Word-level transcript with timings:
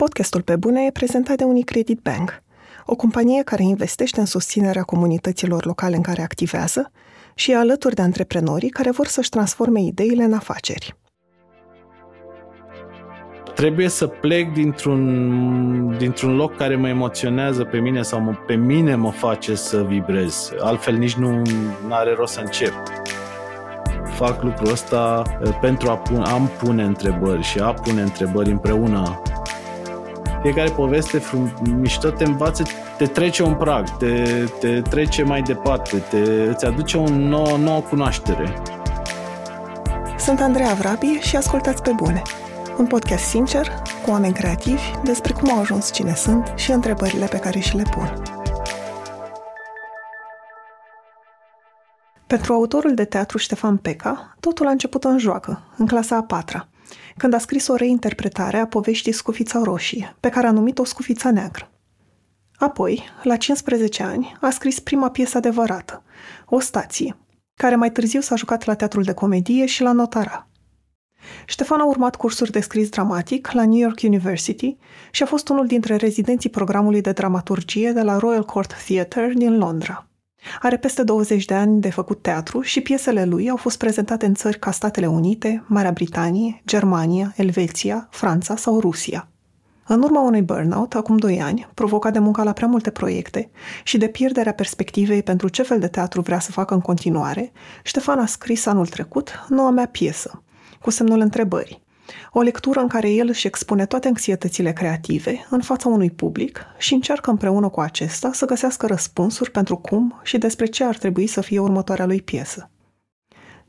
Podcastul 0.00 0.42
Pe 0.42 0.56
Bune 0.56 0.84
e 0.84 0.90
prezentat 0.90 1.36
de 1.36 1.44
Unicredit 1.44 2.00
Bank, 2.02 2.42
o 2.86 2.96
companie 2.96 3.42
care 3.42 3.62
investește 3.62 4.20
în 4.20 4.26
susținerea 4.26 4.82
comunităților 4.82 5.64
locale 5.64 5.96
în 5.96 6.02
care 6.02 6.22
activează 6.22 6.92
și 7.34 7.50
e 7.50 7.56
alături 7.56 7.94
de 7.94 8.02
antreprenorii 8.02 8.68
care 8.68 8.90
vor 8.90 9.06
să-și 9.06 9.28
transforme 9.28 9.80
ideile 9.80 10.22
în 10.22 10.32
afaceri. 10.32 10.96
Trebuie 13.54 13.88
să 13.88 14.06
plec 14.06 14.52
dintr-un, 14.52 15.96
dintr-un 15.98 16.36
loc 16.36 16.56
care 16.56 16.76
mă 16.76 16.88
emoționează 16.88 17.64
pe 17.64 17.78
mine 17.78 18.02
sau 18.02 18.20
mă, 18.20 18.32
pe 18.46 18.54
mine 18.54 18.94
mă 18.94 19.10
face 19.10 19.54
să 19.54 19.82
vibrez. 19.82 20.52
Altfel 20.60 20.96
nici 20.96 21.14
nu 21.14 21.42
are 21.88 22.14
rost 22.14 22.32
să 22.32 22.40
încep 22.40 22.72
fac 24.20 24.42
lucrul 24.42 24.70
ăsta 24.70 25.22
uh, 25.44 25.58
pentru 25.60 25.90
a 25.90 25.96
pune, 25.96 26.22
am 26.22 26.50
pune 26.58 26.82
întrebări 26.82 27.42
și 27.42 27.58
a 27.58 27.72
pune 27.72 28.02
întrebări 28.02 28.50
împreună 28.50 29.22
fiecare 30.42 30.70
poveste 30.70 31.18
frum, 31.18 31.52
mișto 31.80 32.10
te 32.10 32.24
învață, 32.24 32.62
te 32.96 33.06
trece 33.06 33.42
un 33.42 33.54
prag, 33.54 33.96
te, 33.96 34.44
te 34.60 34.80
trece 34.80 35.22
mai 35.22 35.42
departe, 35.42 35.96
te, 35.96 36.16
îți 36.48 36.66
aduce 36.66 36.96
o 36.96 37.08
nouă, 37.08 37.56
nouă 37.56 37.80
cunoaștere. 37.80 38.62
Sunt 40.18 40.40
Andreea 40.40 40.74
Vrabi 40.74 41.06
și 41.06 41.36
ascultați 41.36 41.82
pe 41.82 41.92
bune. 41.96 42.22
Un 42.78 42.86
podcast 42.86 43.24
sincer, 43.24 43.68
cu 44.04 44.10
oameni 44.10 44.32
creativi, 44.32 44.82
despre 45.04 45.32
cum 45.32 45.50
au 45.50 45.58
ajuns 45.58 45.92
cine 45.92 46.14
sunt 46.14 46.52
și 46.56 46.70
întrebările 46.70 47.26
pe 47.26 47.38
care 47.38 47.58
și 47.58 47.76
le 47.76 47.82
pun. 47.90 48.22
Pentru 52.26 52.52
autorul 52.52 52.94
de 52.94 53.04
teatru 53.04 53.38
Ștefan 53.38 53.76
Peca, 53.76 54.36
totul 54.40 54.66
a 54.66 54.70
început 54.70 55.04
în 55.04 55.18
joacă, 55.18 55.62
în 55.76 55.86
clasa 55.86 56.16
a 56.16 56.22
patra, 56.22 56.68
când 57.16 57.34
a 57.34 57.38
scris 57.38 57.68
o 57.68 57.74
reinterpretare 57.74 58.58
a 58.58 58.66
poveștii 58.66 59.12
Scufița 59.12 59.60
Roșie, 59.62 60.16
pe 60.20 60.28
care 60.28 60.46
a 60.46 60.52
numit-o 60.52 60.84
Scufița 60.84 61.30
Neagră. 61.30 61.70
Apoi, 62.56 63.02
la 63.22 63.36
15 63.36 64.02
ani, 64.02 64.36
a 64.40 64.50
scris 64.50 64.80
prima 64.80 65.10
piesă 65.10 65.36
adevărată, 65.36 66.02
O 66.46 66.60
stație, 66.60 67.16
care 67.54 67.74
mai 67.74 67.92
târziu 67.92 68.20
s-a 68.20 68.34
jucat 68.34 68.64
la 68.64 68.74
teatrul 68.74 69.02
de 69.02 69.12
comedie 69.12 69.66
și 69.66 69.82
la 69.82 69.92
notara. 69.92 70.48
Ștefan 71.46 71.80
a 71.80 71.84
urmat 71.84 72.16
cursuri 72.16 72.50
de 72.50 72.60
scris 72.60 72.88
dramatic 72.88 73.50
la 73.50 73.64
New 73.64 73.78
York 73.78 74.00
University 74.02 74.76
și 75.10 75.22
a 75.22 75.26
fost 75.26 75.48
unul 75.48 75.66
dintre 75.66 75.96
rezidenții 75.96 76.50
programului 76.50 77.00
de 77.00 77.12
dramaturgie 77.12 77.92
de 77.92 78.02
la 78.02 78.18
Royal 78.18 78.44
Court 78.44 78.74
Theatre 78.86 79.32
din 79.36 79.58
Londra. 79.58 80.09
Are 80.60 80.76
peste 80.76 81.02
20 81.02 81.44
de 81.44 81.54
ani 81.54 81.80
de 81.80 81.90
făcut 81.90 82.22
teatru 82.22 82.60
și 82.60 82.80
piesele 82.80 83.24
lui 83.24 83.50
au 83.50 83.56
fost 83.56 83.78
prezentate 83.78 84.26
în 84.26 84.34
țări 84.34 84.58
ca 84.58 84.70
Statele 84.70 85.06
Unite, 85.06 85.64
Marea 85.66 85.90
Britanie, 85.90 86.62
Germania, 86.66 87.32
Elveția, 87.36 88.08
Franța 88.10 88.56
sau 88.56 88.80
Rusia. 88.80 89.28
În 89.86 90.02
urma 90.02 90.20
unui 90.20 90.42
burnout, 90.42 90.94
acum 90.94 91.16
2 91.16 91.40
ani, 91.40 91.68
provocat 91.74 92.12
de 92.12 92.18
munca 92.18 92.42
la 92.42 92.52
prea 92.52 92.68
multe 92.68 92.90
proiecte 92.90 93.50
și 93.84 93.98
de 93.98 94.08
pierderea 94.08 94.52
perspectivei 94.52 95.22
pentru 95.22 95.48
ce 95.48 95.62
fel 95.62 95.78
de 95.78 95.88
teatru 95.88 96.20
vrea 96.20 96.38
să 96.40 96.50
facă 96.52 96.74
în 96.74 96.80
continuare, 96.80 97.52
Ștefan 97.82 98.18
a 98.18 98.26
scris 98.26 98.66
anul 98.66 98.86
trecut 98.86 99.44
noua 99.48 99.70
mea 99.70 99.86
piesă, 99.86 100.42
cu 100.80 100.90
semnul 100.90 101.20
întrebării, 101.20 101.82
o 102.32 102.40
lectură 102.40 102.80
în 102.80 102.88
care 102.88 103.10
el 103.10 103.28
își 103.28 103.46
expune 103.46 103.86
toate 103.86 104.08
anxietățile 104.08 104.72
creative 104.72 105.46
în 105.50 105.60
fața 105.60 105.88
unui 105.88 106.10
public 106.10 106.64
și 106.78 106.94
încearcă 106.94 107.30
împreună 107.30 107.68
cu 107.68 107.80
acesta 107.80 108.30
să 108.32 108.46
găsească 108.46 108.86
răspunsuri 108.86 109.50
pentru 109.50 109.76
cum 109.76 110.20
și 110.22 110.38
despre 110.38 110.66
ce 110.66 110.84
ar 110.84 110.96
trebui 110.96 111.26
să 111.26 111.40
fie 111.40 111.58
următoarea 111.58 112.06
lui 112.06 112.22
piesă. 112.22 112.70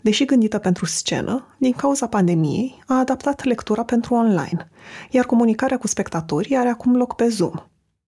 Deși 0.02 0.25
gândită 0.25 0.58
pentru 0.58 0.86
scenă, 0.86 1.56
din 1.58 1.72
cauza 1.72 2.08
pandemiei, 2.08 2.84
a 2.88 3.00
adaptat 3.00 3.44
lectura 3.44 3.84
pentru 3.84 4.14
online, 4.14 4.69
iar 5.09 5.25
comunicarea 5.25 5.78
cu 5.78 5.88
spectatorii 5.88 6.58
are 6.58 6.69
acum 6.69 6.95
loc 6.95 7.16
pe 7.16 7.28
Zoom. 7.28 7.53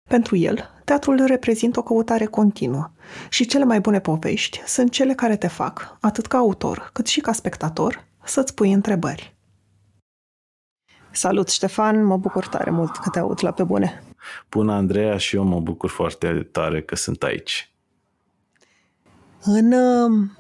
Pentru 0.09 0.37
el, 0.37 0.71
teatrul 0.85 1.25
reprezintă 1.25 1.79
o 1.79 1.83
căutare 1.83 2.25
continuă 2.25 2.91
și 3.29 3.47
cele 3.47 3.65
mai 3.65 3.81
bune 3.81 4.01
povești 4.01 4.63
sunt 4.67 4.91
cele 4.91 5.15
care 5.15 5.37
te 5.37 5.47
fac, 5.47 5.97
atât 6.01 6.27
ca 6.27 6.39
autor 6.39 6.91
cât 6.93 7.07
și 7.07 7.21
ca 7.21 7.33
spectator, 7.33 8.07
să-ți 8.25 8.55
pui 8.55 8.73
întrebări. 8.73 9.36
Salut, 11.17 11.49
Ștefan, 11.49 12.05
mă 12.05 12.17
bucur 12.17 12.47
tare 12.47 12.71
mult 12.71 12.97
că 12.97 13.09
te 13.11 13.19
aud 13.19 13.39
la 13.43 13.51
pe 13.51 13.63
bune. 13.63 14.03
Bună, 14.51 14.73
Andreea, 14.73 15.17
și 15.17 15.37
eu 15.37 15.45
mă 15.45 15.61
bucur 15.61 15.91
foarte 15.91 16.49
tare 16.53 16.83
că 16.83 16.97
sunt 16.97 17.23
aici. 17.23 17.71
În, 19.43 19.73
um, 19.73 20.39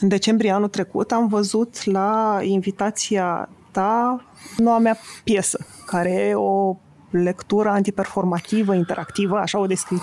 în 0.00 0.08
decembrie 0.08 0.50
anul 0.50 0.68
trecut 0.68 1.12
am 1.12 1.26
văzut 1.26 1.84
la 1.84 2.38
invitația 2.42 3.48
ta 3.70 4.24
noua 4.56 4.78
mea 4.78 4.96
piesă, 5.24 5.66
care 5.86 6.10
e 6.10 6.34
o 6.34 6.76
lectură 7.10 7.68
antiperformativă, 7.68 8.74
interactivă, 8.74 9.36
așa 9.36 9.58
o 9.58 9.66
descrii 9.66 10.00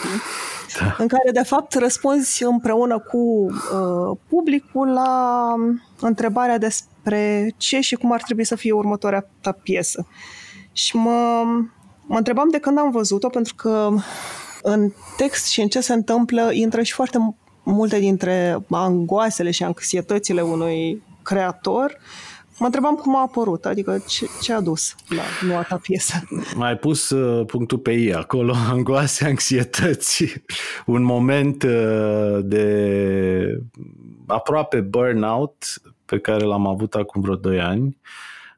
da. 0.79 0.95
în 0.97 1.07
care 1.07 1.31
de 1.31 1.43
fapt 1.43 1.73
răspunzi 1.73 2.43
împreună 2.43 2.99
cu 2.99 3.17
uh, 3.17 4.17
publicul 4.29 4.87
la 4.87 5.53
întrebarea 5.99 6.57
despre 6.57 6.90
ce 7.57 7.79
și 7.79 7.95
cum 7.95 8.11
ar 8.11 8.21
trebui 8.21 8.43
să 8.43 8.55
fie 8.55 8.71
următoarea 8.71 9.29
ta 9.41 9.51
piesă. 9.51 10.07
Și 10.71 10.95
mă, 10.95 11.43
mă 12.05 12.17
întrebam 12.17 12.49
de 12.49 12.59
când 12.59 12.77
am 12.77 12.91
văzut-o, 12.91 13.29
pentru 13.29 13.55
că 13.55 13.89
în 14.61 14.91
text 15.17 15.47
și 15.47 15.61
în 15.61 15.67
ce 15.67 15.81
se 15.81 15.93
întâmplă 15.93 16.51
intră 16.51 16.81
și 16.81 16.93
foarte 16.93 17.35
multe 17.63 17.99
dintre 17.99 18.57
angoasele 18.69 19.51
și 19.51 19.63
anxietățile 19.63 20.41
unui 20.41 21.03
creator 21.23 21.97
uh, 21.97 22.31
Mă 22.61 22.67
întrebam 22.67 22.95
cum 22.95 23.15
a 23.15 23.21
apărut, 23.21 23.65
adică 23.65 24.03
ce, 24.07 24.25
ce 24.41 24.53
a 24.53 24.61
dus 24.61 24.95
la 25.07 25.47
noua 25.47 25.61
ta 25.61 25.77
piesă. 25.81 26.13
Mai 26.55 26.77
pus 26.77 27.09
uh, 27.09 27.45
punctul 27.45 27.77
pe 27.77 27.91
I 27.91 28.13
acolo, 28.13 28.53
angoase, 28.71 29.25
anxietăți, 29.25 30.43
un 30.85 31.03
moment 31.03 31.63
uh, 31.63 32.39
de 32.43 33.61
aproape 34.27 34.79
burnout 34.79 35.65
pe 36.11 36.19
care 36.19 36.43
l-am 36.43 36.67
avut 36.67 36.95
acum 36.95 37.21
vreo 37.21 37.35
2 37.35 37.59
ani, 37.59 37.97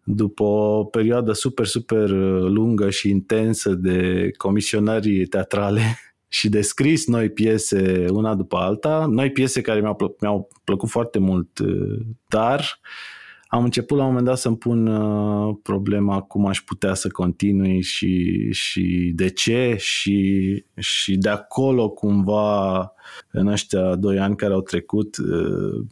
după 0.04 0.44
o 0.44 0.84
perioadă 0.84 1.32
super, 1.32 1.66
super 1.66 2.10
lungă 2.40 2.90
și 2.90 3.10
intensă 3.10 3.74
de 3.74 4.30
comisionări 4.38 5.26
teatrale 5.26 5.82
și 6.38 6.50
de 6.50 6.62
scris 6.62 7.08
noi 7.08 7.30
piese 7.30 8.06
una 8.10 8.36
după 8.36 8.58
alta, 8.58 9.06
noi 9.10 9.32
piese 9.32 9.62
care 9.62 9.80
mi-au, 9.80 9.96
plă- 9.96 10.16
mi-au 10.20 10.50
plăcut 10.64 10.90
foarte 10.90 11.20
mult, 11.20 11.60
uh, 11.60 12.00
dar 12.28 12.60
uh, 12.60 13.14
am 13.54 13.64
început 13.64 13.98
la 13.98 14.04
un 14.04 14.10
moment 14.10 14.28
dat 14.28 14.38
să-mi 14.38 14.58
pun 14.58 14.88
uh, 14.88 15.56
problema 15.64 16.22
cum 16.22 16.46
aș 16.46 16.62
putea 16.62 16.94
să 16.94 17.10
continui 17.10 17.82
și, 17.82 18.48
și 18.52 19.12
de 19.16 19.30
ce 19.30 19.76
și, 19.80 20.66
și 20.78 21.18
de 21.18 21.30
acolo 21.30 21.90
cumva 21.90 22.92
în 23.32 23.48
ăștia 23.48 23.96
doi 23.96 24.20
ani 24.20 24.36
care 24.36 24.54
au 24.54 24.62
trecut 24.62 25.18
uh, 25.18 25.86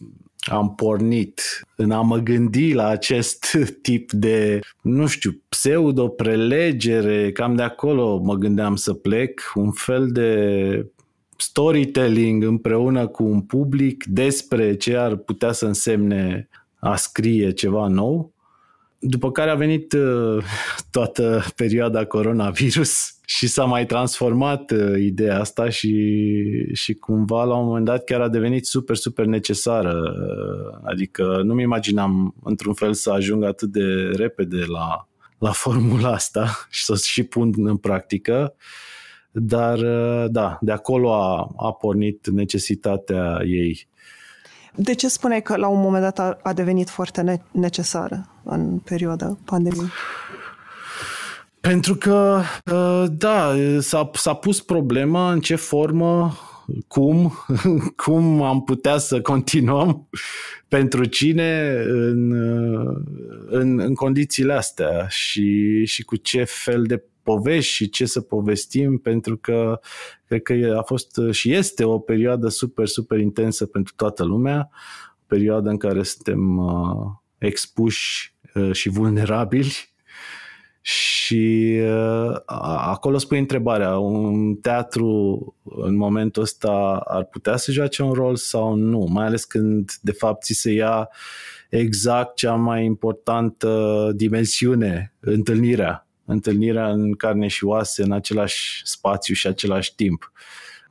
am 0.50 0.76
pornit. 0.76 1.42
În 1.76 1.92
a 1.92 2.02
mă 2.02 2.18
gândi 2.18 2.74
la 2.74 2.88
acest 2.88 3.58
tip 3.82 4.12
de, 4.12 4.60
nu 4.82 5.08
știu, 5.08 5.42
pseudo-prelegere, 5.50 7.32
cam 7.32 7.56
de 7.56 7.64
acolo 7.64 8.18
mă 8.18 8.36
gândeam 8.36 8.76
să 8.76 8.94
plec, 8.94 9.52
un 9.56 9.72
fel 9.72 10.12
de 10.12 10.86
storytelling 11.38 12.44
împreună 12.44 13.08
cu 13.08 13.24
un 13.24 13.42
public 13.42 14.04
despre 14.06 14.76
ce 14.76 14.96
ar 14.96 15.16
putea 15.16 15.52
să 15.52 15.66
însemne 15.66 16.50
a 16.80 16.96
scrie 16.96 17.52
ceva 17.52 17.88
nou, 17.88 18.34
după 19.04 19.32
care 19.32 19.50
a 19.50 19.56
venit 19.56 19.94
uh, 19.94 20.44
toată 20.92 21.44
perioada 21.56 22.06
coronavirus 22.06 23.14
și 23.26 23.48
s-a 23.48 23.66
mai 23.66 23.86
transformat 23.86 24.72
uh, 24.72 25.00
ideea 25.00 25.40
asta 25.40 25.70
și, 25.70 25.96
și 26.74 26.94
cumva 26.94 27.44
la 27.44 27.56
un 27.56 27.66
moment 27.66 27.86
dat 27.86 28.04
chiar 28.04 28.22
a 28.22 28.30
devenit 28.30 28.66
super, 28.66 28.96
super 28.96 29.26
necesară. 29.26 29.94
Uh, 29.94 30.80
adică 30.84 31.42
nu-mi 31.44 31.62
imaginam 31.62 32.36
într-un 32.44 32.74
fel 32.74 32.94
să 32.94 33.12
ajung 33.12 33.44
atât 33.44 33.72
de 33.72 34.12
repede 34.16 34.66
la, 34.66 35.08
la 35.38 35.52
formula 35.52 36.12
asta 36.12 36.48
și 36.70 36.84
să 36.84 36.92
o 36.92 36.96
și 36.96 37.24
pun 37.24 37.54
în 37.58 37.78
practică. 37.78 38.56
Dar 39.34 39.80
da, 40.28 40.58
de 40.62 40.72
acolo 40.72 41.14
a, 41.14 41.54
a 41.58 41.72
pornit 41.74 42.28
necesitatea 42.28 43.42
ei. 43.46 43.88
De 44.76 44.94
ce 44.94 45.08
spune 45.08 45.40
că 45.40 45.56
la 45.56 45.68
un 45.68 45.82
moment 45.82 46.04
dat 46.04 46.20
a, 46.20 46.40
a 46.44 46.54
devenit 46.54 46.90
foarte 46.90 47.22
ne- 47.22 47.42
necesară 47.52 48.28
în 48.44 48.78
perioada 48.78 49.38
pandemiei? 49.46 49.90
Pentru 51.60 51.96
că, 51.96 52.42
uh, 52.72 53.06
da, 53.12 53.56
s-a, 53.80 54.10
s-a 54.14 54.34
pus 54.34 54.62
problema 54.62 55.32
în 55.32 55.40
ce 55.40 55.56
formă, 55.56 56.34
cum, 56.88 57.34
cum 58.04 58.42
am 58.42 58.64
putea 58.64 58.98
să 58.98 59.22
continuăm, 59.22 60.08
pentru 60.68 61.06
cine 61.06 61.82
în, 61.88 62.32
uh, 62.32 62.98
în, 63.48 63.80
în 63.80 63.94
condițiile 63.94 64.54
astea 64.54 65.08
și, 65.08 65.86
și 65.86 66.04
cu 66.04 66.16
ce 66.16 66.44
fel 66.44 66.84
de 66.84 67.04
povești 67.24 67.72
și 67.72 67.90
ce 67.90 68.06
să 68.06 68.22
povestim, 68.22 68.98
pentru 68.98 69.38
că 69.38 69.80
cred 70.28 70.42
că 70.42 70.76
a 70.78 70.82
fost 70.82 71.20
și 71.32 71.54
este 71.54 71.84
o 71.84 72.00
perioadă 72.00 72.48
super, 72.48 72.88
super 72.88 73.20
intensă 73.20 73.66
pentru 73.66 73.94
toată 73.96 74.24
lumea, 74.24 74.70
o 75.12 75.24
perioadă 75.28 75.70
în 75.70 75.78
care 75.78 76.04
suntem 76.04 76.58
uh, 76.58 77.08
expuși 77.38 78.36
uh, 78.54 78.72
și 78.72 78.90
vulnerabili. 78.90 79.90
Și 80.84 81.78
uh, 81.82 82.36
acolo 82.78 83.18
spui 83.18 83.40
întrebarea, 83.40 83.98
un 83.98 84.56
teatru 84.56 85.56
în 85.64 85.96
momentul 85.96 86.42
ăsta 86.42 87.02
ar 87.08 87.24
putea 87.24 87.58
să 87.58 87.72
joace 87.72 88.04
un 88.04 88.12
rol 88.12 88.36
sau 88.36 88.76
nu, 88.76 89.08
mai 89.10 89.26
ales 89.26 89.44
când 89.44 89.92
de 90.02 90.12
fapt 90.12 90.44
ți 90.44 90.54
se 90.54 90.72
ia 90.72 91.10
exact 91.70 92.36
cea 92.36 92.54
mai 92.54 92.86
importantă 92.86 94.12
dimensiune, 94.16 95.14
întâlnirea, 95.20 96.08
întâlnirea 96.32 96.90
în 96.90 97.14
carne 97.14 97.48
și 97.48 97.64
oase, 97.64 98.04
în 98.04 98.12
același 98.12 98.82
spațiu 98.84 99.34
și 99.34 99.48
același 99.48 99.96
timp. 99.96 100.32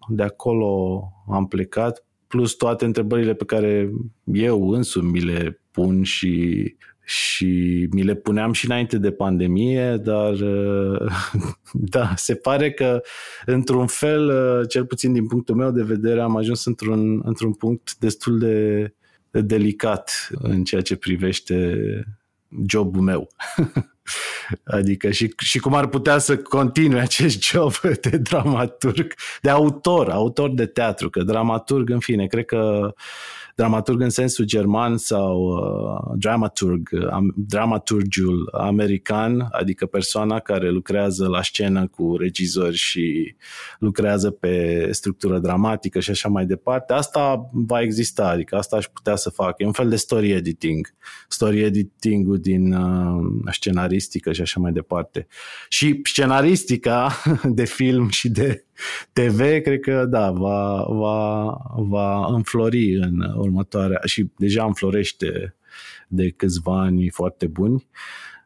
De 0.09 0.23
acolo 0.23 1.03
am 1.29 1.47
plecat, 1.47 2.05
plus 2.27 2.55
toate 2.55 2.85
întrebările 2.85 3.35
pe 3.35 3.45
care 3.45 3.91
eu 4.25 4.71
însumi 4.71 5.11
mi 5.11 5.21
le 5.21 5.61
pun 5.71 6.03
și 6.03 6.75
și 7.05 7.89
mi 7.91 8.03
le 8.03 8.15
puneam 8.15 8.53
și 8.53 8.65
înainte 8.65 8.99
de 8.99 9.11
pandemie, 9.11 9.97
dar 9.97 10.35
da, 11.95 12.13
se 12.17 12.35
pare 12.35 12.73
că 12.73 13.03
într-un 13.47 13.87
fel, 13.87 14.33
cel 14.67 14.87
puțin 14.87 15.13
din 15.13 15.27
punctul 15.27 15.55
meu 15.55 15.71
de 15.71 15.83
vedere, 15.83 16.21
am 16.21 16.37
ajuns 16.37 16.65
într-un, 16.65 17.21
într-un 17.25 17.53
punct 17.53 17.97
destul 17.97 18.39
de, 18.39 18.95
de 19.31 19.41
delicat 19.41 20.29
în 20.31 20.65
ceea 20.65 20.81
ce 20.81 20.97
privește 20.97 21.77
jobul 22.67 23.03
meu. 23.03 23.29
adică 24.65 25.11
și, 25.11 25.35
și 25.39 25.59
cum 25.59 25.75
ar 25.75 25.87
putea 25.87 26.19
să 26.19 26.37
continue 26.37 27.01
acest 27.01 27.43
job 27.51 27.73
de 28.01 28.17
dramaturg, 28.17 29.15
de 29.41 29.51
autor, 29.51 30.09
autor 30.09 30.51
de 30.51 30.67
teatru, 30.67 31.11
că 31.11 31.23
dramaturg, 31.23 31.91
în 31.91 31.99
fine, 31.99 32.27
cred 32.27 32.45
că 32.45 32.93
dramaturg 33.61 34.01
în 34.01 34.11
sensul 34.11 34.45
german 34.45 34.97
sau 34.97 35.41
uh, 35.41 36.15
dramaturg, 36.17 36.89
um, 36.93 37.33
dramaturgiul 37.37 38.49
american, 38.53 39.49
adică 39.51 39.87
persoana 39.87 40.39
care 40.39 40.71
lucrează 40.71 41.29
la 41.29 41.43
scenă 41.43 41.87
cu 41.87 42.17
regizori 42.17 42.77
și 42.77 43.35
lucrează 43.79 44.31
pe 44.31 44.89
structură 44.91 45.39
dramatică 45.39 46.01
și 46.01 46.11
așa 46.11 46.29
mai 46.29 46.47
departe. 46.47 46.93
Asta 46.93 47.51
va 47.53 47.81
exista, 47.81 48.29
adică 48.29 48.57
asta 48.57 48.77
aș 48.77 48.87
putea 48.87 49.17
să 49.17 49.31
fac. 49.31 49.55
E 49.59 49.67
un 49.67 49.73
fel 49.73 49.89
de 49.89 49.97
story 49.97 50.31
editing. 50.31 50.95
Story 51.29 51.61
editing-ul 51.61 52.39
din 52.39 52.73
uh, 52.73 53.23
scenaristică 53.51 54.33
și 54.33 54.41
așa 54.41 54.61
mai 54.61 54.73
departe. 54.73 55.27
Și 55.69 56.01
scenaristica 56.05 57.13
de 57.59 57.65
film 57.65 58.09
și 58.09 58.29
de 58.29 58.65
TV, 59.13 59.39
cred 59.39 59.81
că 59.81 60.07
da, 60.09 60.31
va, 60.31 60.87
va, 60.89 61.57
va 61.77 62.27
înflori 62.27 62.97
în 62.97 63.21
următoarea 63.37 64.01
și 64.05 64.31
deja 64.37 64.65
înflorește 64.65 65.55
de 66.09 66.31
câțiva 66.31 66.81
ani 66.81 67.09
foarte 67.09 67.47
buni. 67.47 67.87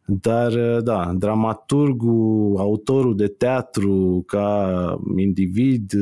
Dar, 0.07 0.81
da, 0.81 1.13
dramaturgul, 1.15 2.57
autorul 2.59 3.17
de 3.17 3.27
teatru 3.27 4.23
ca 4.27 4.99
individ, 5.17 5.93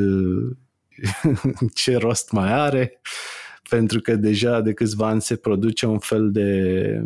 ce 1.74 1.96
rost 1.96 2.32
mai 2.32 2.52
are? 2.52 3.00
Pentru 3.68 4.00
că 4.00 4.16
deja 4.16 4.60
de 4.60 4.72
câțiva 4.72 5.06
ani 5.06 5.20
se 5.20 5.36
produce 5.36 5.86
un 5.86 5.98
fel 5.98 6.30
de, 6.30 7.02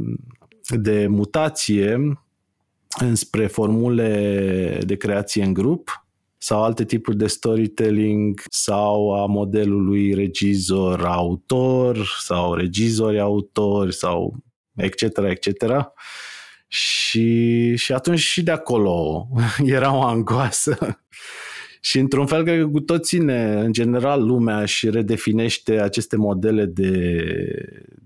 de 0.68 1.06
mutație 1.06 2.18
înspre 2.98 3.46
formule 3.46 4.80
de 4.86 4.96
creație 4.96 5.44
în 5.44 5.52
grup, 5.52 6.05
sau 6.46 6.62
alte 6.62 6.84
tipuri 6.84 7.16
de 7.16 7.26
storytelling 7.26 8.40
sau 8.50 9.22
a 9.22 9.26
modelului 9.26 10.14
regizor-autor 10.14 12.06
sau 12.20 12.54
regizori-autori 12.54 13.94
sau 13.94 14.36
etc. 14.74 15.02
etc. 15.02 15.64
Și, 16.68 17.76
și 17.76 17.92
atunci 17.92 18.18
și 18.18 18.42
de 18.42 18.50
acolo 18.50 19.28
era 19.64 19.94
o 19.96 20.02
angoasă. 20.02 21.00
și 21.88 21.98
într-un 21.98 22.26
fel, 22.26 22.42
cred 22.42 22.60
că 22.60 22.66
cu 22.68 22.80
toții 22.80 23.18
ne, 23.18 23.60
în 23.60 23.72
general, 23.72 24.24
lumea 24.24 24.64
și 24.64 24.90
redefinește 24.90 25.80
aceste 25.80 26.16
modele 26.16 26.64
de, 26.64 27.24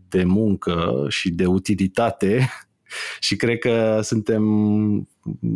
de 0.08 0.24
muncă 0.24 1.06
și 1.08 1.30
de 1.30 1.46
utilitate 1.46 2.48
și 3.26 3.36
cred 3.36 3.58
că 3.58 4.00
suntem 4.02 4.44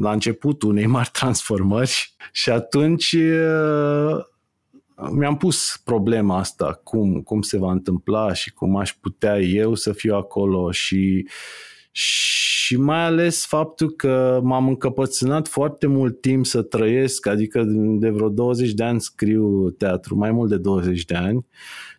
la 0.01 0.13
începutul 0.13 0.71
unei 0.71 0.87
mari 0.87 1.11
transformări 1.21 2.15
și 2.33 2.51
atunci 2.51 3.13
uh, 3.13 4.25
mi-am 5.11 5.37
pus 5.37 5.81
problema 5.85 6.39
asta, 6.39 6.81
cum, 6.85 7.21
cum 7.21 7.43
se 7.43 7.59
va 7.59 7.71
întâmpla 7.71 8.33
și 8.33 8.53
cum 8.53 8.77
aș 8.77 8.93
putea 8.93 9.41
eu 9.41 9.75
să 9.75 9.93
fiu 9.93 10.15
acolo 10.15 10.71
și, 10.71 11.29
și 11.93 12.77
mai 12.77 13.05
ales 13.05 13.47
faptul 13.47 13.91
că 13.91 14.41
m-am 14.43 14.69
încăpățânat 14.69 15.49
foarte 15.49 15.87
mult 15.87 16.21
timp 16.21 16.47
să 16.47 16.63
trăiesc, 16.63 17.27
adică 17.27 17.65
de 17.99 18.09
vreo 18.09 18.29
20 18.29 18.73
de 18.73 18.85
ani 18.85 19.01
scriu 19.01 19.71
teatru, 19.71 20.17
mai 20.17 20.31
mult 20.31 20.49
de 20.49 20.57
20 20.57 21.05
de 21.05 21.15
ani 21.15 21.47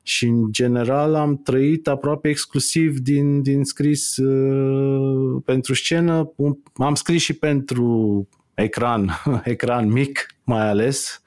și 0.08 0.26
în 0.26 0.52
general 0.52 1.16
am 1.16 1.38
trăit 1.38 1.88
aproape 1.88 2.30
exclusiv 2.30 3.00
din, 3.00 3.42
din 3.42 3.64
scris 3.64 4.18
uh, 4.18 5.42
pentru 5.46 5.74
scenă. 5.74 6.32
Am 6.74 6.96
scris 6.96 7.22
și 7.22 7.34
pentru 7.34 8.28
ecran, 8.54 9.10
ecran 9.44 9.92
mic 9.92 10.36
mai 10.44 10.70
ales 10.70 11.22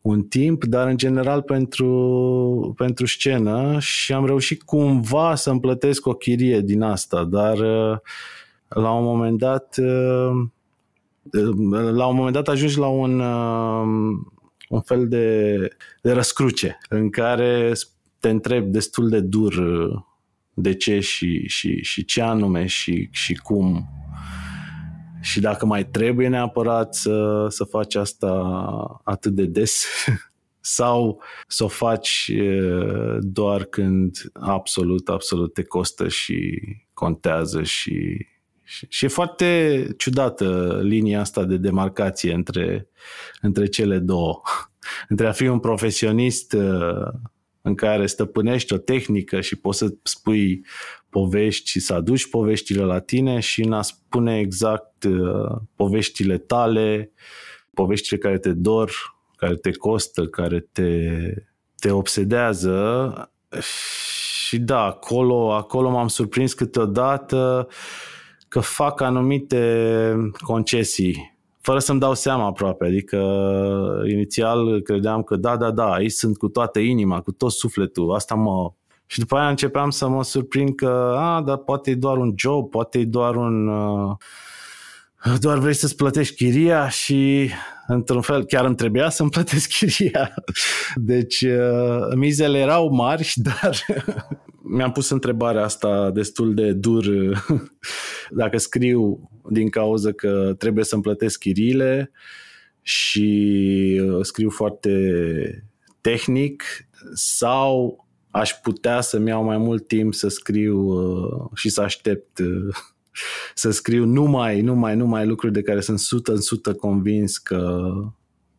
un 0.00 0.22
timp, 0.22 0.64
dar 0.64 0.88
în 0.88 0.96
general 0.96 1.42
pentru, 1.42 2.74
pentru 2.76 3.06
scenă 3.06 3.78
și 3.78 4.12
am 4.12 4.26
reușit 4.26 4.62
cumva 4.62 5.34
să-mi 5.34 5.60
plătesc 5.60 6.06
o 6.06 6.12
chirie 6.12 6.60
din 6.60 6.82
asta, 6.82 7.24
dar 7.24 7.58
uh, 7.58 7.98
la 8.68 8.92
un 8.92 9.04
moment 9.04 9.38
dat 9.38 9.76
uh, 9.78 10.46
la 11.92 12.06
un 12.06 12.14
moment 12.16 12.32
dat 12.32 12.48
ajungi 12.48 12.78
la 12.78 12.86
un, 12.86 13.20
uh, 13.20 14.18
un 14.68 14.80
fel 14.80 15.08
de, 15.08 15.56
de 16.02 16.12
răscruce 16.12 16.78
în 16.88 17.10
care 17.10 17.72
te 18.22 18.28
întreb 18.28 18.66
destul 18.66 19.08
de 19.08 19.20
dur 19.20 19.52
uh, 19.54 20.02
de 20.54 20.74
ce 20.74 21.00
și, 21.00 21.48
și, 21.48 21.82
și 21.82 22.04
ce 22.04 22.20
anume 22.20 22.66
și, 22.66 23.08
și 23.10 23.34
cum 23.34 23.88
și 25.20 25.40
dacă 25.40 25.66
mai 25.66 25.86
trebuie 25.86 26.28
neapărat 26.28 26.94
să, 26.94 27.46
să 27.48 27.64
faci 27.64 27.94
asta 27.94 28.30
atât 29.04 29.32
de 29.32 29.44
des 29.44 29.86
sau 30.60 31.22
să 31.46 31.64
o 31.64 31.68
faci 31.68 32.30
uh, 32.34 33.16
doar 33.20 33.64
când 33.64 34.16
absolut, 34.32 35.08
absolut 35.08 35.54
te 35.54 35.62
costă 35.62 36.08
și 36.08 36.60
contează 36.94 37.62
și, 37.62 38.26
și, 38.62 38.86
și 38.88 39.04
e 39.04 39.08
foarte 39.08 39.86
ciudată 39.96 40.78
linia 40.82 41.20
asta 41.20 41.44
de 41.44 41.56
demarcație 41.56 42.32
între, 42.32 42.88
între 43.40 43.66
cele 43.66 43.98
două. 43.98 44.42
Între 45.08 45.26
a 45.26 45.32
fi 45.32 45.46
un 45.46 45.58
profesionist 45.58 46.52
uh, 46.52 47.08
în 47.62 47.74
care 47.74 48.06
stăpânești 48.06 48.72
o 48.72 48.76
tehnică 48.76 49.40
și 49.40 49.56
poți 49.56 49.78
să 49.78 49.94
spui 50.02 50.64
povești 51.08 51.70
și 51.70 51.80
să 51.80 51.94
aduci 51.94 52.28
poveștile 52.28 52.82
la 52.82 53.00
tine 53.00 53.40
și 53.40 53.62
în 53.62 53.72
a 53.72 53.82
spune 53.82 54.38
exact 54.38 55.04
uh, 55.04 55.56
poveștile 55.76 56.38
tale, 56.38 57.12
poveștile 57.74 58.18
care 58.18 58.38
te 58.38 58.52
dor, 58.52 58.92
care 59.36 59.54
te 59.54 59.70
costă, 59.70 60.26
care 60.26 60.68
te, 60.72 61.10
te 61.78 61.90
obsedează. 61.90 63.14
Și 64.46 64.58
da, 64.58 64.80
acolo, 64.80 65.52
acolo 65.52 65.90
m-am 65.90 66.08
surprins 66.08 66.52
câteodată 66.52 67.68
că 68.48 68.60
fac 68.60 69.00
anumite 69.00 70.14
concesii 70.40 71.31
fără 71.62 71.78
să-mi 71.78 72.00
dau 72.00 72.14
seama 72.14 72.46
aproape. 72.46 72.86
Adică 72.86 73.18
inițial 74.10 74.80
credeam 74.80 75.22
că 75.22 75.36
da, 75.36 75.56
da, 75.56 75.70
da, 75.70 75.92
aici 75.92 76.12
sunt 76.12 76.36
cu 76.36 76.48
toată 76.48 76.78
inima, 76.78 77.20
cu 77.20 77.32
tot 77.32 77.52
sufletul, 77.52 78.14
asta 78.14 78.34
mă... 78.34 78.72
Și 79.06 79.18
după 79.18 79.36
aia 79.36 79.48
începeam 79.48 79.90
să 79.90 80.08
mă 80.08 80.24
surprind 80.24 80.74
că, 80.74 81.14
a, 81.18 81.42
dar 81.42 81.56
poate 81.56 81.90
e 81.90 81.94
doar 81.94 82.16
un 82.16 82.32
job, 82.36 82.70
poate 82.70 82.98
e 82.98 83.04
doar 83.04 83.36
un... 83.36 83.68
Uh, 83.68 84.16
doar 85.40 85.58
vrei 85.58 85.74
să-ți 85.74 85.96
plătești 85.96 86.34
chiria 86.34 86.88
și 86.88 87.50
într-un 87.86 88.20
fel 88.20 88.44
chiar 88.44 88.64
îmi 88.64 88.74
trebuia 88.74 89.08
să-mi 89.08 89.30
plătesc 89.30 89.68
chiria. 89.76 90.34
Deci 90.94 91.40
uh, 91.40 92.14
mizele 92.16 92.58
erau 92.58 92.94
mari, 92.94 93.32
dar 93.60 93.84
mi-am 94.62 94.92
pus 94.92 95.10
întrebarea 95.10 95.64
asta 95.64 96.10
destul 96.10 96.54
de 96.54 96.72
dur 96.72 97.04
dacă 98.40 98.58
scriu 98.58 99.30
din 99.50 99.68
cauza 99.68 100.12
că 100.12 100.54
trebuie 100.58 100.84
să-mi 100.84 101.02
plătesc 101.02 101.38
chiriile 101.38 102.10
și 102.82 104.00
uh, 104.04 104.24
scriu 104.24 104.50
foarte 104.50 105.64
tehnic 106.00 106.64
sau 107.14 108.06
aș 108.30 108.50
putea 108.50 109.00
să-mi 109.00 109.28
iau 109.28 109.44
mai 109.44 109.58
mult 109.58 109.86
timp 109.86 110.14
să 110.14 110.28
scriu 110.28 110.78
uh, 110.78 111.50
și 111.54 111.68
să 111.68 111.80
aștept 111.80 112.38
uh, 112.38 112.74
să 113.54 113.70
scriu 113.70 114.04
numai, 114.04 114.60
numai, 114.60 114.96
numai 114.96 115.26
lucruri 115.26 115.52
de 115.52 115.62
care 115.62 115.80
sunt 115.80 115.98
sută 115.98 116.32
în 116.32 116.40
sută 116.40 116.74
convins 116.74 117.38
că, 117.38 117.90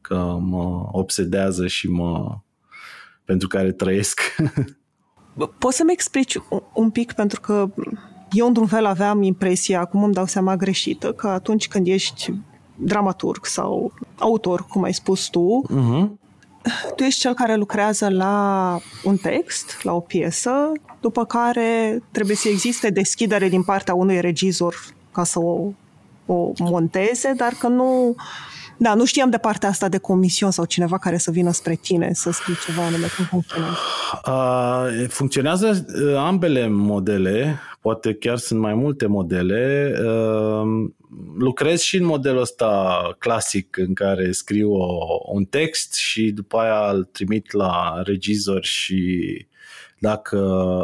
că 0.01 0.37
mă 0.39 0.89
obsedează 0.91 1.67
și 1.67 1.89
mă 1.89 2.37
pentru 3.25 3.47
care 3.47 3.71
trăiesc. 3.71 4.19
Poți 5.59 5.77
să-mi 5.77 5.91
explici 5.91 6.37
un 6.73 6.89
pic, 6.89 7.13
pentru 7.13 7.39
că 7.39 7.69
eu 8.33 8.47
într-un 8.47 8.67
fel 8.67 8.85
aveam 8.85 9.21
impresia, 9.21 9.79
acum 9.79 10.03
îmi 10.03 10.13
dau 10.13 10.25
seama 10.25 10.55
greșită, 10.55 11.11
că 11.11 11.27
atunci 11.27 11.67
când 11.67 11.87
ești 11.87 12.33
dramaturg 12.75 13.45
sau 13.45 13.93
autor, 14.17 14.65
cum 14.69 14.83
ai 14.83 14.93
spus 14.93 15.27
tu, 15.27 15.63
uh-huh. 15.69 16.07
tu 16.95 17.03
ești 17.03 17.19
cel 17.19 17.33
care 17.33 17.55
lucrează 17.55 18.09
la 18.09 18.77
un 19.03 19.17
text, 19.17 19.83
la 19.83 19.93
o 19.93 19.99
piesă, 19.99 20.51
după 21.01 21.25
care 21.25 22.01
trebuie 22.11 22.35
să 22.35 22.47
existe 22.47 22.89
deschidere 22.89 23.49
din 23.49 23.63
partea 23.63 23.93
unui 23.93 24.21
regizor 24.21 24.75
ca 25.11 25.23
să 25.23 25.39
o, 25.39 25.71
o 26.25 26.51
monteze, 26.59 27.33
dar 27.37 27.53
că 27.59 27.67
nu 27.67 28.15
da, 28.77 28.93
nu 28.93 29.05
știam 29.05 29.29
de 29.29 29.37
partea 29.37 29.69
asta 29.69 29.89
de 29.89 29.97
comision 29.97 30.51
sau 30.51 30.65
cineva 30.65 30.97
care 30.97 31.17
să 31.17 31.31
vină 31.31 31.51
spre 31.51 31.75
tine 31.75 32.09
să 32.13 32.31
scrii 32.31 32.55
ceva 32.65 32.85
anume 32.85 33.07
cum 33.15 33.25
funcționează. 33.25 33.77
Uh, 34.25 35.09
funcționează 35.09 35.85
uh, 35.87 36.15
ambele 36.17 36.67
modele, 36.67 37.59
poate 37.83 38.13
chiar 38.13 38.37
sunt 38.37 38.59
mai 38.59 38.73
multe 38.73 39.05
modele. 39.05 39.93
Uh, 40.05 40.89
lucrez 41.37 41.79
și 41.79 41.97
în 41.97 42.05
modelul 42.05 42.41
ăsta 42.41 43.01
clasic 43.19 43.77
în 43.77 43.93
care 43.93 44.31
scriu 44.31 44.71
o, 44.71 44.97
un 45.33 45.43
text 45.43 45.93
și 45.93 46.31
după 46.31 46.57
aia 46.57 46.91
îl 46.91 47.03
trimit 47.03 47.51
la 47.51 48.01
regizor 48.03 48.63
și 48.63 49.45
dacă 49.99 50.37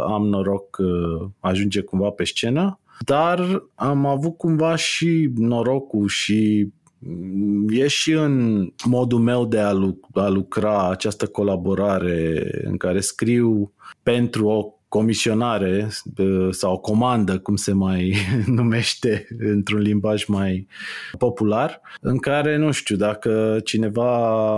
am 0.08 0.28
noroc 0.28 0.78
uh, 0.78 1.30
ajunge 1.40 1.82
cumva 1.82 2.10
pe 2.10 2.24
scenă. 2.24 2.80
Dar 3.06 3.64
am 3.76 4.06
avut 4.06 4.38
cumva 4.38 4.76
și 4.76 5.30
norocul 5.36 6.08
și 6.08 6.68
e 7.70 7.88
și 7.88 8.12
în 8.12 8.68
modul 8.86 9.20
meu 9.20 9.46
de 9.46 9.60
a, 9.60 9.74
a 10.14 10.28
lucra 10.28 10.90
această 10.90 11.28
colaborare 11.28 12.50
în 12.64 12.78
care 12.78 13.00
scriu 13.00 13.74
pentru 14.04 14.48
o 14.48 14.74
comisionare 14.90 15.90
sau 16.50 16.74
o 16.74 16.78
comandă, 16.78 17.40
cum 17.40 17.56
se 17.56 17.74
mai 17.74 18.16
numește 18.46 19.28
într-un 19.40 19.80
limbaj 19.80 20.26
mai 20.26 20.68
popular, 21.18 21.82
în 22.02 22.18
care, 22.18 22.58
nu 22.58 22.72
știu, 22.72 22.96
dacă 22.96 23.60
cineva, 23.64 24.58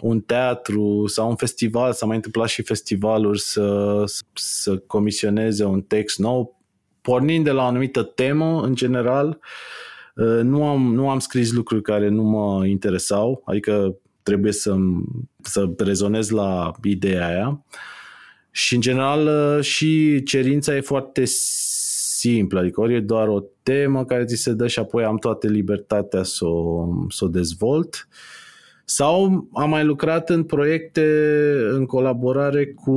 un 0.00 0.20
teatru 0.26 1.06
sau 1.06 1.28
un 1.28 1.36
festival, 1.36 1.92
s-a 1.92 2.06
mai 2.06 2.16
întâmplat 2.16 2.48
și 2.48 2.62
festivaluri 2.62 3.40
să, 3.40 4.02
să 4.32 4.76
comisioneze 4.76 5.64
un 5.64 5.80
text 5.80 6.18
nou, 6.18 6.60
pornind 7.00 7.44
de 7.44 7.50
la 7.50 7.62
o 7.62 7.66
anumită 7.66 8.02
temă, 8.02 8.62
în 8.62 8.74
general, 8.74 9.38
Uh, 10.18 10.40
nu 10.42 10.66
am, 10.66 10.94
nu 10.94 11.10
am 11.10 11.18
scris 11.18 11.52
lucruri 11.52 11.82
care 11.82 12.08
nu 12.08 12.22
mă 12.22 12.66
interesau, 12.66 13.42
adică 13.44 13.96
trebuie 14.22 14.52
să, 14.52 14.76
să 15.42 15.70
rezonez 15.76 16.30
la 16.30 16.72
ideea 16.82 17.26
aia. 17.26 17.64
Și 18.58 18.74
în 18.74 18.80
general 18.80 19.26
uh, 19.26 19.64
și 19.64 20.22
cerința 20.22 20.76
e 20.76 20.80
foarte 20.80 21.22
simplă, 21.24 22.58
adică 22.60 22.80
ori 22.80 22.94
e 22.94 23.00
doar 23.00 23.28
o 23.28 23.40
temă 23.62 24.04
care 24.04 24.24
ți 24.24 24.34
se 24.34 24.52
dă 24.52 24.66
și 24.66 24.78
apoi 24.78 25.04
am 25.04 25.16
toată 25.16 25.46
libertatea 25.46 26.22
să 26.22 26.44
o, 26.44 26.88
să 27.08 27.24
o 27.24 27.28
dezvolt. 27.28 28.08
Uh, 28.10 28.16
sau 28.90 29.48
am 29.52 29.68
mai 29.68 29.84
lucrat 29.84 30.30
în 30.30 30.44
proiecte 30.44 31.02
în 31.70 31.86
colaborare 31.86 32.66
cu 32.66 32.92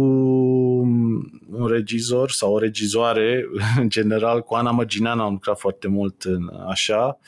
un 1.50 1.68
regizor 1.68 2.32
sau 2.32 2.53
o 2.53 2.60
regizoare, 2.60 3.46
în 3.82 3.89
general 3.89 4.41
cu 4.41 4.53
Ana 4.53 4.72
Mărginean 4.72 5.20
am 5.20 5.32
lucrat 5.32 5.60
foarte 5.60 5.88
mult 5.88 6.24
în 6.24 6.50
așa, 6.68 7.20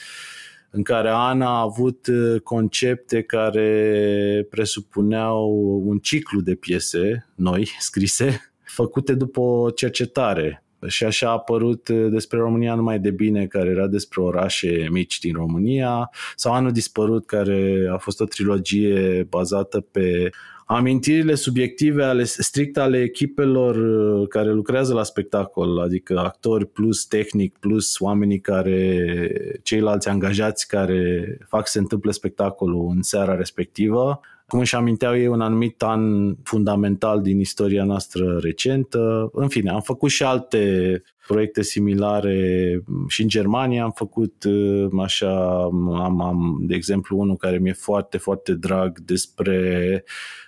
în 0.75 0.83
care 0.83 1.09
Ana 1.09 1.47
a 1.47 1.61
avut 1.61 2.07
concepte 2.43 3.21
care 3.21 4.47
presupuneau 4.49 5.49
un 5.85 5.97
ciclu 5.99 6.41
de 6.41 6.55
piese 6.55 7.27
noi, 7.35 7.69
scrise, 7.79 8.51
făcute 8.63 9.13
după 9.13 9.39
o 9.39 9.69
cercetare. 9.69 10.63
Și 10.87 11.03
așa 11.03 11.27
a 11.27 11.31
apărut 11.31 11.87
uh, 11.87 12.07
despre 12.09 12.37
România 12.37 12.75
numai 12.75 12.99
de 12.99 13.11
bine, 13.11 13.45
care 13.45 13.69
era 13.69 13.87
despre 13.87 14.21
orașe 14.21 14.87
mici 14.91 15.19
din 15.19 15.33
România, 15.33 16.09
sau 16.35 16.53
Anul 16.53 16.71
Dispărut, 16.71 17.25
care 17.25 17.89
a 17.91 17.97
fost 17.97 18.21
o 18.21 18.25
trilogie 18.25 19.27
bazată 19.29 19.81
pe 19.81 20.29
amintirile 20.73 21.35
subiective 21.35 22.03
ale, 22.03 22.23
strict 22.23 22.77
ale 22.77 23.01
echipelor 23.01 23.75
uh, 23.75 24.27
care 24.27 24.51
lucrează 24.51 24.93
la 24.93 25.03
spectacol, 25.03 25.79
adică 25.79 26.19
actori 26.19 26.65
plus 26.65 27.05
tehnic 27.05 27.57
plus 27.57 27.99
oamenii 27.99 28.39
care, 28.39 29.31
ceilalți 29.63 30.09
angajați 30.09 30.67
care 30.67 31.37
fac 31.47 31.65
să 31.65 31.71
se 31.71 31.79
întâmple 31.79 32.11
spectacolul 32.11 32.91
în 32.95 33.01
seara 33.01 33.35
respectivă 33.35 34.21
cum 34.47 34.59
își 34.59 34.75
aminteau 34.75 35.17
ei 35.17 35.27
un 35.27 35.41
anumit 35.41 35.81
an 35.81 36.35
fundamental 36.43 37.21
din 37.21 37.39
istoria 37.39 37.83
noastră 37.83 38.37
recentă. 38.37 39.29
În 39.33 39.47
fine, 39.47 39.69
am 39.69 39.81
făcut 39.81 40.09
și 40.09 40.23
alte 40.23 41.01
proiecte 41.27 41.61
similare 41.61 42.83
și 43.07 43.21
în 43.21 43.27
Germania 43.27 43.83
am 43.83 43.91
făcut 43.91 44.43
uh, 44.43 44.87
așa, 44.99 45.63
am, 45.63 46.21
am 46.21 46.57
de 46.61 46.75
exemplu 46.75 47.17
unul 47.17 47.35
care 47.35 47.57
mi-e 47.57 47.73
foarte, 47.73 48.17
foarte 48.17 48.53
drag 48.53 48.99
despre 48.99 50.03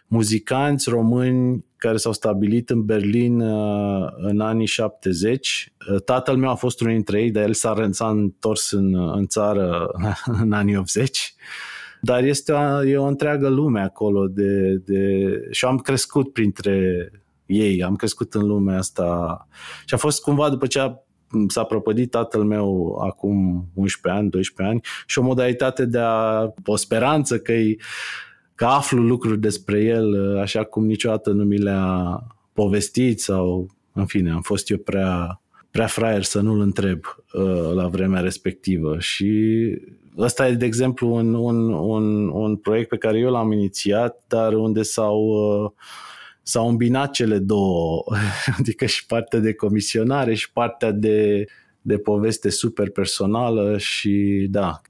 muzicanți 0.07 0.89
români 0.89 1.65
care 1.77 1.97
s-au 1.97 2.13
stabilit 2.13 2.69
în 2.69 2.85
Berlin 2.85 3.39
uh, 3.39 4.07
în 4.17 4.39
anii 4.39 4.67
70. 4.67 5.73
Uh, 5.89 6.01
tatăl 6.01 6.35
meu 6.35 6.49
a 6.49 6.55
fost 6.55 6.81
unul 6.81 6.93
dintre 6.93 7.21
ei, 7.21 7.31
dar 7.31 7.43
el 7.43 7.53
s-a, 7.53 7.87
s-a 7.91 8.09
întors 8.09 8.71
în, 8.71 8.95
în 8.95 9.27
țară 9.27 9.87
în 10.41 10.51
anii 10.51 10.77
80 10.77 11.35
dar 12.05 12.23
este 12.23 12.51
o, 12.51 12.83
e 12.83 12.97
o 12.97 13.05
întreagă 13.05 13.49
lume 13.49 13.81
acolo 13.81 14.27
de, 14.27 14.73
de, 14.85 15.29
și 15.51 15.65
am 15.65 15.77
crescut 15.77 16.33
printre 16.33 17.09
ei, 17.45 17.83
am 17.83 17.95
crescut 17.95 18.33
în 18.33 18.45
lumea 18.45 18.77
asta 18.77 19.47
și 19.85 19.93
a 19.93 19.97
fost 19.97 20.21
cumva 20.21 20.49
după 20.49 20.67
ce 20.67 20.79
a, 20.79 20.93
s-a 21.47 21.63
propădit 21.63 22.09
tatăl 22.09 22.43
meu 22.43 22.97
acum 23.01 23.67
11 23.73 24.21
ani, 24.21 24.29
12 24.29 24.75
ani 24.75 24.85
și 25.05 25.19
o 25.19 25.21
modalitate 25.21 25.85
de 25.85 25.99
a, 25.99 26.53
o 26.65 26.75
speranță 26.75 27.39
că, 27.39 27.53
că 28.55 28.65
aflu 28.65 29.01
lucruri 29.01 29.39
despre 29.39 29.83
el 29.83 30.37
așa 30.39 30.63
cum 30.63 30.85
niciodată 30.85 31.31
nu 31.31 31.43
mi 31.43 31.57
le-a 31.57 32.19
povestit 32.53 33.21
sau 33.21 33.69
în 33.93 34.05
fine, 34.05 34.31
am 34.31 34.41
fost 34.41 34.69
eu 34.69 34.77
prea 34.77 35.39
prea 35.75 35.87
fraier 35.87 36.23
să 36.23 36.41
nu-l 36.41 36.59
întreb 36.59 36.99
uh, 37.33 37.71
la 37.73 37.87
vremea 37.87 38.21
respectivă 38.21 38.99
și 38.99 39.61
ăsta 40.17 40.47
e, 40.47 40.53
de 40.53 40.65
exemplu, 40.65 41.13
un, 41.13 41.33
un, 41.33 41.73
un, 41.73 42.27
un 42.27 42.55
proiect 42.55 42.89
pe 42.89 42.97
care 42.97 43.19
eu 43.19 43.31
l-am 43.31 43.51
inițiat, 43.51 44.23
dar 44.27 44.53
unde 44.53 44.81
s-au, 44.81 45.19
uh, 45.23 45.71
s-au 46.41 46.67
îmbinat 46.69 47.11
cele 47.11 47.37
două, 47.37 48.03
adică 48.59 48.85
și 48.85 49.05
partea 49.05 49.39
de 49.39 49.53
comisionare 49.53 50.33
și 50.33 50.51
partea 50.51 50.91
de, 50.91 51.45
de 51.81 51.97
poveste 51.97 52.49
super 52.49 52.89
personală 52.89 53.77
și 53.77 54.47
da. 54.49 54.81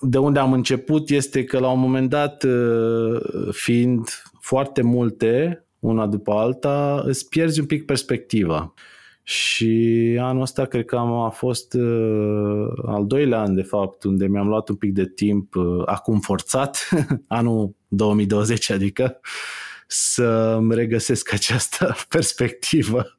De 0.00 0.18
unde 0.18 0.38
am 0.38 0.52
început 0.52 1.10
este 1.10 1.44
că 1.44 1.58
la 1.58 1.70
un 1.70 1.80
moment 1.80 2.08
dat, 2.08 2.42
uh, 2.42 3.20
fiind 3.50 4.08
foarte 4.40 4.82
multe, 4.82 5.64
una 5.78 6.06
după 6.06 6.32
alta, 6.32 7.02
îți 7.04 7.28
pierzi 7.28 7.60
un 7.60 7.66
pic 7.66 7.84
perspectiva. 7.84 8.74
Și 9.22 10.16
anul 10.20 10.42
ăsta 10.42 10.64
cred 10.64 10.84
că 10.84 10.96
am, 10.96 11.12
a 11.12 11.28
fost 11.28 11.74
uh, 11.74 12.66
al 12.86 13.06
doilea 13.06 13.40
an, 13.40 13.54
de 13.54 13.62
fapt, 13.62 14.04
unde 14.04 14.26
mi-am 14.26 14.48
luat 14.48 14.68
un 14.68 14.76
pic 14.76 14.92
de 14.92 15.06
timp, 15.06 15.54
uh, 15.54 15.82
acum 15.86 16.20
forțat, 16.20 16.88
anul 17.28 17.74
2020, 17.88 18.70
adică, 18.70 19.20
să-mi 19.86 20.74
regăsesc 20.74 21.32
această 21.32 21.96
perspectivă. 22.08 23.18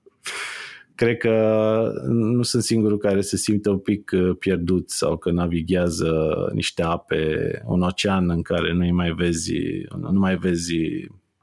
Cred 1.01 1.17
că 1.17 1.91
nu 2.07 2.41
sunt 2.41 2.63
singurul 2.63 2.97
care 2.97 3.21
se 3.21 3.37
simte 3.37 3.69
un 3.69 3.77
pic 3.77 4.11
uh, 4.13 4.35
pierdut 4.39 4.89
sau 4.89 5.17
că 5.17 5.31
navighează 5.31 6.33
niște 6.53 6.83
ape, 6.83 7.61
un 7.65 7.81
ocean 7.81 8.29
în 8.29 8.41
care 8.41 8.73
nu 8.73 8.93
mai 8.93 9.11
vezi, 9.11 9.53
nu 10.11 10.19
mai 10.19 10.35
vezi 10.35 10.75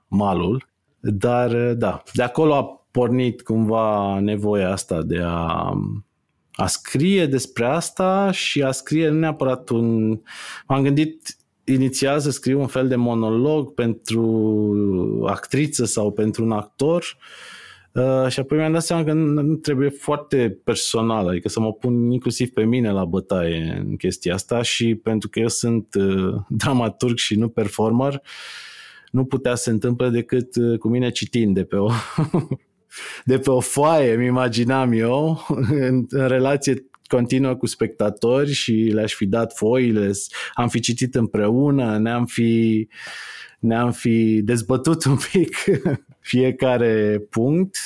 malul. 0.09 0.69
Dar 1.01 1.75
da, 1.75 2.03
de 2.15 2.23
acolo 2.23 2.55
a 2.55 2.87
pornit 2.91 3.43
cumva 3.43 4.19
nevoia 4.21 4.71
asta 4.73 5.03
de 5.03 5.21
a, 5.23 5.73
a 6.53 6.67
scrie 6.67 7.27
despre 7.27 7.65
asta 7.65 8.31
și 8.31 8.63
a 8.63 8.71
scrie 8.71 9.09
nu 9.09 9.19
neapărat 9.19 9.69
un... 9.69 10.21
M-am 10.69 10.83
gândit 10.83 11.37
inițial 11.65 12.21
să 12.21 12.31
scriu 12.31 12.61
un 12.61 12.67
fel 12.67 12.89
de 12.89 12.97
monolog 12.97 13.75
pentru 13.75 15.25
actriță 15.27 15.85
sau 15.85 16.13
pentru 16.13 16.45
un 16.45 16.53
actor 16.53 17.03
uh, 17.03 17.57
și 18.29 18.41
apoi 18.41 18.59
mi-am 18.59 18.73
dat 18.73 18.83
seama 18.83 19.05
că 19.05 19.13
nu, 19.13 19.43
nu 19.43 19.55
trebuie 19.55 19.89
foarte 19.89 20.59
personal, 20.65 21.29
adică 21.29 21.49
să 21.49 21.61
mă 21.61 21.73
pun 21.73 22.11
inclusiv 22.11 22.51
pe 22.51 22.65
mine 22.65 22.91
la 22.91 23.05
bătaie 23.05 23.85
în 23.87 23.97
chestia 23.97 24.35
asta 24.35 24.63
și 24.63 24.95
pentru 24.95 25.29
că 25.29 25.39
eu 25.39 25.49
sunt 25.49 25.95
uh, 25.95 26.35
dramaturg 26.65 27.17
și 27.17 27.35
nu 27.35 27.49
performer, 27.49 28.23
nu 29.11 29.25
putea 29.25 29.55
să 29.55 29.63
se 29.63 29.71
întâmple 29.71 30.09
decât 30.09 30.57
uh, 30.57 30.79
cu 30.79 30.89
mine 30.89 31.11
citind 31.11 31.55
de 31.55 31.65
pe 31.65 31.77
o 31.77 31.91
de 33.25 33.39
pe 33.39 33.51
o 33.51 33.61
foaie, 33.61 34.15
îmi 34.15 34.27
imaginam 34.27 34.93
eu, 34.93 35.47
în, 35.89 36.05
în 36.09 36.29
relație 36.29 36.88
continuă 37.09 37.55
cu 37.55 37.67
spectatori 37.67 38.53
și 38.53 38.73
le-aș 38.73 39.15
fi 39.15 39.27
dat 39.27 39.57
foile, 39.57 40.11
am 40.55 40.69
fi 40.69 40.81
citit 40.81 41.15
împreună, 41.15 41.99
ne-am 41.99 42.27
fi, 42.27 42.89
ne-am 43.61 43.93
fi 43.93 44.41
dezbătut 44.43 45.05
un 45.05 45.17
pic 45.33 45.57
fiecare 46.21 47.23
punct 47.31 47.77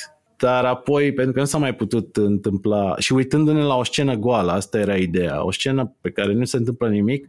dar 0.43 0.65
apoi, 0.65 1.13
pentru 1.13 1.33
că 1.33 1.39
nu 1.39 1.45
s-a 1.45 1.59
mai 1.59 1.75
putut 1.75 2.17
întâmpla, 2.17 2.95
și 2.99 3.13
uitându-ne 3.13 3.63
la 3.63 3.75
o 3.75 3.85
scenă 3.85 4.15
goală, 4.15 4.53
asta 4.53 4.79
era 4.79 4.97
ideea, 4.97 5.45
o 5.45 5.51
scenă 5.51 5.97
pe 6.01 6.11
care 6.11 6.33
nu 6.33 6.45
se 6.45 6.57
întâmplă 6.57 6.89
nimic 6.89 7.29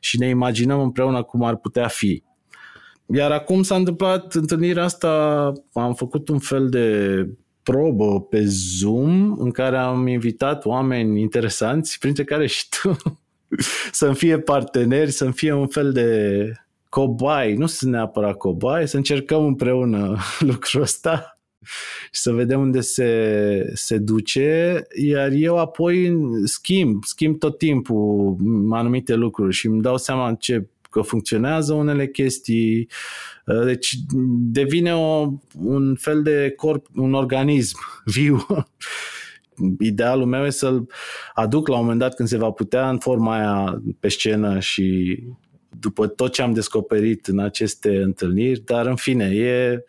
și 0.00 0.18
ne 0.18 0.28
imaginăm 0.28 0.80
împreună 0.80 1.22
cum 1.22 1.42
ar 1.42 1.56
putea 1.56 1.86
fi. 1.86 2.22
Iar 3.06 3.30
acum 3.30 3.62
s-a 3.62 3.74
întâmplat 3.74 4.34
întâlnirea 4.34 4.84
asta, 4.84 5.52
am 5.72 5.94
făcut 5.94 6.28
un 6.28 6.38
fel 6.38 6.68
de 6.68 7.28
probă 7.64 8.20
pe 8.20 8.44
Zoom 8.44 9.36
în 9.38 9.50
care 9.50 9.76
am 9.76 10.06
invitat 10.06 10.64
oameni 10.64 11.20
interesanți, 11.20 11.98
printre 11.98 12.24
care 12.24 12.46
și 12.46 12.68
tu, 12.68 12.96
să-mi 13.92 14.14
fie 14.14 14.38
parteneri, 14.38 15.10
să-mi 15.10 15.32
fie 15.32 15.52
un 15.52 15.66
fel 15.66 15.92
de 15.92 16.52
cobai, 16.88 17.54
nu 17.54 17.66
sunt 17.66 17.90
neapărat 17.90 18.36
cobai, 18.36 18.88
să 18.88 18.96
încercăm 18.96 19.44
împreună 19.44 20.16
lucrul 20.50 20.82
ăsta 20.82 21.38
și 22.12 22.20
să 22.20 22.32
vedem 22.32 22.60
unde 22.60 22.80
se, 22.80 23.70
se 23.74 23.98
duce, 23.98 24.82
iar 25.02 25.30
eu 25.30 25.58
apoi 25.58 26.16
schimb, 26.44 27.04
schimb 27.04 27.38
tot 27.38 27.58
timpul 27.58 28.36
anumite 28.70 29.14
lucruri 29.14 29.54
și 29.54 29.66
îmi 29.66 29.82
dau 29.82 29.96
seama 29.96 30.34
ce 30.34 30.66
că 30.94 31.00
funcționează 31.00 31.72
unele 31.72 32.08
chestii, 32.08 32.88
deci 33.64 33.94
devine 34.52 34.94
o, 34.94 35.32
un 35.62 35.94
fel 35.94 36.22
de 36.22 36.52
corp, 36.56 36.86
un 36.96 37.14
organism 37.14 37.78
viu. 38.14 38.46
Idealul 39.78 40.26
meu 40.26 40.44
e 40.44 40.50
să-l 40.50 40.86
aduc 41.34 41.68
la 41.68 41.74
un 41.74 41.80
moment 41.80 41.98
dat 41.98 42.14
când 42.14 42.28
se 42.28 42.36
va 42.36 42.50
putea 42.50 42.88
în 42.88 42.98
forma 42.98 43.36
aia 43.36 43.82
pe 44.00 44.08
scenă 44.08 44.60
și 44.60 45.18
după 45.80 46.06
tot 46.06 46.32
ce 46.32 46.42
am 46.42 46.52
descoperit 46.52 47.26
în 47.26 47.38
aceste 47.38 47.96
întâlniri, 47.96 48.60
dar 48.60 48.86
în 48.86 48.96
fine, 48.96 49.24
e... 49.24 49.84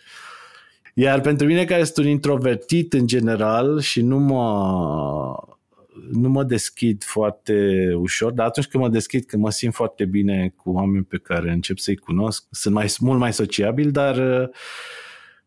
Iar 0.97 1.21
pentru 1.21 1.47
mine 1.47 1.65
care 1.65 1.83
sunt 1.83 2.05
un 2.05 2.11
introvertit 2.11 2.93
în 2.93 3.07
general 3.07 3.79
și 3.79 4.01
nu 4.01 4.19
mă, 4.19 5.35
nu 6.11 6.29
mă 6.29 6.43
deschid 6.43 7.03
foarte 7.03 7.87
ușor, 7.97 8.31
dar 8.31 8.45
atunci 8.45 8.67
când 8.67 8.83
mă 8.83 8.89
deschid, 8.89 9.25
când 9.25 9.43
mă 9.43 9.49
simt 9.49 9.73
foarte 9.73 10.05
bine 10.05 10.53
cu 10.55 10.69
oameni 10.69 11.03
pe 11.03 11.17
care 11.17 11.51
încep 11.51 11.77
să-i 11.77 11.95
cunosc, 11.95 12.47
sunt 12.51 12.73
mai, 12.73 12.93
mult 12.99 13.19
mai 13.19 13.33
sociabil, 13.33 13.91
dar 13.91 14.41
uh, 14.41 14.49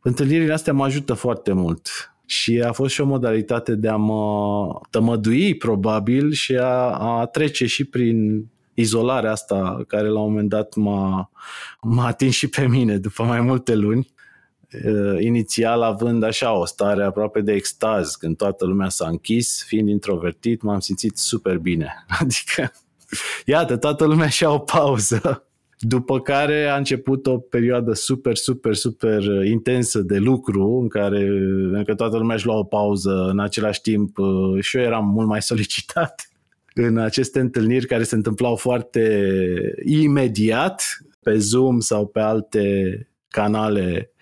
întâlnirile 0.00 0.52
astea 0.52 0.72
mă 0.72 0.84
ajută 0.84 1.14
foarte 1.14 1.52
mult. 1.52 2.12
Și 2.26 2.60
a 2.60 2.72
fost 2.72 2.94
și 2.94 3.00
o 3.00 3.06
modalitate 3.06 3.74
de 3.74 3.88
a 3.88 3.96
mă 3.96 4.80
tămădui, 4.90 5.56
probabil, 5.56 6.32
și 6.32 6.56
a, 6.56 6.90
a 6.90 7.26
trece 7.26 7.66
și 7.66 7.84
prin 7.84 8.46
izolarea 8.74 9.30
asta 9.30 9.82
care 9.86 10.08
la 10.08 10.20
un 10.20 10.28
moment 10.28 10.48
dat 10.48 10.74
m-a, 10.74 11.30
m-a 11.82 12.06
atins 12.06 12.34
și 12.34 12.48
pe 12.48 12.66
mine 12.66 12.96
după 12.96 13.22
mai 13.22 13.40
multe 13.40 13.74
luni. 13.74 14.12
Uh, 14.72 15.22
inițial 15.22 15.82
având 15.82 16.22
așa 16.22 16.58
o 16.58 16.64
stare 16.64 17.04
aproape 17.04 17.40
de 17.40 17.52
extaz 17.52 18.14
când 18.14 18.36
toată 18.36 18.66
lumea 18.66 18.88
s-a 18.88 19.08
închis, 19.08 19.64
fiind 19.66 19.88
introvertit, 19.88 20.62
m-am 20.62 20.80
simțit 20.80 21.16
super 21.16 21.58
bine. 21.58 22.04
Adică, 22.20 22.72
iată, 23.44 23.76
toată 23.76 24.04
lumea 24.04 24.28
și-a 24.28 24.50
o 24.50 24.58
pauză. 24.58 25.42
După 25.78 26.20
care 26.20 26.66
a 26.66 26.76
început 26.76 27.26
o 27.26 27.38
perioadă 27.38 27.92
super, 27.92 28.36
super, 28.36 28.74
super 28.74 29.22
intensă 29.44 30.00
de 30.00 30.16
lucru, 30.16 30.78
în 30.82 30.88
care 30.88 31.26
încă 31.72 31.94
toată 31.94 32.16
lumea 32.16 32.36
își 32.36 32.46
lua 32.46 32.56
o 32.56 32.64
pauză, 32.64 33.26
în 33.30 33.38
același 33.38 33.80
timp 33.80 34.18
uh, 34.18 34.62
și 34.62 34.76
eu 34.76 34.82
eram 34.82 35.06
mult 35.08 35.26
mai 35.28 35.42
solicitat 35.42 36.28
în 36.74 36.98
aceste 36.98 37.40
întâlniri 37.40 37.86
care 37.86 38.02
se 38.02 38.14
întâmplau 38.14 38.56
foarte 38.56 39.34
imediat 39.84 40.82
pe 41.22 41.38
Zoom 41.38 41.78
sau 41.78 42.06
pe 42.06 42.20
alte 42.20 43.08
canale 43.28 44.12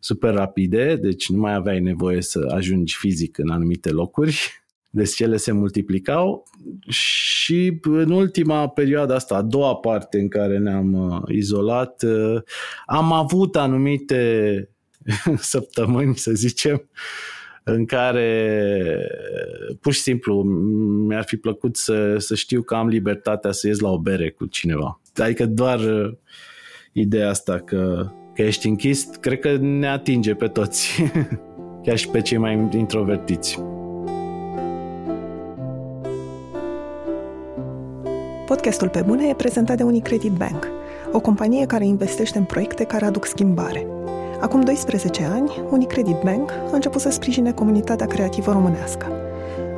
super 0.00 0.34
rapide, 0.34 0.96
deci 0.96 1.28
nu 1.28 1.40
mai 1.40 1.54
aveai 1.54 1.80
nevoie 1.80 2.22
să 2.22 2.52
ajungi 2.54 2.96
fizic 2.96 3.38
în 3.38 3.50
anumite 3.50 3.90
locuri, 3.90 4.62
deci 4.90 5.14
cele 5.14 5.36
se 5.36 5.52
multiplicau 5.52 6.44
și 6.88 7.78
în 7.82 8.10
ultima 8.10 8.68
perioadă 8.68 9.14
asta, 9.14 9.34
a 9.34 9.42
doua 9.42 9.74
parte 9.74 10.18
în 10.18 10.28
care 10.28 10.58
ne-am 10.58 10.92
uh, 10.92 11.22
izolat, 11.28 12.02
uh, 12.02 12.42
am 12.86 13.12
avut 13.12 13.56
anumite 13.56 14.68
săptămâni, 15.36 16.16
să 16.16 16.32
zicem, 16.32 16.88
în 17.64 17.84
care 17.84 19.06
pur 19.80 19.92
și 19.92 20.00
simplu 20.00 20.42
mi-ar 21.06 21.24
fi 21.24 21.36
plăcut 21.36 21.76
să, 21.76 22.18
să 22.18 22.34
știu 22.34 22.62
că 22.62 22.74
am 22.74 22.88
libertatea 22.88 23.52
să 23.52 23.66
ies 23.66 23.78
la 23.78 23.90
o 23.90 23.98
bere 23.98 24.30
cu 24.30 24.46
cineva. 24.46 25.00
Adică 25.16 25.46
doar 25.46 25.80
uh, 25.80 26.12
ideea 26.92 27.28
asta 27.28 27.58
că, 27.58 28.10
că 28.40 28.46
ești 28.46 28.68
închis, 28.68 29.08
cred 29.20 29.38
că 29.38 29.56
ne 29.60 29.88
atinge 29.88 30.34
pe 30.34 30.46
toți, 30.46 31.02
chiar 31.84 31.96
și 31.96 32.08
pe 32.08 32.20
cei 32.20 32.38
mai 32.38 32.68
introvertiți. 32.72 33.58
Podcastul 38.46 38.88
Pe 38.88 39.02
Bune 39.06 39.28
e 39.28 39.34
prezentat 39.34 39.76
de 39.76 39.82
Unicredit 39.82 40.32
Bank, 40.32 40.66
o 41.12 41.20
companie 41.20 41.66
care 41.66 41.86
investește 41.86 42.38
în 42.38 42.44
proiecte 42.44 42.84
care 42.84 43.04
aduc 43.04 43.26
schimbare– 43.26 43.86
Acum 44.40 44.60
12 44.60 45.24
ani, 45.24 45.62
Unicredit 45.70 46.16
Bank 46.24 46.50
a 46.50 46.74
început 46.74 47.00
să 47.00 47.10
sprijine 47.10 47.52
comunitatea 47.52 48.06
creativă 48.06 48.52
românească. 48.52 49.06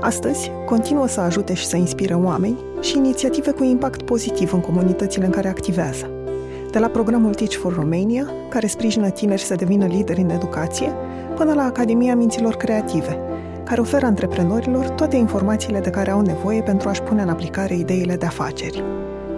Astăzi, 0.00 0.50
continuă 0.66 1.08
să 1.08 1.20
ajute 1.20 1.54
și 1.54 1.66
să 1.66 1.76
inspire 1.76 2.14
oameni 2.14 2.58
și 2.80 2.96
inițiative 2.96 3.50
cu 3.50 3.64
impact 3.64 4.02
pozitiv 4.02 4.52
în 4.52 4.60
comunitățile 4.60 5.24
în 5.24 5.30
care 5.30 5.48
activează. 5.48 6.21
De 6.72 6.78
la 6.78 6.88
programul 6.88 7.34
Teach 7.34 7.54
for 7.54 7.74
Romania, 7.74 8.26
care 8.48 8.66
sprijină 8.66 9.10
tineri 9.10 9.40
să 9.40 9.54
devină 9.54 9.86
lideri 9.86 10.20
în 10.20 10.30
educație, 10.30 10.92
până 11.34 11.52
la 11.52 11.62
Academia 11.62 12.16
Minților 12.16 12.54
Creative, 12.54 13.18
care 13.64 13.80
oferă 13.80 14.06
antreprenorilor 14.06 14.88
toate 14.88 15.16
informațiile 15.16 15.80
de 15.80 15.90
care 15.90 16.10
au 16.10 16.20
nevoie 16.20 16.62
pentru 16.62 16.88
a-și 16.88 17.02
pune 17.02 17.22
în 17.22 17.28
aplicare 17.28 17.76
ideile 17.76 18.16
de 18.16 18.26
afaceri. 18.26 18.82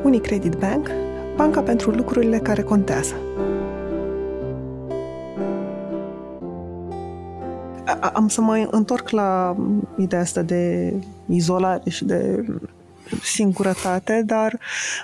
Unicredit 0.03 0.55
Bank, 0.55 0.91
banca 1.37 1.61
pentru 1.61 1.91
lucrurile 1.91 2.39
care 2.39 2.63
contează. 2.63 3.15
am 8.13 8.29
să 8.29 8.41
mă 8.41 8.69
întorc 8.71 9.09
la 9.11 9.57
ideea 9.99 10.21
asta 10.21 10.43
de 10.43 10.95
izolare 11.27 11.91
și 11.91 12.05
de 12.05 12.45
singurătate, 13.23 14.23
dar 14.27 14.59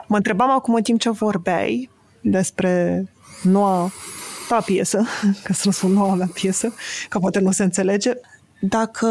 mă 0.07 0.17
întrebam 0.17 0.51
acum 0.51 0.75
în 0.75 0.83
timp 0.83 1.01
ce 1.01 1.11
vorbeai 1.11 1.91
despre 2.23 3.05
noua 3.43 3.91
ta 4.49 4.61
piesă, 4.61 5.05
că 5.45 5.53
să 5.53 5.71
spun 5.71 5.93
noua 5.93 6.15
mea 6.15 6.31
piesă, 6.33 6.75
că 7.09 7.19
poate 7.19 7.41
nu 7.41 7.51
se 7.51 7.63
înțelege, 7.63 8.13
dacă 8.61 9.09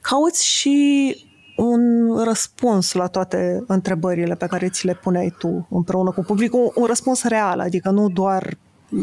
cauți 0.00 0.46
și 0.46 1.16
un 1.56 2.14
răspuns 2.24 2.92
la 2.92 3.06
toate 3.06 3.64
întrebările 3.66 4.34
pe 4.34 4.46
care 4.46 4.68
ți 4.68 4.86
le 4.86 4.94
puneai 4.94 5.34
tu 5.38 5.66
împreună 5.70 6.10
cu 6.10 6.22
publicul, 6.22 6.72
un 6.74 6.84
răspuns 6.84 7.24
real, 7.24 7.60
adică 7.60 7.90
nu 7.90 8.08
doar 8.08 8.56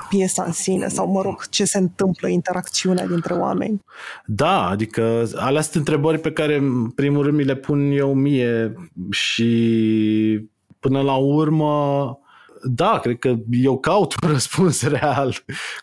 piesa 0.09 0.43
în 0.43 0.51
sine 0.51 0.87
sau, 0.87 1.11
mă 1.11 1.21
rog, 1.21 1.47
ce 1.49 1.65
se 1.65 1.77
întâmplă, 1.77 2.27
interacțiunea 2.27 3.07
dintre 3.07 3.33
oameni. 3.33 3.81
Da, 4.25 4.67
adică 4.67 5.23
alea 5.35 5.61
sunt 5.61 5.75
întrebări 5.75 6.19
pe 6.19 6.31
care, 6.31 6.55
în 6.55 6.89
primul 6.89 7.23
rând, 7.23 7.37
mi 7.37 7.43
le 7.43 7.55
pun 7.55 7.91
eu 7.91 8.13
mie 8.13 8.73
și 9.09 10.49
până 10.79 11.01
la 11.01 11.15
urmă, 11.15 12.17
da, 12.63 12.99
cred 12.99 13.19
că 13.19 13.35
eu 13.51 13.79
caut 13.79 14.13
un 14.23 14.29
răspuns 14.29 14.81
real. 14.97 15.35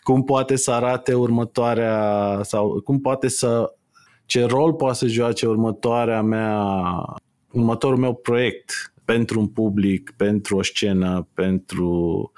Cum 0.03 0.23
poate 0.23 0.55
să 0.55 0.71
arate 0.71 1.13
următoarea 1.13 2.39
sau 2.43 2.81
cum 2.83 2.99
poate 2.99 3.27
să 3.27 3.73
ce 4.25 4.45
rol 4.45 4.73
poate 4.73 4.97
să 4.97 5.07
joace 5.07 5.47
următoarea 5.47 6.21
mea 6.21 6.75
următorul 7.51 7.97
meu 7.97 8.15
proiect 8.15 8.93
pentru 9.05 9.39
un 9.39 9.47
public, 9.47 10.13
pentru 10.17 10.57
o 10.57 10.63
scenă, 10.63 11.27
pentru 11.33 12.31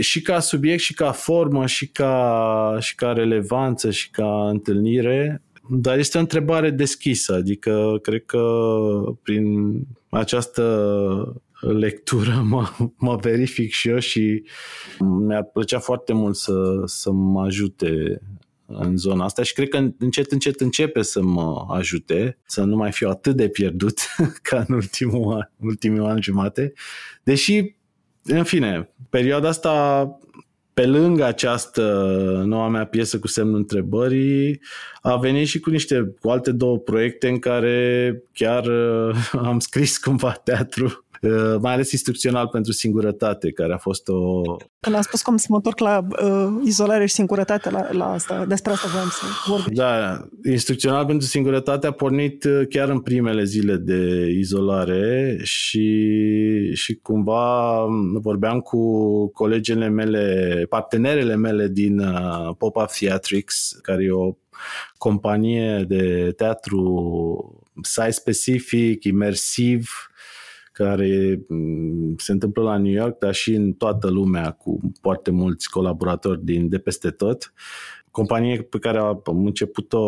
și 0.00 0.22
ca 0.22 0.40
subiect, 0.40 0.80
și 0.80 0.94
ca 0.94 1.10
formă, 1.12 1.66
și 1.66 1.88
ca, 1.88 2.76
și 2.80 2.94
ca 2.94 3.12
relevanță, 3.12 3.90
și 3.90 4.10
ca 4.10 4.48
întâlnire, 4.48 5.42
dar 5.68 5.98
este 5.98 6.16
o 6.16 6.20
întrebare 6.20 6.70
deschisă, 6.70 7.34
adică 7.34 7.98
cred 8.02 8.24
că 8.24 8.72
prin 9.22 9.74
această 10.08 11.42
lectură 11.70 12.42
mă, 12.48 12.68
mă 12.96 13.16
verific 13.16 13.72
și 13.72 13.88
eu 13.88 13.98
și 13.98 14.42
mi-ar 14.98 15.44
plăcea 15.44 15.78
foarte 15.78 16.12
mult 16.12 16.36
să, 16.36 16.82
să 16.84 17.10
mă 17.12 17.42
ajute 17.42 18.20
în 18.66 18.96
zona 18.96 19.24
asta 19.24 19.42
și 19.42 19.52
cred 19.52 19.68
că 19.68 19.88
încet, 19.98 20.32
încet 20.32 20.60
începe 20.60 21.02
să 21.02 21.22
mă 21.22 21.66
ajute 21.68 22.38
să 22.46 22.62
nu 22.62 22.76
mai 22.76 22.92
fiu 22.92 23.08
atât 23.08 23.36
de 23.36 23.48
pierdut 23.48 23.98
ca 24.48 24.64
în 24.68 24.74
ultimul, 24.74 25.52
ultimul 25.60 26.04
an 26.04 26.20
jumate, 26.20 26.72
deși 27.22 27.74
în 28.22 28.44
fine, 28.44 28.94
perioada 29.10 29.48
asta, 29.48 30.06
pe 30.74 30.86
lângă 30.86 31.24
această 31.24 31.82
noua 32.46 32.68
mea 32.68 32.86
piesă 32.86 33.18
cu 33.18 33.26
semnul 33.26 33.56
întrebării, 33.56 34.60
a 35.00 35.16
venit 35.16 35.46
și 35.46 35.60
cu 35.60 35.70
niște, 35.70 36.14
cu 36.20 36.28
alte 36.28 36.52
două 36.52 36.78
proiecte 36.78 37.28
în 37.28 37.38
care 37.38 38.22
chiar 38.32 38.66
uh, 38.66 39.32
am 39.48 39.58
scris 39.58 39.98
cumva 39.98 40.32
teatru. 40.32 40.84
uh, 40.84 41.01
mai 41.60 41.72
ales 41.72 41.92
instrucțional 41.92 42.48
pentru 42.48 42.72
singurătate, 42.72 43.52
care 43.52 43.72
a 43.72 43.76
fost 43.76 44.08
o... 44.08 44.40
Când 44.80 44.96
am 44.96 45.02
spus 45.02 45.22
cum 45.22 45.36
să 45.36 45.46
mă 45.48 45.56
întorc 45.56 45.78
la 45.78 46.06
uh, 46.22 46.62
izolare 46.64 47.06
și 47.06 47.14
singurătate, 47.14 47.70
la, 47.70 47.92
la 47.92 48.12
asta, 48.12 48.44
despre 48.44 48.72
asta 48.72 48.88
voiam 48.88 49.08
să 49.08 49.24
vorbim. 49.46 49.74
Da, 49.74 50.24
instrucțional 50.50 51.06
pentru 51.06 51.26
singurătate 51.26 51.86
a 51.86 51.90
pornit 51.90 52.44
uh, 52.44 52.62
chiar 52.68 52.88
în 52.88 53.00
primele 53.00 53.44
zile 53.44 53.76
de 53.76 54.30
izolare 54.38 55.38
și, 55.42 56.74
și 56.74 56.94
cumva 56.94 57.86
vorbeam 58.12 58.60
cu 58.60 58.80
colegele 59.28 59.88
mele, 59.88 60.66
partenerele 60.68 61.36
mele 61.36 61.68
din 61.68 61.98
uh, 61.98 62.54
Pop-Up 62.58 62.90
Theatrics, 62.90 63.78
care 63.82 64.04
e 64.04 64.10
o 64.10 64.36
companie 64.96 65.84
de 65.88 66.32
teatru 66.36 67.62
site 67.82 68.10
specific, 68.10 69.04
imersiv, 69.04 70.11
care 70.72 71.40
mm, 71.48 72.14
se 72.16 72.32
întâmplă 72.32 72.62
la 72.62 72.76
New 72.76 72.92
York, 72.92 73.18
dar 73.18 73.34
și 73.34 73.54
în 73.54 73.72
toată 73.72 74.10
lumea 74.10 74.50
cu 74.50 74.80
foarte 75.00 75.30
mulți 75.30 75.70
colaboratori 75.70 76.44
din, 76.44 76.68
de 76.68 76.78
peste 76.78 77.10
tot. 77.10 77.52
Companie 78.10 78.62
pe 78.62 78.78
care 78.78 78.98
a 78.98 79.20
început-o 79.24 80.00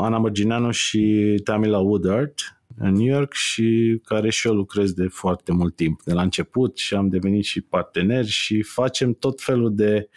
Ana 0.00 0.18
Mărgineanu 0.18 0.70
și 0.70 1.34
Tamila 1.44 1.78
Woodard 1.78 2.34
în 2.78 2.92
New 2.92 3.06
York 3.06 3.32
și 3.32 4.00
care 4.04 4.30
și 4.30 4.46
eu 4.46 4.54
lucrez 4.54 4.92
de 4.92 5.06
foarte 5.06 5.52
mult 5.52 5.76
timp, 5.76 6.02
de 6.02 6.12
la 6.12 6.22
început 6.22 6.78
și 6.78 6.94
am 6.94 7.08
devenit 7.08 7.44
și 7.44 7.60
parteneri 7.60 8.26
și 8.26 8.62
facem 8.62 9.12
tot 9.12 9.40
felul 9.40 9.74
de 9.74 10.08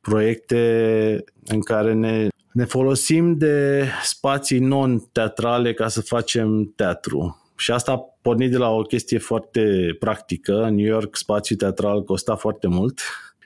proiecte 0.00 1.24
în 1.44 1.60
care 1.60 1.92
ne 1.92 2.28
ne 2.52 2.64
folosim 2.64 3.38
de 3.38 3.86
spații 4.02 4.58
non-teatrale 4.58 5.74
ca 5.74 5.88
să 5.88 6.00
facem 6.00 6.72
teatru. 6.76 7.41
Și 7.62 7.70
asta 7.70 7.92
a 7.92 7.98
pornit 8.22 8.50
de 8.50 8.56
la 8.56 8.68
o 8.68 8.82
chestie 8.82 9.18
foarte 9.18 9.96
practică. 9.98 10.62
În 10.62 10.74
New 10.74 10.86
York 10.86 11.16
spațiul 11.16 11.58
teatral 11.58 12.02
costa 12.02 12.36
foarte 12.36 12.66
mult 12.66 13.00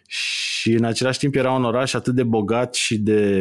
și 0.06 0.72
în 0.72 0.84
același 0.84 1.18
timp 1.18 1.34
era 1.34 1.52
un 1.52 1.64
oraș 1.64 1.94
atât 1.94 2.14
de 2.14 2.22
bogat 2.22 2.74
și 2.74 2.98
de 2.98 3.40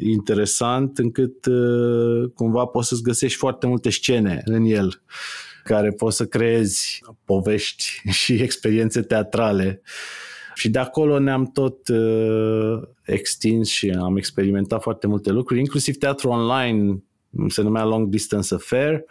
interesant 0.00 0.98
încât 0.98 1.46
uh, 1.46 2.30
cumva 2.34 2.64
poți 2.64 2.88
să-ți 2.88 3.02
găsești 3.02 3.38
foarte 3.38 3.66
multe 3.66 3.90
scene 3.90 4.42
în 4.44 4.64
el 4.64 5.02
care 5.64 5.90
poți 5.90 6.16
să 6.16 6.26
creezi 6.26 7.02
povești 7.24 7.84
și 8.20 8.32
experiențe 8.32 9.02
teatrale. 9.02 9.82
Și 10.54 10.68
de 10.70 10.78
acolo 10.78 11.18
ne-am 11.18 11.44
tot 11.44 11.88
uh, 11.88 12.82
extins 13.02 13.68
și 13.68 13.90
am 13.90 14.16
experimentat 14.16 14.82
foarte 14.82 15.06
multe 15.06 15.30
lucruri, 15.30 15.60
inclusiv 15.60 15.96
teatru 15.96 16.28
online, 16.28 17.02
se 17.48 17.62
numea 17.62 17.84
Long 17.84 18.08
Distance 18.08 18.54
Affair, 18.54 19.04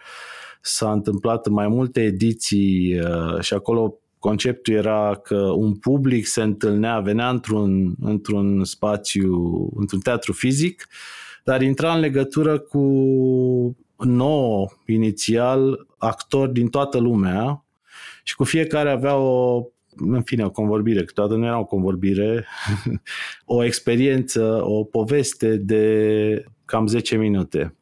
s-a 0.68 0.92
întâmplat 0.92 1.46
în 1.46 1.54
mai 1.54 1.68
multe 1.68 2.04
ediții 2.04 3.00
uh, 3.00 3.40
și 3.40 3.54
acolo 3.54 4.00
conceptul 4.20 4.74
era 4.74 5.20
că 5.24 5.38
un 5.38 5.76
public 5.76 6.26
se 6.26 6.42
întâlnea, 6.42 7.00
venea 7.00 7.30
într-un, 7.30 7.96
într-un 8.02 8.64
spațiu, 8.64 9.34
într-un 9.76 10.00
teatru 10.00 10.34
fizic, 10.34 10.88
dar 11.44 11.62
intra 11.62 11.94
în 11.94 12.00
legătură 12.00 12.60
cu 12.60 12.82
nouă, 13.98 14.68
inițial, 14.86 15.88
actori 15.98 16.54
din 16.54 16.68
toată 16.68 16.98
lumea 16.98 17.66
și 18.24 18.36
cu 18.36 18.44
fiecare 18.44 18.92
avea 18.92 19.16
o 19.16 19.64
în 20.00 20.22
fine, 20.22 20.46
o 20.46 20.50
convorbire, 20.50 21.04
câteodată 21.04 21.40
nu 21.40 21.46
era 21.46 21.60
o 21.60 21.66
convorbire, 21.66 22.46
o 23.46 23.64
experiență, 23.64 24.60
o 24.64 24.84
poveste 24.84 25.56
de 25.56 26.46
cam 26.66 26.88
10 26.88 27.18
minute. 27.18 27.76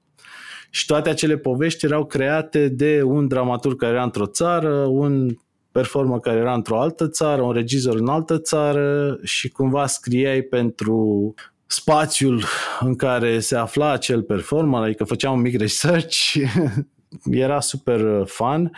Și 0.76 0.86
toate 0.86 1.10
acele 1.10 1.38
povești 1.38 1.86
erau 1.86 2.06
create 2.06 2.68
de 2.68 3.02
un 3.04 3.28
dramaturg 3.28 3.80
care 3.80 3.94
era 3.94 4.04
într-o 4.04 4.26
țară, 4.26 4.74
un 4.76 5.38
performer 5.72 6.20
care 6.20 6.38
era 6.38 6.54
într-o 6.54 6.80
altă 6.80 7.08
țară, 7.08 7.42
un 7.42 7.52
regizor 7.52 7.96
în 7.96 8.08
altă 8.08 8.38
țară 8.38 9.18
și 9.24 9.50
cumva 9.50 9.88
scriai 9.88 10.42
pentru 10.42 11.34
spațiul 11.66 12.44
în 12.80 12.96
care 12.96 13.40
se 13.40 13.56
afla 13.56 13.92
acel 13.92 14.22
performer, 14.22 14.82
adică 14.82 15.04
făceam 15.04 15.34
un 15.34 15.42
mic 15.42 15.60
research, 15.60 16.34
era 17.46 17.60
super 17.60 18.24
fun 18.26 18.72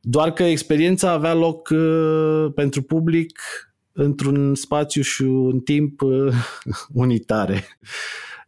doar 0.00 0.32
că 0.32 0.42
experiența 0.42 1.10
avea 1.10 1.34
loc 1.34 1.68
uh, 1.68 2.46
pentru 2.54 2.82
public 2.82 3.40
într-un 3.92 4.54
spațiu 4.54 5.02
și 5.02 5.22
un 5.22 5.60
timp 5.60 6.00
uh, 6.00 6.34
unitare. 7.04 7.78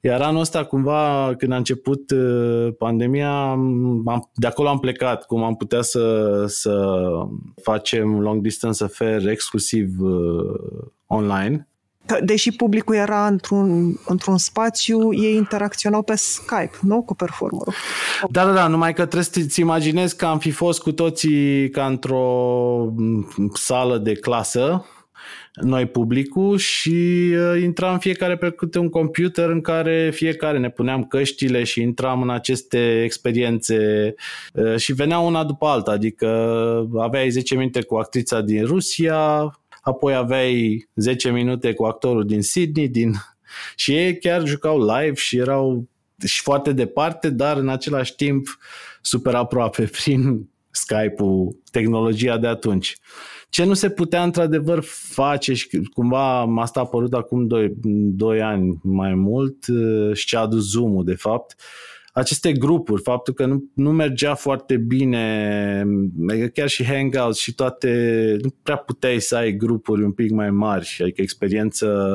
Iar 0.06 0.20
anul 0.20 0.40
ăsta, 0.40 0.64
cumva, 0.64 1.34
când 1.38 1.52
a 1.52 1.56
început 1.56 2.10
uh, 2.10 2.68
pandemia, 2.78 3.50
am, 4.06 4.30
de 4.34 4.46
acolo 4.46 4.68
am 4.68 4.78
plecat, 4.78 5.26
cum 5.26 5.42
am 5.42 5.56
putea 5.56 5.82
să, 5.82 6.44
să 6.48 6.98
facem 7.62 8.20
long 8.20 8.42
distance 8.42 8.84
affair 8.84 9.28
exclusiv 9.28 10.00
uh, 10.00 10.86
online 11.06 11.68
deși 12.24 12.52
publicul 12.52 12.94
era 12.94 13.26
într-un, 13.26 13.98
într-un 14.06 14.38
spațiu, 14.38 15.12
ei 15.12 15.34
interacționau 15.34 16.02
pe 16.02 16.14
Skype, 16.16 16.70
nu? 16.80 17.02
Cu 17.02 17.14
performerul. 17.14 17.74
Da, 18.30 18.44
da, 18.44 18.52
da, 18.52 18.66
numai 18.66 18.92
că 18.92 19.02
trebuie 19.02 19.22
să-ți 19.22 19.60
imaginezi 19.60 20.16
că 20.16 20.26
am 20.26 20.38
fi 20.38 20.50
fost 20.50 20.82
cu 20.82 20.92
toții 20.92 21.70
ca 21.70 21.86
într-o 21.86 22.94
sală 23.54 23.98
de 23.98 24.14
clasă, 24.14 24.84
noi 25.54 25.86
publicul 25.86 26.58
și 26.58 27.30
uh, 27.32 27.62
intram 27.62 27.98
fiecare 27.98 28.36
pe 28.36 28.50
câte 28.50 28.78
un 28.78 28.88
computer 28.88 29.48
în 29.48 29.60
care 29.60 30.10
fiecare 30.14 30.58
ne 30.58 30.70
puneam 30.70 31.04
căștile 31.04 31.64
și 31.64 31.80
intram 31.80 32.22
în 32.22 32.30
aceste 32.30 33.02
experiențe 33.02 34.14
uh, 34.52 34.76
și 34.76 34.92
venea 34.92 35.18
una 35.18 35.44
după 35.44 35.66
alta, 35.66 35.90
adică 35.90 36.26
aveai 36.98 37.30
10 37.30 37.54
minute 37.54 37.82
cu 37.82 37.94
actrița 37.94 38.40
din 38.40 38.64
Rusia, 38.64 39.50
apoi 39.80 40.14
aveai 40.14 40.88
10 40.94 41.30
minute 41.30 41.72
cu 41.72 41.84
actorul 41.84 42.26
din 42.26 42.42
Sydney, 42.42 42.88
din... 42.88 43.12
și 43.76 43.94
ei 43.94 44.18
chiar 44.18 44.46
jucau 44.46 44.78
live 44.80 45.14
și 45.14 45.36
erau 45.36 45.88
și 46.24 46.42
foarte 46.42 46.72
departe, 46.72 47.30
dar 47.30 47.56
în 47.56 47.68
același 47.68 48.14
timp 48.14 48.58
super 49.00 49.34
aproape 49.34 49.90
prin 50.02 50.48
Skype-ul, 50.70 51.56
tehnologia 51.70 52.38
de 52.38 52.46
atunci. 52.46 52.96
Ce 53.56 53.64
nu 53.64 53.74
se 53.74 53.90
putea 53.90 54.22
într-adevăr 54.22 54.82
face 55.08 55.54
și 55.54 55.68
cumva 55.94 56.40
asta 56.40 56.80
a 56.80 56.82
apărut 56.82 57.14
acum 57.14 57.46
2, 57.46 57.72
2 57.82 58.42
ani 58.42 58.78
mai 58.82 59.14
mult 59.14 59.56
și 60.12 60.26
ce 60.26 60.36
a 60.36 60.40
adus 60.40 60.70
Zoom-ul 60.70 61.04
de 61.04 61.14
fapt, 61.14 61.54
uh, 61.58 61.64
aceste 62.16 62.52
grupuri, 62.52 63.02
faptul 63.02 63.34
că 63.34 63.46
nu, 63.46 63.70
nu 63.74 63.92
mergea 63.92 64.34
foarte 64.34 64.76
bine, 64.76 65.84
chiar 66.54 66.68
și 66.68 66.84
Hangouts 66.84 67.38
și 67.38 67.54
toate, 67.54 68.36
nu 68.42 68.54
prea 68.62 68.76
puteai 68.76 69.20
să 69.20 69.36
ai 69.36 69.56
grupuri 69.56 70.02
un 70.02 70.12
pic 70.12 70.30
mai 70.30 70.50
mari, 70.50 70.96
adică 71.00 71.20
experiență 71.20 72.08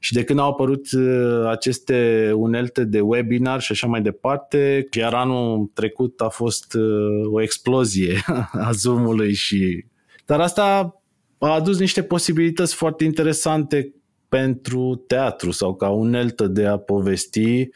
și 0.00 0.12
de 0.12 0.24
când 0.24 0.38
au 0.38 0.50
apărut 0.50 0.92
uh, 0.92 1.46
aceste 1.48 2.32
unelte 2.34 2.84
de 2.84 3.00
webinar 3.00 3.60
și 3.60 3.72
așa 3.72 3.86
mai 3.86 4.02
departe, 4.02 4.88
iar 4.92 5.14
anul 5.14 5.70
trecut 5.74 6.20
a 6.20 6.28
fost 6.28 6.74
uh, 6.74 7.32
o 7.32 7.42
explozie 7.42 8.24
a 8.66 8.70
Zoom-ului 8.72 9.34
și... 9.34 9.84
Dar 10.26 10.40
asta 10.40 10.94
a 11.38 11.52
adus 11.52 11.78
niște 11.78 12.02
posibilități 12.02 12.74
foarte 12.74 13.04
interesante 13.04 13.94
pentru 14.28 15.04
teatru 15.06 15.50
sau 15.50 15.74
ca 15.74 15.88
uneltă 15.88 16.46
de 16.46 16.66
a 16.66 16.76
povesti 16.76 17.68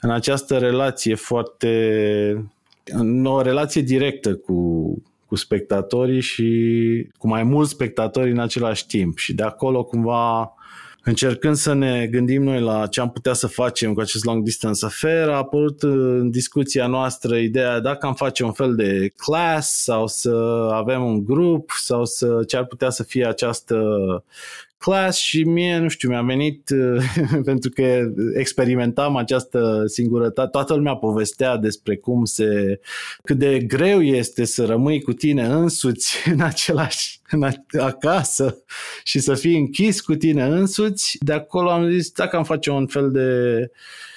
în 0.00 0.10
această 0.10 0.58
relație 0.58 1.14
foarte 1.14 2.50
în 2.84 3.24
o 3.24 3.40
relație 3.40 3.82
directă 3.82 4.34
cu, 4.34 5.02
cu 5.26 5.34
spectatorii 5.36 6.20
și 6.20 7.10
cu 7.18 7.28
mai 7.28 7.42
mulți 7.42 7.70
spectatori 7.70 8.30
în 8.30 8.38
același 8.38 8.86
timp. 8.86 9.18
Și 9.18 9.34
de 9.34 9.42
acolo 9.42 9.84
cumva 9.84 10.54
încercând 11.08 11.56
să 11.56 11.72
ne 11.72 12.06
gândim 12.06 12.42
noi 12.42 12.60
la 12.60 12.86
ce 12.86 13.00
am 13.00 13.10
putea 13.10 13.32
să 13.32 13.46
facem 13.46 13.92
cu 13.94 14.00
acest 14.00 14.24
long 14.24 14.44
distance 14.44 14.84
affair, 14.84 15.28
a 15.28 15.36
apărut 15.36 15.82
în 15.82 16.30
discuția 16.30 16.86
noastră 16.86 17.36
ideea 17.36 17.80
dacă 17.80 18.06
am 18.06 18.14
face 18.14 18.44
un 18.44 18.52
fel 18.52 18.74
de 18.74 19.12
class 19.16 19.82
sau 19.82 20.06
să 20.06 20.30
avem 20.72 21.04
un 21.04 21.24
grup 21.24 21.70
sau 21.70 22.04
să 22.04 22.44
ce 22.46 22.56
ar 22.56 22.64
putea 22.64 22.90
să 22.90 23.02
fie 23.02 23.26
această 23.26 23.76
class 24.78 25.18
și 25.18 25.44
mie, 25.44 25.78
nu 25.78 25.88
știu, 25.88 26.08
mi-a 26.08 26.22
venit 26.22 26.70
pentru 27.44 27.70
că 27.70 28.10
experimentam 28.34 29.16
această 29.16 29.82
singurătate. 29.86 30.48
Toată 30.50 30.74
lumea 30.74 30.94
povestea 30.94 31.56
despre 31.56 31.96
cum 31.96 32.24
se, 32.24 32.80
cât 33.22 33.38
de 33.38 33.58
greu 33.58 34.02
este 34.02 34.44
să 34.44 34.64
rămâi 34.64 35.02
cu 35.02 35.12
tine 35.12 35.46
însuți 35.46 36.16
în 36.32 36.40
același, 36.40 37.20
în 37.30 37.42
a, 37.42 37.52
acasă 37.78 38.62
și 39.04 39.18
să 39.18 39.34
fii 39.34 39.58
închis 39.58 40.00
cu 40.00 40.14
tine 40.14 40.44
însuți. 40.44 41.16
De 41.20 41.32
acolo 41.32 41.70
am 41.70 41.90
zis, 41.90 42.10
dacă 42.10 42.36
am 42.36 42.44
face 42.44 42.70
un 42.70 42.86
fel 42.86 43.10
de 43.10 43.26
Uh, 43.60 44.07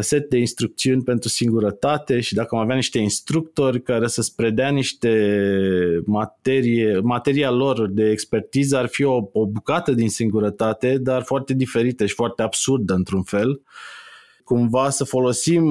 set 0.00 0.28
de 0.28 0.38
instrucțiuni 0.38 1.02
pentru 1.02 1.28
singurătate 1.28 2.20
și 2.20 2.34
dacă 2.34 2.54
am 2.54 2.60
avea 2.60 2.74
niște 2.74 2.98
instructori 2.98 3.82
care 3.82 4.06
să-ți 4.06 4.34
predea 4.34 4.70
niște 4.70 5.12
materie, 6.04 6.98
materia 6.98 7.50
lor 7.50 7.88
de 7.88 8.10
expertiză 8.10 8.76
ar 8.76 8.86
fi 8.86 9.04
o, 9.04 9.28
o 9.32 9.46
bucată 9.46 9.92
din 9.92 10.08
singurătate, 10.08 10.98
dar 10.98 11.22
foarte 11.22 11.54
diferită 11.54 12.06
și 12.06 12.14
foarte 12.14 12.42
absurdă 12.42 12.94
într-un 12.94 13.22
fel. 13.22 13.60
Cumva 14.44 14.90
să 14.90 15.04
folosim 15.04 15.64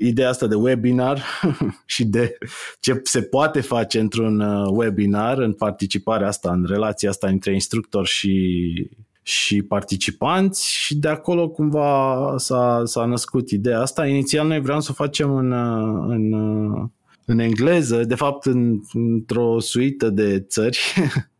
ideea 0.00 0.28
asta 0.28 0.46
de 0.46 0.54
webinar 0.54 1.24
și 1.86 2.04
de 2.04 2.38
ce 2.80 3.00
se 3.02 3.22
poate 3.22 3.60
face 3.60 3.98
într-un 3.98 4.40
uh, 4.40 4.68
webinar, 4.70 5.38
în 5.38 5.52
participarea 5.52 6.26
asta, 6.26 6.52
în 6.52 6.64
relația 6.68 7.08
asta 7.08 7.28
între 7.28 7.52
instructor 7.52 8.06
și, 8.06 8.90
și 9.22 9.62
participanți 9.62 10.70
și 10.72 10.96
de 10.96 11.08
acolo 11.08 11.48
cumva 11.48 12.34
s-a, 12.36 12.82
s-a 12.84 13.04
născut 13.04 13.50
ideea 13.50 13.80
asta. 13.80 14.06
Inițial 14.06 14.46
noi 14.46 14.60
vreau 14.60 14.80
să 14.80 14.88
o 14.90 14.94
facem 14.94 15.34
în, 15.34 15.52
uh, 15.52 16.04
în, 16.08 16.32
uh, 16.32 16.88
în 17.24 17.38
engleză, 17.38 18.04
de 18.04 18.14
fapt 18.14 18.44
în, 18.44 18.80
într-o 18.92 19.58
suită 19.58 20.10
de 20.10 20.40
țări 20.40 20.78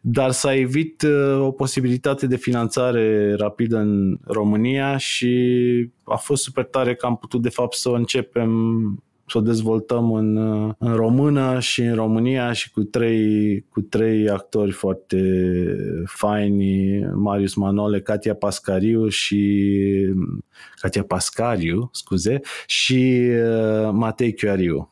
dar 0.00 0.30
s-a 0.30 0.54
evit 0.54 1.02
uh, 1.02 1.40
o 1.40 1.50
posibilitate 1.50 2.26
de 2.26 2.36
finanțare 2.36 3.34
rapidă 3.34 3.76
în 3.78 4.18
România 4.24 4.96
și 4.96 5.90
a 6.04 6.16
fost 6.16 6.42
super 6.42 6.64
tare 6.64 6.94
că 6.94 7.06
am 7.06 7.16
putut 7.16 7.42
de 7.42 7.48
fapt 7.48 7.76
să 7.76 7.88
o 7.88 7.94
începem 7.94 8.50
să 9.26 9.38
o 9.38 9.40
dezvoltăm 9.40 10.12
în, 10.12 10.36
uh, 10.36 10.74
în 10.78 10.94
română 10.94 11.60
și 11.60 11.82
în 11.82 11.94
România 11.94 12.52
și 12.52 12.70
cu 12.70 12.82
trei, 12.82 13.60
cu 13.68 13.80
trei 13.80 14.28
actori 14.28 14.70
foarte 14.72 15.20
faini, 16.04 16.98
Marius 17.14 17.54
Manole, 17.54 18.00
Katia 18.00 18.34
Pascariu 18.34 19.08
și 19.08 19.74
Katia 20.80 21.02
Pascariu, 21.02 21.88
scuze, 21.92 22.40
și 22.66 23.30
uh, 23.30 23.90
Matei 23.92 24.34
Chioariu. 24.34 24.90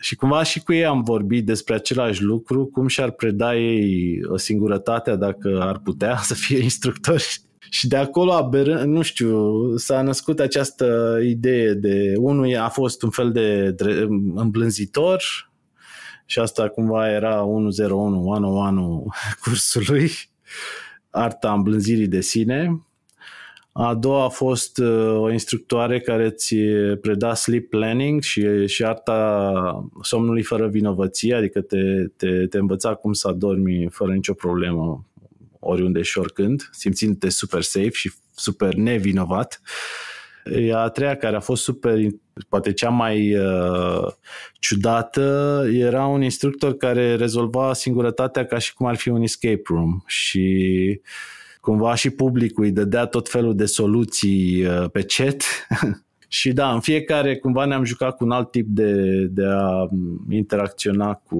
Și 0.00 0.16
cumva 0.16 0.42
și 0.42 0.62
cu 0.62 0.72
ei 0.72 0.84
am 0.84 1.02
vorbit 1.02 1.46
despre 1.46 1.74
același 1.74 2.22
lucru, 2.22 2.66
cum 2.66 2.86
și-ar 2.86 3.10
preda 3.10 3.56
ei 3.56 4.18
o 4.24 4.36
singurătate 4.36 5.16
dacă 5.16 5.58
ar 5.60 5.78
putea 5.78 6.16
să 6.28 6.34
fie 6.34 6.62
instructori. 6.62 7.40
Și 7.70 7.88
de 7.88 7.96
acolo, 7.96 8.32
aberând, 8.32 8.92
nu 8.92 9.02
știu, 9.02 9.76
s-a 9.76 10.02
născut 10.02 10.40
această 10.40 11.18
idee 11.22 11.72
de 11.72 12.14
unul 12.16 12.56
a 12.56 12.68
fost 12.68 13.02
un 13.02 13.10
fel 13.10 13.32
de 13.32 13.74
îmblânzitor 14.34 15.22
și 16.26 16.38
asta 16.38 16.68
cumva 16.68 17.10
era 17.10 17.44
101, 17.44 18.28
101 18.28 19.06
cursului, 19.42 20.10
arta 21.10 21.52
îmblânzirii 21.52 22.08
de 22.08 22.20
sine. 22.20 22.82
A 23.72 23.94
doua 23.94 24.24
a 24.24 24.28
fost 24.28 24.78
uh, 24.78 25.16
o 25.16 25.30
instructoare 25.30 26.00
care 26.00 26.30
ți 26.30 26.56
preda 27.00 27.34
sleep 27.34 27.68
planning 27.68 28.22
și, 28.22 28.66
și 28.66 28.84
arta 28.84 29.88
somnului 30.02 30.42
fără 30.42 30.68
vinovăție, 30.68 31.34
adică 31.34 31.60
te, 31.60 32.06
te, 32.16 32.46
te 32.46 32.58
învăța 32.58 32.94
cum 32.94 33.12
să 33.12 33.28
adormi 33.28 33.88
fără 33.90 34.12
nicio 34.12 34.34
problemă 34.34 35.06
oriunde 35.64 36.02
și 36.02 36.18
oricând, 36.18 36.68
simțindu-te 36.72 37.30
super 37.30 37.62
safe 37.62 37.90
și 37.90 38.12
super 38.34 38.74
nevinovat. 38.74 39.60
A 40.74 40.88
treia, 40.88 41.16
care 41.16 41.36
a 41.36 41.40
fost 41.40 41.62
super, 41.62 41.98
poate 42.48 42.72
cea 42.72 42.88
mai 42.88 43.36
uh, 43.36 44.12
ciudată, 44.54 45.66
era 45.72 46.06
un 46.06 46.22
instructor 46.22 46.76
care 46.76 47.14
rezolva 47.14 47.72
singurătatea 47.72 48.46
ca 48.46 48.58
și 48.58 48.74
cum 48.74 48.86
ar 48.86 48.96
fi 48.96 49.08
un 49.08 49.22
escape 49.22 49.62
room 49.64 50.02
și 50.06 50.48
uh, 50.88 51.40
cumva 51.62 51.94
și 51.94 52.10
publicul 52.10 52.64
îi 52.64 52.72
dădea 52.72 53.06
tot 53.06 53.28
felul 53.28 53.56
de 53.56 53.64
soluții 53.64 54.64
uh, 54.64 54.90
pe 54.92 55.02
chat 55.02 55.42
și 56.28 56.52
da, 56.52 56.72
în 56.72 56.80
fiecare 56.80 57.36
cumva 57.36 57.64
ne-am 57.64 57.84
jucat 57.84 58.16
cu 58.16 58.24
un 58.24 58.30
alt 58.30 58.50
tip 58.50 58.66
de, 58.68 59.24
de 59.26 59.44
a 59.46 59.88
interacționa 60.30 61.14
cu, 61.14 61.38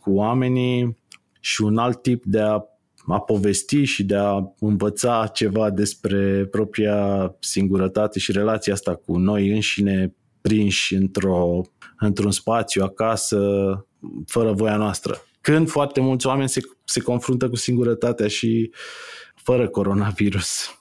cu 0.00 0.10
oamenii 0.10 0.96
și 1.40 1.62
un 1.62 1.76
alt 1.78 2.02
tip 2.02 2.24
de 2.24 2.40
a 2.40 2.60
a 3.06 3.20
povesti 3.20 3.84
și 3.84 4.04
de 4.04 4.16
a 4.16 4.54
învăța 4.58 5.30
ceva 5.32 5.70
despre 5.70 6.48
propria 6.50 7.34
singurătate 7.40 8.18
și 8.18 8.32
relația 8.32 8.72
asta 8.72 8.94
cu 8.94 9.16
noi 9.16 9.50
înșine 9.50 10.14
prinși 10.40 10.94
într-o, 10.94 11.60
într-un 11.98 12.30
spațiu 12.30 12.82
acasă 12.82 13.38
fără 14.26 14.52
voia 14.52 14.76
noastră. 14.76 15.22
Când 15.40 15.68
foarte 15.68 16.00
mulți 16.00 16.26
oameni 16.26 16.48
se, 16.48 16.60
se 16.84 17.00
confruntă 17.00 17.48
cu 17.48 17.56
singurătatea 17.56 18.28
și 18.28 18.70
fără 19.34 19.68
coronavirus. 19.68 20.78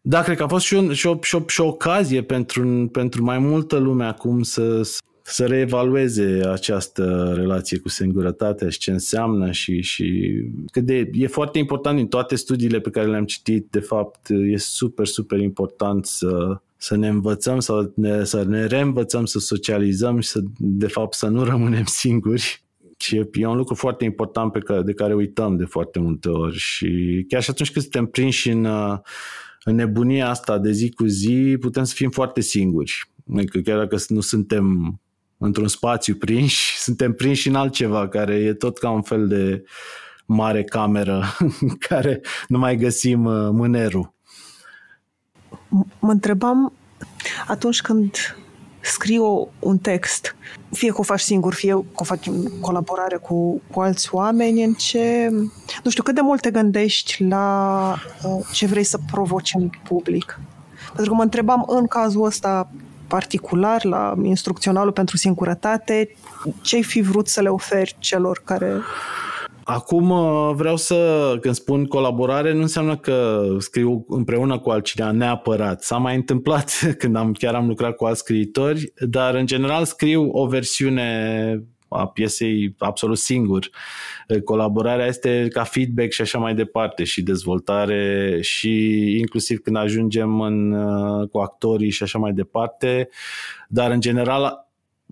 Da, 0.00 0.22
cred 0.22 0.36
că 0.36 0.42
a 0.42 0.48
fost 0.48 0.64
și, 0.64 0.74
un, 0.74 0.92
și, 0.92 1.06
o, 1.06 1.18
și, 1.22 1.34
o, 1.34 1.42
și 1.46 1.60
o 1.60 1.66
ocazie 1.66 2.22
pentru, 2.22 2.88
pentru 2.92 3.24
mai 3.24 3.38
multă 3.38 3.76
lume 3.76 4.04
acum 4.04 4.42
să, 4.42 4.82
să 5.28 5.46
reevalueze 5.46 6.40
această 6.52 7.32
relație 7.36 7.78
cu 7.78 7.88
singurătatea 7.88 8.68
și 8.68 8.78
ce 8.78 8.90
înseamnă 8.90 9.50
și, 9.50 9.80
și 9.80 10.34
că 10.70 10.80
de, 10.80 11.10
e 11.12 11.26
foarte 11.26 11.58
important 11.58 11.96
din 11.96 12.06
toate 12.06 12.36
studiile 12.36 12.80
pe 12.80 12.90
care 12.90 13.06
le-am 13.06 13.24
citit, 13.24 13.66
de 13.70 13.80
fapt, 13.80 14.28
e 14.30 14.56
super, 14.56 15.06
super 15.06 15.38
important 15.38 16.06
să, 16.06 16.60
să 16.76 16.96
ne 16.96 17.08
învățăm, 17.08 17.60
să 17.60 17.90
ne, 17.94 18.24
să 18.24 18.42
ne 18.42 18.66
reînvățăm 18.66 19.24
să 19.24 19.38
socializăm 19.38 20.20
și 20.20 20.28
să, 20.28 20.40
de 20.58 20.86
fapt, 20.86 21.14
să 21.14 21.26
nu 21.26 21.44
rămânem 21.44 21.84
singuri 21.84 22.62
și 22.96 23.16
e, 23.16 23.28
e 23.32 23.46
un 23.46 23.56
lucru 23.56 23.74
foarte 23.74 24.04
important 24.04 24.52
pe 24.52 24.58
care, 24.58 24.82
de 24.82 24.92
care 24.92 25.14
uităm 25.14 25.56
de 25.56 25.64
foarte 25.64 25.98
multe 25.98 26.28
ori 26.28 26.56
și 26.56 27.24
chiar 27.28 27.42
și 27.42 27.50
atunci 27.50 27.72
când 27.72 27.84
suntem 27.84 28.06
prinși 28.06 28.50
în, 28.50 28.64
în 29.64 29.74
nebunia 29.74 30.28
asta 30.28 30.58
de 30.58 30.72
zi 30.72 30.90
cu 30.90 31.06
zi, 31.06 31.56
putem 31.60 31.84
să 31.84 31.94
fim 31.94 32.10
foarte 32.10 32.40
singuri. 32.40 33.10
Adică 33.36 33.58
chiar 33.58 33.78
dacă 33.78 33.96
nu 34.08 34.20
suntem 34.20 34.98
într-un 35.38 35.68
spațiu 35.68 36.14
prinși, 36.14 36.76
suntem 36.86 37.12
prinși 37.12 37.48
în 37.48 37.54
altceva 37.54 38.08
care 38.08 38.34
e 38.34 38.54
tot 38.54 38.78
ca 38.78 38.90
un 38.90 39.02
fel 39.02 39.28
de 39.28 39.64
mare 40.26 40.64
cameră 40.64 41.24
în 41.38 41.76
care 41.88 42.20
nu 42.48 42.58
mai 42.58 42.76
găsim 42.76 43.24
uh, 43.24 43.48
mânerul. 43.50 44.14
Mă 45.98 46.10
întrebam 46.10 46.72
atunci 47.46 47.80
când 47.80 48.16
scriu 48.80 49.48
un 49.58 49.78
text, 49.78 50.36
fie 50.70 50.90
că 50.90 51.00
o 51.00 51.02
faci 51.02 51.20
singur, 51.20 51.54
fie 51.54 51.72
că 51.72 51.84
o 51.94 52.04
faci 52.04 52.26
în 52.26 52.60
colaborare 52.60 53.16
cu, 53.16 53.62
cu 53.72 53.80
alți 53.80 54.14
oameni, 54.14 54.64
în 54.64 54.72
ce, 54.72 55.28
nu 55.84 55.90
știu, 55.90 56.02
cât 56.02 56.14
de 56.14 56.20
mult 56.20 56.40
te 56.40 56.50
gândești 56.50 57.24
la 57.24 57.94
uh, 58.24 58.46
ce 58.52 58.66
vrei 58.66 58.84
să 58.84 58.98
provoci 59.10 59.52
în 59.54 59.70
public. 59.84 60.40
Pentru 60.86 61.10
că 61.10 61.14
mă 61.14 61.22
întrebam 61.22 61.64
în 61.66 61.86
cazul 61.86 62.24
ăsta 62.24 62.70
particular, 63.08 63.84
la 63.84 64.14
instrucționalul 64.22 64.92
pentru 64.92 65.16
singurătate, 65.16 66.16
ce 66.62 66.76
ai 66.76 66.82
fi 66.82 67.00
vrut 67.00 67.28
să 67.28 67.40
le 67.40 67.48
oferi 67.48 67.96
celor 67.98 68.40
care 68.44 68.72
Acum 69.68 70.10
uh, 70.10 70.50
vreau 70.54 70.76
să, 70.76 71.36
când 71.40 71.54
spun 71.54 71.84
colaborare, 71.84 72.52
nu 72.52 72.60
înseamnă 72.60 72.96
că 72.96 73.46
scriu 73.58 74.04
împreună 74.08 74.58
cu 74.58 74.70
altcineva 74.70 75.10
neapărat. 75.10 75.82
S-a 75.82 75.96
mai 75.96 76.14
întâmplat 76.14 76.70
când 76.98 77.16
am, 77.16 77.32
chiar 77.32 77.54
am 77.54 77.66
lucrat 77.66 77.96
cu 77.96 78.04
alți 78.04 78.20
scriitori, 78.20 78.92
dar 79.08 79.34
în 79.34 79.46
general 79.46 79.84
scriu 79.84 80.30
o 80.32 80.46
versiune 80.46 81.60
a 81.96 82.06
piesei 82.06 82.74
absolut 82.78 83.18
singur. 83.18 83.70
Colaborarea 84.44 85.06
este 85.06 85.48
ca 85.52 85.64
feedback 85.64 86.10
și 86.10 86.20
așa 86.20 86.38
mai 86.38 86.54
departe 86.54 87.04
și 87.04 87.22
dezvoltare 87.22 88.38
și 88.40 88.96
inclusiv 89.18 89.58
când 89.58 89.76
ajungem 89.76 90.40
în, 90.40 90.72
uh, 90.72 91.28
cu 91.28 91.38
actorii 91.38 91.90
și 91.90 92.02
așa 92.02 92.18
mai 92.18 92.32
departe, 92.32 93.08
dar 93.68 93.90
în 93.90 94.00
general 94.00 94.66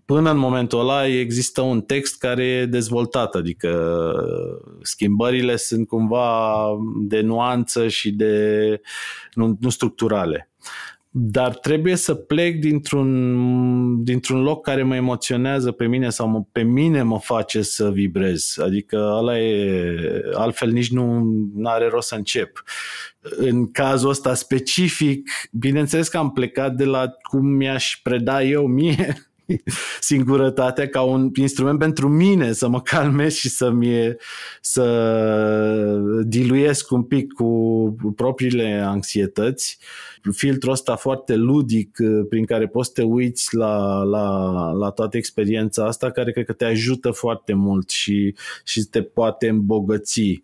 până 0.05 0.31
în 0.31 0.38
momentul 0.38 0.81
ăla 0.81 1.07
există 1.07 1.61
un 1.61 1.81
text 1.81 2.18
care 2.18 2.44
e 2.44 2.66
dezvoltat, 2.66 3.35
adică 3.35 4.12
schimbările 4.83 5.57
sunt 5.57 5.87
cumva 5.87 6.66
de 6.97 7.20
nuanță 7.20 7.88
și 7.88 8.12
de 8.12 8.81
nu, 9.33 9.57
nu 9.61 9.68
structurale. 9.68 10.51
Dar 11.16 11.55
trebuie 11.55 11.96
să 11.96 12.14
plec 12.14 12.61
dintr-un, 12.61 14.05
dintr-un 14.05 14.42
loc 14.42 14.62
care 14.62 14.83
mă 14.83 14.94
emoționează 14.94 15.70
pe 15.70 15.87
mine 15.87 16.11
sau 16.11 16.29
mă, 16.29 16.44
pe 16.53 16.62
mine 16.62 17.03
mă 17.03 17.18
face 17.18 17.62
să 17.62 17.90
vibrez. 17.90 18.57
Adică 18.59 18.96
ăla 19.18 19.38
e, 19.38 20.22
altfel 20.33 20.70
nici 20.70 20.90
nu 20.90 21.24
are 21.62 21.88
rost 21.88 22.09
să 22.09 22.14
încep. 22.14 22.62
În 23.20 23.70
cazul 23.70 24.09
ăsta 24.09 24.35
specific, 24.35 25.31
bineînțeles 25.53 26.09
că 26.09 26.16
am 26.16 26.31
plecat 26.31 26.74
de 26.74 26.85
la 26.85 27.11
cum 27.31 27.46
mi-aș 27.46 28.00
preda 28.03 28.42
eu 28.42 28.66
mie 28.66 29.14
singurătatea 30.00 30.88
ca 30.88 31.00
un 31.03 31.31
instrument 31.35 31.79
pentru 31.79 32.09
mine 32.09 32.53
să 32.53 32.68
mă 32.68 32.81
calmez 32.81 33.35
și 33.35 33.48
să 33.48 33.70
mi 33.70 34.16
să 34.61 34.85
diluiesc 36.27 36.90
un 36.90 37.03
pic 37.03 37.33
cu 37.33 37.96
propriile 38.16 38.85
anxietăți. 38.87 39.79
Filtrul 40.32 40.72
ăsta 40.72 40.96
foarte 40.96 41.34
ludic 41.34 41.96
uh, 42.00 42.26
prin 42.28 42.44
care 42.44 42.66
poți 42.66 42.88
să 42.88 42.94
te 42.94 43.02
uiți 43.02 43.54
la, 43.56 44.02
la, 44.02 44.70
la 44.72 44.90
toată 44.90 45.16
experiența 45.16 45.87
asta 45.87 46.10
care 46.10 46.32
cred 46.32 46.44
că 46.44 46.52
te 46.52 46.64
ajută 46.64 47.10
foarte 47.10 47.54
mult 47.54 47.90
și, 47.90 48.34
și 48.64 48.80
te 48.80 49.02
poate 49.02 49.48
îmbogăți. 49.48 50.42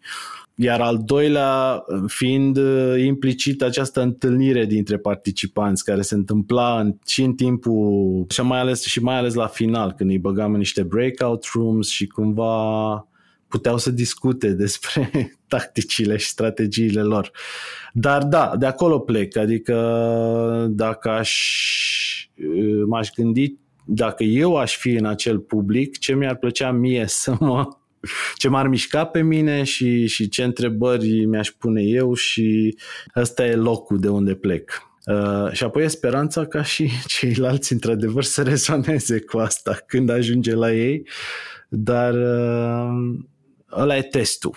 Iar 0.54 0.80
al 0.80 1.02
doilea 1.04 1.84
fiind 2.06 2.56
uh, 2.56 3.02
implicit 3.04 3.62
această 3.62 4.02
întâlnire 4.02 4.64
dintre 4.64 4.96
participanți 4.98 5.84
care 5.84 6.02
se 6.02 6.14
întâmpla 6.14 6.80
în, 6.80 6.94
și 7.06 7.22
în 7.22 7.34
timpul 7.34 8.26
și 8.28 8.40
mai 8.40 8.60
ales 8.60 8.84
și 8.84 9.02
mai 9.02 9.16
ales 9.16 9.34
la 9.34 9.46
final 9.46 9.92
când 9.92 10.10
îi 10.10 10.18
băgam 10.18 10.52
în 10.52 10.58
niște 10.58 10.82
breakout 10.82 11.44
rooms 11.54 11.88
și 11.88 12.06
cumva 12.06 13.04
puteau 13.50 13.78
să 13.78 13.90
discute 13.90 14.48
despre 14.64 15.38
tacticile 15.48 16.16
și 16.16 16.26
strategiile 16.26 17.02
lor. 17.02 17.30
Dar 17.92 18.22
da, 18.22 18.52
de 18.58 18.66
acolo 18.66 18.98
plec, 18.98 19.36
adică 19.36 19.76
dacă 20.70 21.08
aș, 21.10 21.32
m-aș 22.86 23.10
gândi 23.16 23.58
dacă 23.92 24.22
eu 24.22 24.56
aș 24.56 24.76
fi 24.76 24.90
în 24.90 25.04
acel 25.04 25.38
public, 25.38 25.98
ce 25.98 26.14
mi-ar 26.14 26.36
plăcea 26.36 26.70
mie 26.70 27.04
să 27.22 27.34
mă 27.38 27.68
ce 28.34 28.48
m-ar 28.48 28.68
mișca 28.68 29.04
pe 29.04 29.22
mine 29.22 29.62
și, 29.62 30.06
și 30.06 30.28
ce 30.28 30.42
întrebări 30.42 31.24
mi-aș 31.24 31.48
pune 31.48 31.82
eu 31.82 32.14
și 32.14 32.76
ăsta 33.16 33.46
e 33.46 33.54
locul 33.54 33.98
de 33.98 34.08
unde 34.08 34.34
plec. 34.34 34.90
Uh, 35.06 35.52
și 35.52 35.64
apoi 35.64 35.84
e 35.84 35.88
speranța 35.88 36.46
ca 36.46 36.62
și 36.62 36.90
ceilalți 37.06 37.72
într-adevăr 37.72 38.22
să 38.22 38.42
rezoneze 38.42 39.20
cu 39.20 39.38
asta 39.38 39.78
când 39.86 40.10
ajunge 40.10 40.54
la 40.54 40.72
ei, 40.72 41.06
dar 41.68 42.14
uh, 42.14 43.18
ăla 43.76 43.96
e 43.96 44.02
testul. 44.02 44.56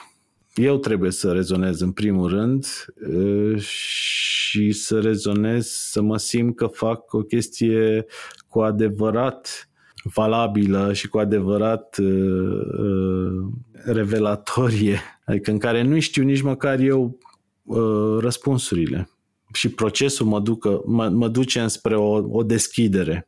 Eu 0.55 0.77
trebuie 0.77 1.11
să 1.11 1.31
rezonez 1.31 1.81
în 1.81 1.91
primul 1.91 2.29
rând 2.29 2.65
uh, 3.09 3.59
și 3.59 4.71
să 4.71 4.99
rezonez, 4.99 5.67
să 5.67 6.01
mă 6.01 6.17
simt 6.17 6.55
că 6.55 6.67
fac 6.67 7.13
o 7.13 7.21
chestie 7.21 8.05
cu 8.47 8.61
adevărat 8.61 9.69
valabilă 10.03 10.93
și 10.93 11.07
cu 11.07 11.17
adevărat 11.17 11.97
uh, 11.97 12.61
uh, 12.79 13.51
revelatorie, 13.85 14.99
adică 15.25 15.51
în 15.51 15.57
care 15.57 15.81
nu 15.81 15.99
știu 15.99 16.23
nici 16.23 16.41
măcar 16.41 16.79
eu 16.79 17.17
uh, 17.63 18.17
răspunsurile 18.19 19.09
și 19.53 19.69
procesul 19.69 20.25
mă, 20.25 20.39
ducă, 20.39 20.81
mă, 20.85 21.09
mă 21.09 21.27
duce 21.27 21.59
înspre 21.59 21.95
o, 21.95 22.37
o 22.37 22.43
deschidere. 22.43 23.27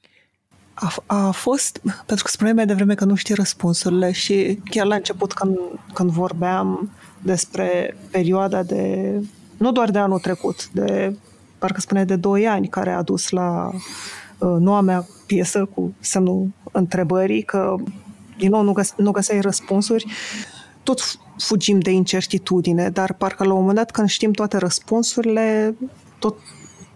A, 0.75 0.93
a 1.05 1.31
fost, 1.31 1.81
pentru 2.05 2.25
că 2.25 2.31
spuneai 2.31 2.55
mai 2.55 2.65
devreme 2.65 2.95
că 2.95 3.05
nu 3.05 3.15
știi 3.15 3.35
răspunsurile 3.35 4.11
și 4.11 4.59
chiar 4.69 4.85
la 4.85 4.95
început 4.95 5.33
când, 5.33 5.57
când 5.93 6.09
vorbeam 6.09 6.91
despre 7.21 7.97
perioada 8.11 8.63
de, 8.63 9.13
nu 9.57 9.71
doar 9.71 9.91
de 9.91 9.97
anul 9.97 10.19
trecut, 10.19 10.69
de, 10.69 11.15
parcă 11.57 11.79
spuneai 11.79 12.05
de 12.05 12.15
2 12.15 12.47
ani, 12.47 12.67
care 12.67 12.91
a 12.91 13.01
dus 13.01 13.29
la 13.29 13.69
uh, 13.73 14.55
noua 14.59 14.81
mea 14.81 15.05
piesă 15.25 15.65
cu 15.65 15.93
semnul 15.99 16.47
întrebării, 16.71 17.43
că 17.43 17.75
din 18.37 18.49
nou 18.49 18.61
nu, 18.61 18.71
găs- 18.71 18.93
nu 18.97 19.11
găseai 19.11 19.41
răspunsuri, 19.41 20.05
tot 20.83 21.01
fugim 21.37 21.79
de 21.79 21.91
incertitudine, 21.91 22.89
dar 22.89 23.13
parcă 23.13 23.43
la 23.43 23.53
un 23.53 23.59
moment 23.59 23.77
dat 23.77 23.91
când 23.91 24.07
știm 24.09 24.31
toate 24.31 24.57
răspunsurile, 24.57 25.75
tot 26.19 26.37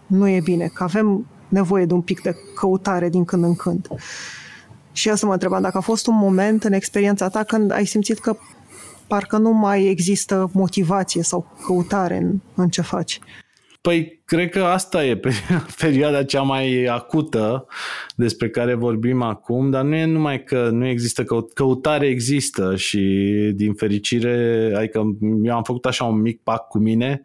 nu 0.06 0.28
e 0.28 0.40
bine, 0.40 0.66
că 0.74 0.82
avem 0.82 1.26
nevoie 1.50 1.84
de 1.84 1.92
un 1.92 2.00
pic 2.00 2.20
de 2.20 2.36
căutare 2.54 3.08
din 3.08 3.24
când 3.24 3.44
în 3.44 3.56
când. 3.56 3.88
Și 4.92 5.10
asta 5.10 5.26
mă 5.26 5.32
întrebam 5.32 5.62
dacă 5.62 5.76
a 5.76 5.80
fost 5.80 6.06
un 6.06 6.16
moment 6.16 6.64
în 6.64 6.72
experiența 6.72 7.28
ta 7.28 7.42
când 7.42 7.72
ai 7.72 7.84
simțit 7.84 8.18
că 8.18 8.36
parcă 9.06 9.36
nu 9.36 9.50
mai 9.50 9.84
există 9.84 10.50
motivație 10.52 11.22
sau 11.22 11.56
căutare 11.66 12.16
în, 12.16 12.32
în 12.54 12.68
ce 12.68 12.82
faci. 12.82 13.18
Păi, 13.80 14.22
cred 14.24 14.50
că 14.50 14.62
asta 14.62 15.04
e 15.04 15.20
perioada 15.82 16.24
cea 16.24 16.42
mai 16.42 16.84
acută 16.84 17.66
despre 18.14 18.50
care 18.50 18.74
vorbim 18.74 19.22
acum, 19.22 19.70
dar 19.70 19.84
nu 19.84 19.94
e 19.94 20.04
numai 20.04 20.44
că 20.44 20.68
nu 20.72 20.86
există 20.86 21.24
căut- 21.24 21.52
căutare, 21.52 22.06
există 22.06 22.76
și 22.76 22.98
din 23.54 23.74
fericire, 23.74 24.72
adică 24.76 25.16
eu 25.42 25.56
am 25.56 25.62
făcut 25.62 25.86
așa 25.86 26.04
un 26.04 26.20
mic 26.20 26.40
pact 26.42 26.68
cu 26.68 26.78
mine 26.78 27.22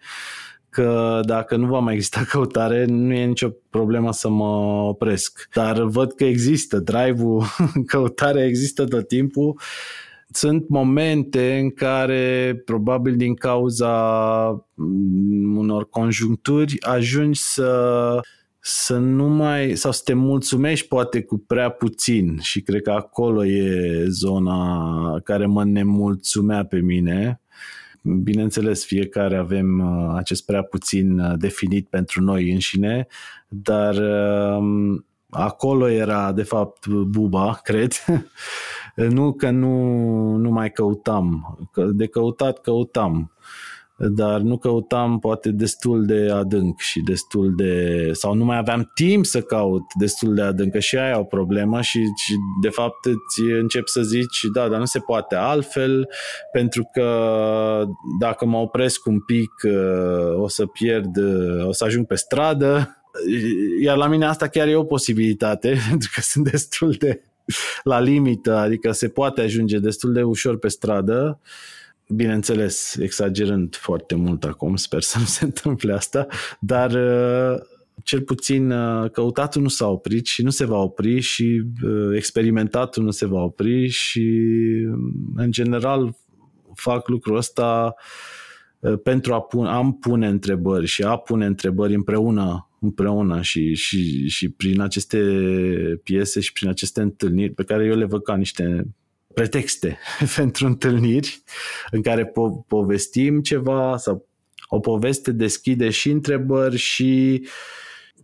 că 0.75 1.19
dacă 1.25 1.55
nu 1.55 1.67
va 1.67 1.79
mai 1.79 1.93
exista 1.93 2.21
căutare, 2.31 2.85
nu 2.85 3.13
e 3.13 3.25
nicio 3.25 3.49
problemă 3.69 4.11
să 4.11 4.29
mă 4.29 4.83
opresc. 4.87 5.47
Dar 5.53 5.81
văd 5.81 6.13
că 6.13 6.23
există, 6.23 6.79
drive-ul, 6.79 7.43
căutare 7.91 8.45
există 8.45 8.85
tot 8.85 9.07
timpul. 9.07 9.59
Sunt 10.29 10.69
momente 10.69 11.57
în 11.57 11.71
care, 11.71 12.61
probabil 12.65 13.15
din 13.15 13.33
cauza 13.33 13.93
mm, 14.73 15.57
unor 15.57 15.89
conjuncturi, 15.89 16.81
ajungi 16.81 17.39
să 17.39 18.19
să 18.59 18.97
nu 18.97 19.27
mai, 19.27 19.75
sau 19.75 19.91
să 19.91 20.01
te 20.03 20.13
mulțumești 20.13 20.87
poate 20.87 21.21
cu 21.21 21.37
prea 21.37 21.69
puțin 21.69 22.37
și 22.41 22.61
cred 22.61 22.81
că 22.81 22.91
acolo 22.91 23.45
e 23.45 24.05
zona 24.07 25.19
care 25.23 25.45
mă 25.45 25.63
nemulțumea 25.63 26.65
pe 26.65 26.79
mine 26.79 27.41
Bineînțeles, 28.07 28.85
fiecare 28.85 29.37
avem 29.37 29.79
uh, 29.79 30.13
acest 30.17 30.45
prea 30.45 30.61
puțin 30.63 31.19
uh, 31.19 31.33
definit 31.37 31.87
pentru 31.87 32.21
noi 32.21 32.51
înșine, 32.51 33.07
dar 33.47 33.95
um, 34.57 35.05
acolo 35.29 35.89
era, 35.89 36.31
de 36.31 36.43
fapt, 36.43 36.87
buba, 36.87 37.59
cred. 37.63 37.91
nu 38.95 39.33
că 39.33 39.49
nu, 39.49 39.75
nu 40.35 40.49
mai 40.49 40.71
căutam, 40.71 41.57
de 41.93 42.07
căutat 42.07 42.61
căutam 42.61 43.31
dar 43.97 44.39
nu 44.39 44.57
căutam 44.57 45.19
poate 45.19 45.49
destul 45.49 46.05
de 46.05 46.29
adânc 46.31 46.79
și 46.79 47.01
destul 47.01 47.55
de 47.55 48.09
sau 48.13 48.33
nu 48.33 48.45
mai 48.45 48.57
aveam 48.57 48.91
timp 48.93 49.25
să 49.25 49.41
caut 49.41 49.83
destul 49.99 50.33
de 50.33 50.41
adânc, 50.41 50.71
că 50.71 50.79
și 50.79 50.97
aia 50.97 51.19
o 51.19 51.23
problemă 51.23 51.81
și, 51.81 51.99
și 51.99 52.35
de 52.61 52.69
fapt 52.69 53.05
îți 53.05 53.41
încep 53.59 53.87
să 53.87 54.01
zici 54.01 54.39
da, 54.53 54.67
dar 54.67 54.79
nu 54.79 54.85
se 54.85 54.99
poate 54.99 55.35
altfel 55.35 56.09
pentru 56.51 56.89
că 56.93 57.07
dacă 58.19 58.45
mă 58.45 58.57
opresc 58.57 59.05
un 59.05 59.19
pic 59.19 59.51
uh, 59.63 60.41
o 60.41 60.47
să 60.47 60.65
pierd, 60.65 61.17
uh, 61.17 61.67
o 61.67 61.71
să 61.71 61.83
ajung 61.83 62.05
pe 62.05 62.15
stradă. 62.15 62.97
Iar 63.81 63.97
la 63.97 64.07
mine 64.07 64.25
asta 64.25 64.47
chiar 64.47 64.67
e 64.67 64.75
o 64.75 64.83
posibilitate 64.83 65.77
pentru 65.89 66.09
că 66.15 66.21
sunt 66.21 66.51
destul 66.51 66.91
de 66.91 67.21
la 67.83 67.99
limită, 67.99 68.55
adică 68.55 68.91
se 68.91 69.07
poate 69.07 69.41
ajunge 69.41 69.79
destul 69.79 70.13
de 70.13 70.23
ușor 70.23 70.57
pe 70.57 70.67
stradă 70.67 71.39
bineînțeles, 72.09 72.95
exagerând 72.95 73.75
foarte 73.75 74.15
mult 74.15 74.43
acum, 74.43 74.75
sper 74.75 75.01
să 75.01 75.19
nu 75.19 75.25
se 75.25 75.45
întâmple 75.49 75.93
asta, 75.93 76.27
dar 76.59 76.91
uh, 76.91 77.59
cel 78.03 78.21
puțin 78.21 78.71
uh, 78.71 79.09
căutatul 79.11 79.61
nu 79.61 79.67
s-a 79.67 79.87
oprit 79.87 80.25
și 80.25 80.43
nu 80.43 80.49
se 80.49 80.65
va 80.65 80.77
opri 80.77 81.19
și 81.19 81.63
uh, 81.83 82.15
experimentatul 82.15 83.03
nu 83.03 83.11
se 83.11 83.25
va 83.25 83.41
opri 83.41 83.87
și 83.87 84.41
în 85.35 85.51
general 85.51 86.15
fac 86.73 87.07
lucrul 87.07 87.37
ăsta 87.37 87.95
pentru 89.03 89.33
a 89.33 89.41
pune, 89.41 89.69
am 89.69 89.93
pune 89.93 90.27
întrebări 90.27 90.85
și 90.85 91.03
a 91.03 91.15
pune 91.15 91.45
întrebări 91.45 91.93
împreună 91.93 92.69
împreună 92.85 93.41
și, 93.41 93.73
și, 93.73 94.27
și 94.27 94.49
prin 94.49 94.81
aceste 94.81 95.19
piese 96.03 96.39
și 96.39 96.51
prin 96.51 96.69
aceste 96.69 97.01
întâlniri 97.01 97.53
pe 97.53 97.63
care 97.63 97.85
eu 97.85 97.95
le 97.95 98.05
văd 98.05 98.23
ca 98.23 98.35
niște 98.35 98.87
pretexte 99.35 99.99
pentru 100.35 100.65
întâlniri 100.65 101.43
în 101.91 102.01
care 102.01 102.25
po- 102.25 102.67
povestim 102.67 103.41
ceva 103.41 103.97
sau 103.97 104.27
o 104.67 104.79
poveste 104.79 105.31
deschide 105.31 105.89
și 105.89 106.09
întrebări 106.09 106.77
și 106.77 107.43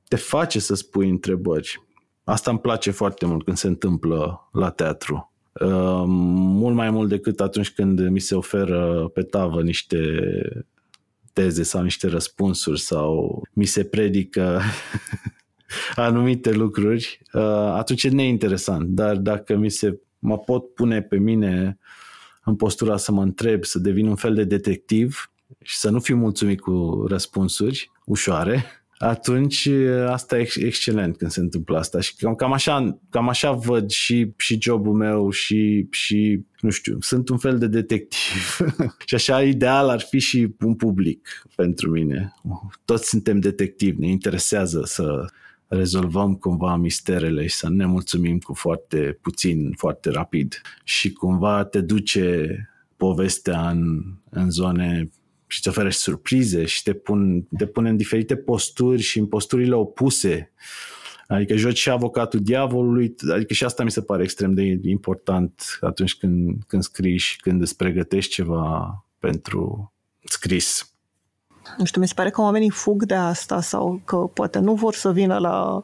te 0.07 0.15
face 0.15 0.59
să 0.59 0.75
spui 0.75 1.09
întrebări. 1.09 1.83
Asta 2.23 2.49
îmi 2.49 2.59
place 2.59 2.91
foarte 2.91 3.25
mult 3.25 3.43
când 3.43 3.57
se 3.57 3.67
întâmplă 3.67 4.49
la 4.51 4.69
teatru. 4.69 5.31
Uh, 5.53 6.03
mult 6.05 6.75
mai 6.75 6.89
mult 6.89 7.09
decât 7.09 7.39
atunci 7.39 7.71
când 7.71 8.07
mi 8.07 8.19
se 8.19 8.35
oferă 8.35 9.09
pe 9.13 9.21
tavă 9.21 9.61
niște 9.61 9.97
teze 11.33 11.63
sau 11.63 11.83
niște 11.83 12.07
răspunsuri 12.07 12.79
sau 12.79 13.41
mi 13.53 13.65
se 13.65 13.83
predică 13.83 14.61
anumite 15.95 16.51
lucruri, 16.51 17.21
uh, 17.33 17.41
atunci 17.73 18.03
e 18.03 18.09
neinteresant. 18.09 18.87
Dar 18.87 19.15
dacă 19.15 19.55
mi 19.55 19.69
se 19.69 19.99
mă 20.21 20.37
pot 20.37 20.73
pune 20.73 21.01
pe 21.01 21.17
mine 21.17 21.77
în 22.43 22.55
postura 22.55 22.97
să 22.97 23.11
mă 23.11 23.21
întreb, 23.21 23.63
să 23.63 23.79
devin 23.79 24.07
un 24.07 24.15
fel 24.15 24.33
de 24.33 24.43
detectiv 24.43 25.31
și 25.61 25.77
să 25.77 25.89
nu 25.89 25.99
fiu 25.99 26.15
mulțumit 26.15 26.59
cu 26.59 27.05
răspunsuri 27.07 27.91
ușoare, 28.05 28.65
atunci 28.97 29.69
asta 30.07 30.39
e 30.39 30.47
excelent 30.55 31.17
când 31.17 31.31
se 31.31 31.39
întâmplă 31.39 31.77
asta 31.77 31.99
și 31.99 32.15
cam, 32.15 32.35
cam, 32.35 32.53
așa, 32.53 32.99
cam 33.09 33.29
așa 33.29 33.51
văd 33.51 33.89
și, 33.89 34.33
și 34.37 34.57
jobul 34.61 34.93
meu 34.93 35.29
și, 35.29 35.87
și, 35.91 36.39
nu 36.59 36.69
știu, 36.69 36.97
sunt 36.99 37.29
un 37.29 37.37
fel 37.37 37.57
de 37.57 37.67
detectiv 37.67 38.57
și 39.05 39.15
așa 39.15 39.43
ideal 39.43 39.89
ar 39.89 39.99
fi 39.99 40.19
și 40.19 40.55
un 40.59 40.75
public 40.75 41.43
pentru 41.55 41.89
mine. 41.89 42.33
Toți 42.85 43.09
suntem 43.09 43.39
detectivi, 43.39 43.99
ne 43.99 44.07
interesează 44.07 44.81
să, 44.85 45.25
rezolvăm 45.75 46.35
cumva 46.35 46.75
misterele 46.75 47.47
și 47.47 47.55
să 47.55 47.69
ne 47.69 47.85
mulțumim 47.85 48.39
cu 48.39 48.53
foarte 48.53 49.17
puțin, 49.21 49.73
foarte 49.77 50.09
rapid. 50.09 50.61
Și 50.83 51.11
cumva 51.11 51.63
te 51.63 51.81
duce 51.81 52.55
povestea 52.97 53.69
în, 53.69 54.01
în 54.29 54.49
zone 54.49 55.09
și 55.47 55.57
îți 55.59 55.67
oferă 55.67 55.89
surprize 55.89 56.65
și 56.65 56.83
te, 56.83 56.93
pun, 56.93 57.47
te 57.57 57.65
pune 57.65 57.89
în 57.89 57.97
diferite 57.97 58.35
posturi 58.35 59.01
și 59.01 59.19
în 59.19 59.27
posturile 59.27 59.75
opuse. 59.75 60.51
Adică 61.27 61.55
joci 61.55 61.77
și 61.77 61.89
avocatul 61.89 62.41
diavolului, 62.41 63.15
adică 63.33 63.53
și 63.53 63.63
asta 63.63 63.83
mi 63.83 63.91
se 63.91 64.01
pare 64.01 64.23
extrem 64.23 64.53
de 64.53 64.79
important 64.83 65.77
atunci 65.81 66.15
când, 66.15 66.63
când 66.67 66.83
scrii 66.83 67.17
și 67.17 67.39
când 67.39 67.61
îți 67.61 67.75
pregătești 67.75 68.33
ceva 68.33 69.05
pentru 69.19 69.93
scris 70.23 70.90
nu 71.77 71.85
știu, 71.85 72.01
mi 72.01 72.07
se 72.07 72.13
pare 72.13 72.29
că 72.29 72.41
oamenii 72.41 72.69
fug 72.69 73.03
de 73.03 73.15
asta 73.15 73.61
sau 73.61 74.01
că 74.05 74.15
poate 74.15 74.59
nu 74.59 74.73
vor 74.73 74.93
să 74.93 75.11
vină 75.11 75.37
la 75.37 75.83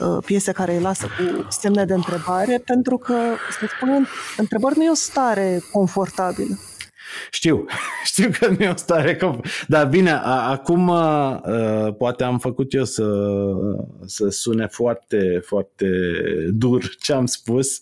uh, 0.00 0.18
piese 0.24 0.52
care 0.52 0.74
îi 0.74 0.82
lasă 0.82 1.06
cu 1.06 1.46
semne 1.48 1.84
de 1.84 1.94
întrebare, 1.94 2.62
pentru 2.64 2.96
că, 2.96 3.14
să 3.60 3.66
spun, 3.76 4.08
întrebări 4.36 4.76
nu 4.76 4.84
e 4.84 4.90
o 4.90 4.94
stare 4.94 5.62
confortabilă. 5.72 6.58
Știu, 7.30 7.64
știu 8.10 8.30
că 8.38 8.48
nu 8.48 8.64
e 8.64 8.68
o 8.68 8.76
stare 8.76 9.18
Dar 9.68 9.86
bine, 9.86 10.10
a, 10.10 10.50
acum 10.50 10.90
a, 10.90 11.40
uh, 11.46 11.94
poate 11.94 12.24
am 12.24 12.38
făcut 12.38 12.72
eu 12.72 12.84
să, 12.84 13.04
să 14.04 14.28
sune 14.28 14.66
foarte, 14.66 15.40
foarte 15.44 15.86
dur 16.48 16.94
ce 17.00 17.12
am 17.12 17.26
spus. 17.26 17.80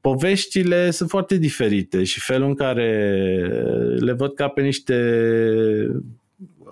Poveștile 0.00 0.90
sunt 0.90 1.08
foarte 1.08 1.36
diferite 1.36 2.04
și 2.04 2.20
felul 2.20 2.48
în 2.48 2.54
care 2.54 3.16
le 3.98 4.12
văd 4.12 4.34
ca 4.34 4.48
pe 4.48 4.62
niște 4.62 4.96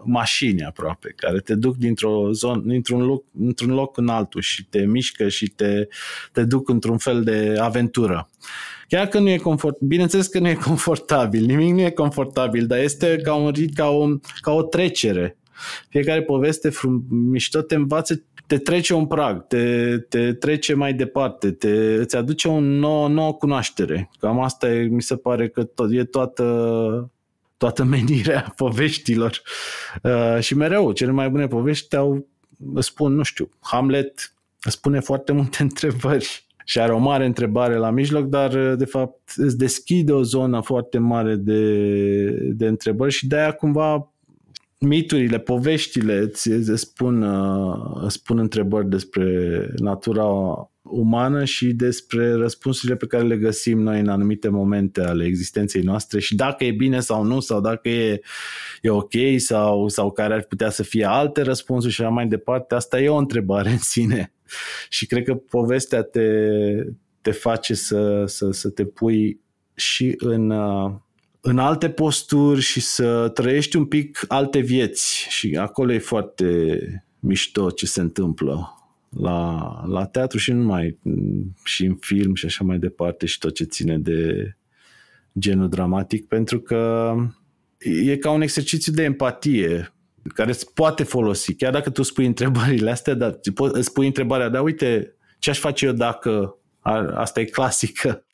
mașini 0.04 0.64
aproape, 0.64 1.12
care 1.16 1.38
te 1.38 1.54
duc 1.54 1.76
dintr-o 1.76 2.32
zonă, 2.32 2.62
dintr-un 2.66 3.02
loc, 3.02 3.24
într-un 3.40 3.74
loc 3.74 3.96
în 3.96 4.08
altul 4.08 4.40
și 4.40 4.64
te 4.64 4.84
mișcă 4.84 5.28
și 5.28 5.46
te, 5.46 5.88
te 6.32 6.44
duc 6.44 6.68
într-un 6.68 6.98
fel 6.98 7.22
de 7.22 7.56
aventură. 7.60 8.30
Chiar 8.88 9.06
că 9.06 9.18
nu 9.18 9.28
e 9.28 9.36
confort, 9.36 9.80
bineînțeles 9.80 10.26
că 10.26 10.38
nu 10.38 10.48
e 10.48 10.54
confortabil, 10.68 11.44
nimic 11.44 11.74
nu 11.74 11.80
e 11.80 11.90
confortabil, 11.90 12.66
dar 12.66 12.78
este 12.78 13.16
ca, 13.22 13.34
un, 13.34 13.52
ca, 13.74 13.88
o, 13.88 14.06
ca 14.40 14.52
o 14.52 14.62
trecere. 14.62 15.36
Fiecare 15.88 16.22
poveste 16.22 16.68
frum, 16.68 17.04
mișto 17.10 17.60
te 17.60 17.74
învață, 17.74 18.24
te 18.46 18.58
trece 18.58 18.94
un 18.94 19.06
prag, 19.06 19.46
te, 19.46 19.98
te 19.98 20.32
trece 20.32 20.74
mai 20.74 20.92
departe, 20.92 21.50
te, 21.50 21.94
îți 21.94 22.16
aduce 22.16 22.48
o 22.48 22.60
nouă, 22.60 23.08
nouă 23.08 23.34
cunoaștere. 23.34 24.10
Cam 24.18 24.40
asta 24.40 24.72
e, 24.72 24.82
mi 24.82 25.02
se 25.02 25.16
pare 25.16 25.48
că 25.48 25.64
tot, 25.64 25.92
e 25.92 26.04
toată, 26.04 26.44
toată 27.60 27.84
menirea 27.84 28.52
poveștilor. 28.56 29.42
Uh, 30.02 30.38
și 30.40 30.56
mereu, 30.56 30.92
cele 30.92 31.10
mai 31.10 31.30
bune 31.30 31.46
povești 31.46 31.96
au, 31.96 32.26
spun, 32.78 33.14
nu 33.14 33.22
știu, 33.22 33.48
Hamlet 33.60 34.34
spune 34.58 35.00
foarte 35.00 35.32
multe 35.32 35.62
întrebări 35.68 36.46
și 36.64 36.80
are 36.80 36.92
o 36.92 36.98
mare 36.98 37.24
întrebare 37.26 37.76
la 37.76 37.90
mijloc, 37.90 38.24
dar 38.24 38.74
de 38.74 38.84
fapt 38.84 39.32
îți 39.36 39.58
deschide 39.58 40.12
o 40.12 40.22
zonă 40.22 40.60
foarte 40.60 40.98
mare 40.98 41.34
de, 41.34 41.62
de 42.30 42.66
întrebări 42.66 43.12
și 43.12 43.26
de-aia 43.26 43.52
cumva 43.52 44.12
miturile, 44.78 45.38
poveștile 45.38 46.18
îți, 46.18 46.48
îți 46.48 46.80
spun, 46.80 47.22
îți 48.04 48.14
spun 48.14 48.38
întrebări 48.38 48.88
despre 48.88 49.68
natura 49.76 50.24
umană 50.82 51.44
și 51.44 51.72
despre 51.72 52.32
răspunsurile 52.32 52.96
pe 52.96 53.06
care 53.06 53.22
le 53.22 53.36
găsim 53.36 53.78
noi 53.78 54.00
în 54.00 54.08
anumite 54.08 54.48
momente 54.48 55.00
ale 55.00 55.24
existenței 55.24 55.82
noastre 55.82 56.20
și 56.20 56.34
dacă 56.34 56.64
e 56.64 56.70
bine 56.70 57.00
sau 57.00 57.22
nu, 57.22 57.40
sau 57.40 57.60
dacă 57.60 57.88
e, 57.88 58.20
e 58.82 58.90
ok 58.90 59.12
sau, 59.36 59.88
sau 59.88 60.10
care 60.10 60.34
ar 60.34 60.42
putea 60.42 60.70
să 60.70 60.82
fie 60.82 61.04
alte 61.04 61.42
răspunsuri 61.42 61.92
și 61.92 62.00
așa 62.00 62.10
mai 62.10 62.26
departe, 62.26 62.74
asta 62.74 63.00
e 63.00 63.08
o 63.08 63.16
întrebare 63.16 63.70
în 63.70 63.78
sine. 63.78 64.32
Și 64.88 65.06
cred 65.06 65.24
că 65.24 65.34
povestea 65.34 66.02
te, 66.02 66.28
te 67.20 67.30
face 67.30 67.74
să, 67.74 68.24
să, 68.26 68.50
să 68.50 68.70
te 68.70 68.84
pui 68.84 69.40
și 69.74 70.14
în, 70.18 70.50
în 71.40 71.58
alte 71.58 71.90
posturi 71.90 72.60
și 72.60 72.80
să 72.80 73.28
trăiești 73.34 73.76
un 73.76 73.84
pic 73.84 74.24
alte 74.28 74.58
vieți 74.58 75.26
și 75.28 75.56
acolo 75.60 75.92
e 75.92 75.98
foarte 75.98 76.78
mișto 77.20 77.70
ce 77.70 77.86
se 77.86 78.00
întâmplă 78.00 78.79
la, 79.10 79.82
la 79.86 80.06
teatru 80.06 80.38
și 80.38 80.52
nu 80.52 80.58
numai, 80.58 80.98
și 81.64 81.84
în 81.84 81.96
film 81.96 82.34
și 82.34 82.46
așa 82.46 82.64
mai 82.64 82.78
departe 82.78 83.26
și 83.26 83.38
tot 83.38 83.54
ce 83.54 83.64
ține 83.64 83.98
de 83.98 84.50
genul 85.38 85.68
dramatic, 85.68 86.26
pentru 86.26 86.60
că 86.60 87.14
e 88.04 88.16
ca 88.16 88.30
un 88.30 88.40
exercițiu 88.40 88.92
de 88.92 89.02
empatie 89.02 89.94
care 90.34 90.50
îți 90.50 90.72
poate 90.72 91.02
folosi, 91.02 91.54
chiar 91.54 91.72
dacă 91.72 91.90
tu 91.90 92.02
spui 92.02 92.26
întrebările 92.26 92.90
astea, 92.90 93.14
dar 93.14 93.38
îți 93.72 93.86
spui 93.86 94.06
întrebarea, 94.06 94.48
da, 94.48 94.62
uite, 94.62 95.14
ce 95.38 95.50
aș 95.50 95.58
face 95.58 95.86
eu 95.86 95.92
dacă, 95.92 96.58
asta 97.14 97.40
e 97.40 97.44
clasică, 97.44 98.24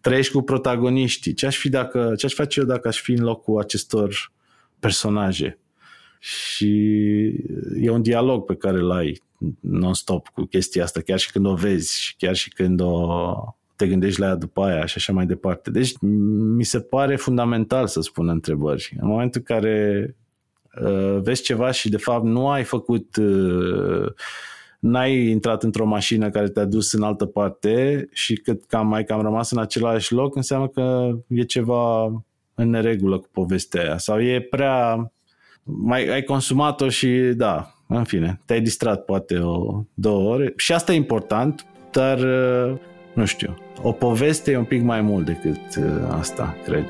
trăiești 0.00 0.32
cu 0.32 0.42
protagoniștii, 0.42 1.34
ce 1.34 1.46
aș, 1.46 1.56
fi 1.56 1.68
dacă, 1.68 2.14
ce 2.16 2.26
aș 2.26 2.34
face 2.34 2.60
eu 2.60 2.66
dacă 2.66 2.88
aș 2.88 3.00
fi 3.00 3.12
în 3.12 3.22
locul 3.22 3.60
acestor 3.60 4.32
personaje? 4.78 5.58
Și 6.18 6.72
e 7.80 7.90
un 7.90 8.02
dialog 8.02 8.44
pe 8.44 8.54
care 8.54 8.76
îl 8.76 8.90
ai 8.90 9.22
non-stop 9.60 10.28
cu 10.28 10.42
chestia 10.42 10.82
asta, 10.82 11.00
chiar 11.00 11.18
și 11.18 11.32
când 11.32 11.46
o 11.46 11.54
vezi 11.54 12.00
și 12.00 12.16
chiar 12.16 12.34
și 12.34 12.50
când 12.50 12.80
o, 12.80 13.34
te 13.76 13.86
gândești 13.86 14.20
la 14.20 14.26
ea 14.26 14.34
după 14.34 14.62
aia 14.64 14.84
și 14.84 14.94
așa 14.96 15.12
mai 15.12 15.26
departe. 15.26 15.70
Deci 15.70 15.92
mi 16.56 16.64
se 16.64 16.80
pare 16.80 17.16
fundamental 17.16 17.86
să 17.86 18.00
spun 18.00 18.28
întrebări. 18.28 18.96
În 19.00 19.08
momentul 19.08 19.42
în 19.46 19.56
care 19.56 20.16
uh, 20.82 21.20
vezi 21.22 21.42
ceva 21.42 21.70
și 21.70 21.88
de 21.88 21.96
fapt 21.96 22.24
nu 22.24 22.48
ai 22.48 22.62
făcut 22.62 23.16
uh, 23.16 24.12
n-ai 24.78 25.26
intrat 25.26 25.62
într-o 25.62 25.86
mașină 25.86 26.30
care 26.30 26.48
te-a 26.48 26.64
dus 26.64 26.92
în 26.92 27.02
altă 27.02 27.26
parte 27.26 28.08
și 28.12 28.34
cât 28.34 28.64
cam 28.64 28.86
mai 28.86 29.04
cam 29.04 29.20
rămas 29.20 29.50
în 29.50 29.58
același 29.58 30.12
loc, 30.12 30.36
înseamnă 30.36 30.68
că 30.68 31.10
e 31.28 31.42
ceva 31.42 32.04
în 32.54 32.70
neregulă 32.70 33.18
cu 33.18 33.28
povestea 33.32 33.82
aia 33.82 33.98
sau 33.98 34.20
e 34.20 34.40
prea 34.40 35.08
mai 35.62 36.08
ai 36.08 36.22
consumat-o 36.22 36.88
și 36.88 37.08
da, 37.36 37.73
în 37.86 38.04
fine, 38.04 38.40
te-ai 38.44 38.60
distrat 38.60 39.04
poate 39.04 39.38
o 39.38 39.82
două 39.94 40.32
ore 40.32 40.52
și 40.56 40.72
asta 40.72 40.92
e 40.92 40.96
important, 40.96 41.66
dar 41.90 42.18
uh, 42.18 42.76
nu 43.12 43.24
știu, 43.24 43.56
o 43.82 43.92
poveste 43.92 44.50
e 44.50 44.56
un 44.56 44.64
pic 44.64 44.82
mai 44.82 45.00
mult 45.00 45.24
decât 45.24 45.76
uh, 45.76 45.84
asta, 46.18 46.56
cred. 46.64 46.86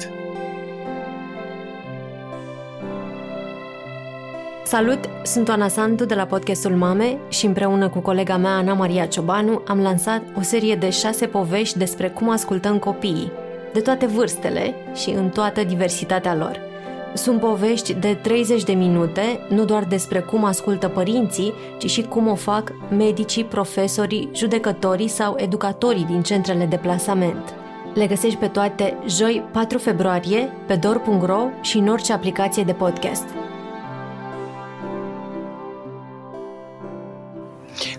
Salut, 4.64 4.98
sunt 5.24 5.48
Oana 5.48 5.68
Santu 5.68 6.04
de 6.04 6.14
la 6.14 6.24
podcastul 6.24 6.76
Mame 6.76 7.16
și 7.28 7.46
împreună 7.46 7.88
cu 7.88 7.98
colega 7.98 8.36
mea 8.36 8.56
Ana 8.56 8.72
Maria 8.72 9.06
Ciobanu 9.06 9.62
am 9.66 9.80
lansat 9.80 10.22
o 10.36 10.40
serie 10.40 10.74
de 10.74 10.90
șase 10.90 11.26
povești 11.26 11.78
despre 11.78 12.08
cum 12.08 12.30
ascultăm 12.30 12.78
copiii, 12.78 13.32
de 13.72 13.80
toate 13.80 14.06
vârstele 14.06 14.74
și 14.94 15.10
în 15.10 15.28
toată 15.28 15.64
diversitatea 15.64 16.34
lor– 16.34 16.60
sunt 17.14 17.40
povești 17.40 17.94
de 17.94 18.14
30 18.22 18.64
de 18.64 18.72
minute, 18.72 19.46
nu 19.48 19.64
doar 19.64 19.84
despre 19.84 20.20
cum 20.20 20.44
ascultă 20.44 20.88
părinții, 20.88 21.52
ci 21.78 21.90
și 21.90 22.02
cum 22.02 22.28
o 22.28 22.34
fac 22.34 22.72
medicii, 22.90 23.44
profesorii, 23.44 24.30
judecătorii 24.34 25.08
sau 25.08 25.34
educatorii 25.38 26.04
din 26.04 26.22
centrele 26.22 26.64
de 26.64 26.76
plasament. 26.76 27.54
Le 27.94 28.06
găsești 28.06 28.38
pe 28.38 28.46
toate 28.46 28.98
joi 29.06 29.44
4 29.52 29.78
februarie 29.78 30.48
pe 30.66 30.74
dor.ro 30.74 31.48
și 31.60 31.78
în 31.78 31.88
orice 31.88 32.12
aplicație 32.12 32.62
de 32.62 32.72
podcast. 32.72 33.24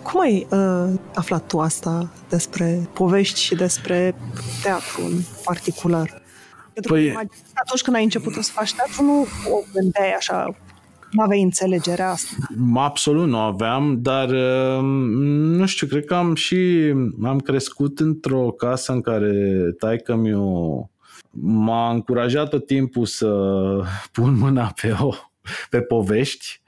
Cum 0.03 0.19
ai 0.19 0.47
uh, 0.49 0.93
aflat 1.13 1.47
tu 1.47 1.59
asta 1.59 2.09
despre 2.29 2.89
povești 2.93 3.39
și 3.39 3.55
despre 3.55 4.15
teatru 4.61 5.01
în 5.05 5.19
particular? 5.43 6.23
Pentru 6.75 6.93
păi... 6.93 7.11
că 7.11 7.19
atunci 7.53 7.81
când 7.81 7.95
ai 7.95 8.03
început 8.03 8.33
să 8.33 8.51
faci 8.51 8.73
teatru, 8.73 9.03
nu 9.03 9.27
o 9.51 9.63
gândeai 9.73 10.13
așa, 10.13 10.55
nu 11.11 11.23
aveai 11.23 11.41
înțelegerea 11.41 12.09
asta. 12.09 12.29
Absolut 12.75 13.27
nu 13.27 13.37
aveam, 13.37 14.01
dar 14.01 14.29
um, 14.29 14.85
nu 15.31 15.65
știu, 15.65 15.87
cred 15.87 16.05
că 16.05 16.15
am 16.15 16.35
și 16.35 16.93
am 17.23 17.39
crescut 17.39 17.99
într-o 17.99 18.51
casă 18.51 18.91
în 18.91 19.01
care 19.01 19.57
taică 19.79 20.15
mi 20.15 20.31
m-a 21.39 21.91
încurajat 21.91 22.49
tot 22.49 22.65
timpul 22.65 23.05
să 23.05 23.29
pun 24.11 24.37
mâna 24.37 24.73
pe 24.81 24.95
o 24.99 25.13
pe 25.69 25.81
povești 25.81 26.61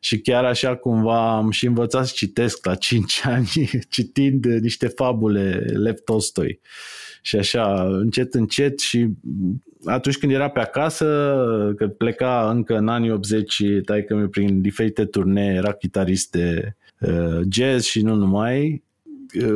și 0.00 0.20
chiar 0.20 0.44
așa 0.44 0.76
cumva 0.76 1.36
am 1.36 1.50
și 1.50 1.66
învățat 1.66 2.06
să 2.06 2.12
citesc 2.14 2.66
la 2.66 2.74
5 2.74 3.20
ani 3.24 3.48
citind 3.88 4.44
niște 4.44 4.86
fabule 4.88 5.50
Lev 5.72 5.98
Tolstoi. 5.98 6.60
Și 7.22 7.36
așa, 7.36 7.82
încet, 7.82 8.34
încet 8.34 8.78
și 8.78 9.08
atunci 9.84 10.18
când 10.18 10.32
era 10.32 10.48
pe 10.48 10.60
acasă, 10.60 11.04
că 11.76 11.88
pleca 11.88 12.50
încă 12.50 12.76
în 12.76 12.88
anii 12.88 13.10
80, 13.10 13.62
taică 13.84 14.14
mi 14.14 14.28
prin 14.28 14.60
diferite 14.60 15.04
turnee, 15.04 15.54
era 15.54 15.72
chitarist 15.72 16.30
de 16.30 16.76
uh, 17.00 17.40
jazz 17.50 17.84
și 17.84 18.02
nu 18.02 18.14
numai, 18.14 18.82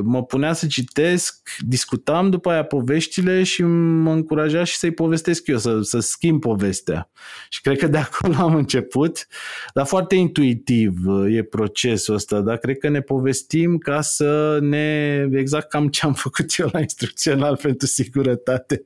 mă 0.03 0.25
punea 0.25 0.53
să 0.53 0.66
citesc, 0.66 1.49
discutam 1.59 2.31
după 2.31 2.51
aia 2.51 2.64
poveștile 2.64 3.43
și 3.43 3.62
mă 3.62 4.12
încuraja 4.12 4.64
și 4.64 4.77
să-i 4.77 4.91
povestesc 4.91 5.47
eu, 5.47 5.59
să, 5.59 5.81
să 5.81 5.99
schimb 5.99 6.41
povestea. 6.41 7.11
Și 7.49 7.61
cred 7.61 7.79
că 7.79 7.87
de 7.87 7.99
acolo 7.99 8.35
am 8.35 8.55
început, 8.55 9.27
dar 9.75 9.87
foarte 9.87 10.14
intuitiv 10.14 10.95
e 11.29 11.43
procesul 11.43 12.14
ăsta, 12.14 12.41
dar 12.41 12.57
cred 12.57 12.79
că 12.79 12.89
ne 12.89 13.01
povestim 13.01 13.79
ca 13.79 14.01
să 14.01 14.59
ne, 14.61 15.29
exact 15.33 15.68
cam 15.68 15.89
ce 15.89 16.07
am 16.07 16.12
făcut 16.25 16.55
eu 16.57 16.68
la 16.73 16.81
instrucțional 16.81 17.57
pentru 17.62 17.87
sigurătate, 17.87 18.85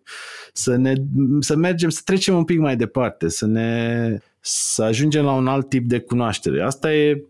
să, 0.53 0.77
ne, 0.77 0.93
să 1.41 1.57
mergem, 1.57 1.89
să 1.89 2.01
trecem 2.05 2.37
un 2.37 2.45
pic 2.45 2.59
mai 2.59 2.77
departe, 2.77 3.29
să 3.29 3.47
ne, 3.47 4.19
să 4.41 4.83
ajungem 4.83 5.25
la 5.25 5.33
un 5.33 5.47
alt 5.47 5.69
tip 5.69 5.89
de 5.89 5.99
cunoaștere. 5.99 6.63
Asta 6.63 6.95
e 6.95 7.25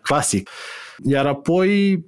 clasic. 0.00 0.48
Iar 1.04 1.26
apoi 1.26 2.04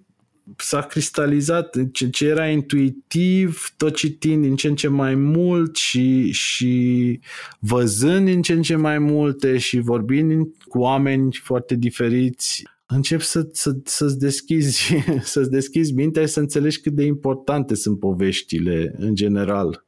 s-a 0.56 0.80
cristalizat 0.80 1.76
ce, 1.92 2.10
ce 2.10 2.26
era 2.26 2.48
intuitiv, 2.48 3.72
tot 3.76 3.94
citind 3.94 4.42
din 4.42 4.56
ce 4.56 4.68
în 4.68 4.74
ce 4.74 4.88
mai 4.88 5.14
mult 5.14 5.76
și, 5.76 6.30
și 6.30 7.20
văzând 7.58 8.24
din 8.26 8.42
ce 8.42 8.52
în 8.52 8.62
ce 8.62 8.76
mai 8.76 8.98
multe 8.98 9.58
și 9.58 9.78
vorbind 9.78 10.46
cu 10.68 10.78
oameni 10.78 11.40
foarte 11.42 11.74
diferiți, 11.74 12.62
începi 12.86 13.24
să, 13.24 13.48
să, 13.52 13.76
să-ți, 13.84 14.18
deschizi, 14.18 14.92
să-ți 15.32 15.50
deschizi 15.50 15.92
mintea 15.92 16.22
și 16.22 16.32
să 16.32 16.40
înțelegi 16.40 16.80
cât 16.80 16.92
de 16.92 17.04
importante 17.04 17.74
sunt 17.74 17.98
poveștile 17.98 18.94
în 18.98 19.14
general 19.14 19.86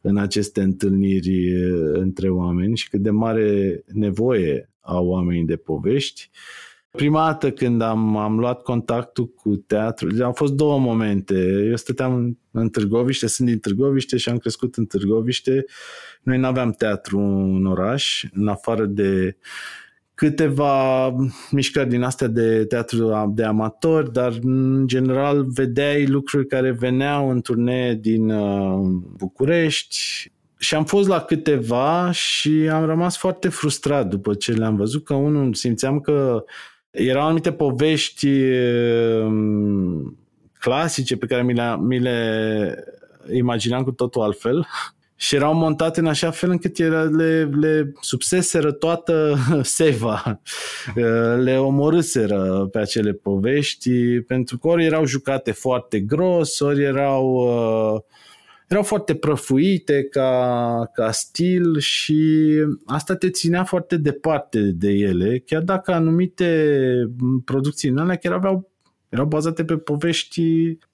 în 0.00 0.16
aceste 0.16 0.60
întâlniri 0.62 1.54
între 1.92 2.28
oameni 2.28 2.76
și 2.76 2.88
cât 2.88 3.00
de 3.00 3.10
mare 3.10 3.82
nevoie 3.86 4.70
au 4.80 5.06
oamenii 5.06 5.44
de 5.44 5.56
povești. 5.56 6.30
Prima 6.96 7.24
dată 7.24 7.50
când 7.50 7.82
am, 7.82 8.16
am 8.16 8.38
luat 8.38 8.62
contactul 8.62 9.26
cu 9.26 9.56
teatru, 9.56 10.24
au 10.24 10.32
fost 10.32 10.52
două 10.52 10.78
momente. 10.78 11.66
Eu 11.68 11.76
stăteam 11.76 12.38
în 12.50 12.68
Târgoviște, 12.68 13.26
sunt 13.26 13.48
din 13.48 13.58
Târgoviște 13.58 14.16
și 14.16 14.28
am 14.28 14.38
crescut 14.38 14.76
în 14.76 14.84
Târgoviște. 14.84 15.64
Noi 16.22 16.38
nu 16.38 16.46
aveam 16.46 16.70
teatru 16.70 17.18
în 17.18 17.66
oraș, 17.66 18.24
în 18.32 18.48
afară 18.48 18.84
de 18.84 19.36
câteva 20.14 21.08
mișcări 21.50 21.88
din 21.88 22.02
astea 22.02 22.26
de 22.26 22.64
teatru 22.64 23.32
de 23.34 23.44
amatori, 23.44 24.12
dar 24.12 24.38
în 24.42 24.86
general 24.86 25.44
vedeai 25.48 26.06
lucruri 26.06 26.46
care 26.46 26.70
veneau 26.70 27.30
în 27.30 27.40
turnee 27.40 27.94
din 27.94 28.30
uh, 28.30 28.80
București 29.16 29.98
și 30.58 30.74
am 30.74 30.84
fost 30.84 31.08
la 31.08 31.20
câteva 31.20 32.10
și 32.10 32.68
am 32.72 32.84
rămas 32.84 33.16
foarte 33.16 33.48
frustrat 33.48 34.08
după 34.08 34.34
ce 34.34 34.52
le-am 34.52 34.76
văzut, 34.76 35.04
că 35.04 35.14
unul 35.14 35.54
simțeam 35.54 36.00
că 36.00 36.44
erau 36.94 37.24
anumite 37.24 37.52
povești 37.52 38.28
um, 38.28 40.18
clasice 40.58 41.16
pe 41.16 41.26
care 41.26 41.42
mi 41.42 41.54
le, 41.54 41.76
mi 41.80 41.98
le 41.98 42.84
imaginam 43.32 43.82
cu 43.82 43.92
totul 43.92 44.22
altfel. 44.22 44.66
Și 45.16 45.34
erau 45.34 45.54
montate 45.54 46.00
în 46.00 46.06
așa 46.06 46.30
fel 46.30 46.50
încât 46.50 46.78
era, 46.78 47.02
le, 47.02 47.44
le 47.44 47.92
subseseră 48.00 48.72
toată 48.72 49.36
seva, 49.62 50.40
le 51.38 51.58
omorâseră 51.58 52.68
pe 52.72 52.78
acele 52.78 53.12
povești, 53.12 54.20
pentru 54.20 54.58
că 54.58 54.68
ori 54.68 54.84
erau 54.84 55.04
jucate 55.04 55.52
foarte 55.52 56.00
gros, 56.00 56.60
ori 56.60 56.82
erau, 56.82 57.34
uh, 57.94 58.00
erau 58.68 58.82
foarte 58.82 59.14
prăfuite 59.14 60.04
ca, 60.04 60.90
ca 60.94 61.10
stil 61.10 61.78
și 61.78 62.50
asta 62.86 63.16
te 63.16 63.30
ținea 63.30 63.64
foarte 63.64 63.96
departe 63.96 64.60
de 64.60 64.90
ele, 64.90 65.38
chiar 65.38 65.62
dacă 65.62 65.92
anumite 65.92 66.78
producții 67.44 67.88
în 67.88 67.98
alea 67.98 68.16
chiar 68.16 68.32
aveau, 68.32 68.70
erau 69.08 69.26
bazate 69.26 69.64
pe 69.64 69.76
povești 69.76 70.42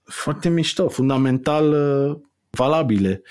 foarte 0.03 0.49
mișto, 0.49 0.89
fundamental 0.89 1.73
uh, 1.73 2.19
valabile. 2.51 3.23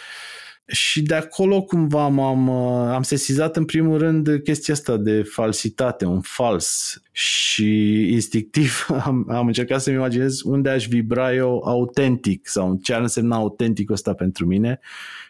Și 0.72 1.02
de 1.02 1.16
acolo 1.16 1.62
cumva 1.62 2.08
m-am, 2.08 2.48
uh, 2.48 2.94
am 2.94 3.02
sesizat 3.02 3.56
în 3.56 3.66
primul 3.66 3.98
rând 3.98 4.40
chestia 4.44 4.74
asta 4.74 4.98
de 4.98 5.24
falsitate, 5.24 6.06
un 6.06 6.22
fals. 6.22 7.02
Și 7.12 8.02
instinctiv 8.12 8.86
am, 9.06 9.26
am 9.30 9.48
încercat 9.48 9.82
să-mi 9.82 9.96
imaginez 9.96 10.42
unde 10.42 10.70
aș 10.70 10.88
vibra 10.88 11.34
eu 11.34 11.62
autentic 11.66 12.48
sau 12.48 12.80
ce 12.82 12.94
ar 12.94 13.02
însemna 13.02 13.36
autentic 13.36 13.90
ăsta 13.90 14.14
pentru 14.14 14.46
mine. 14.46 14.80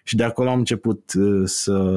Și 0.03 0.15
de 0.15 0.23
acolo 0.23 0.49
am 0.49 0.57
început 0.57 1.11
uh, 1.17 1.41
să, 1.43 1.93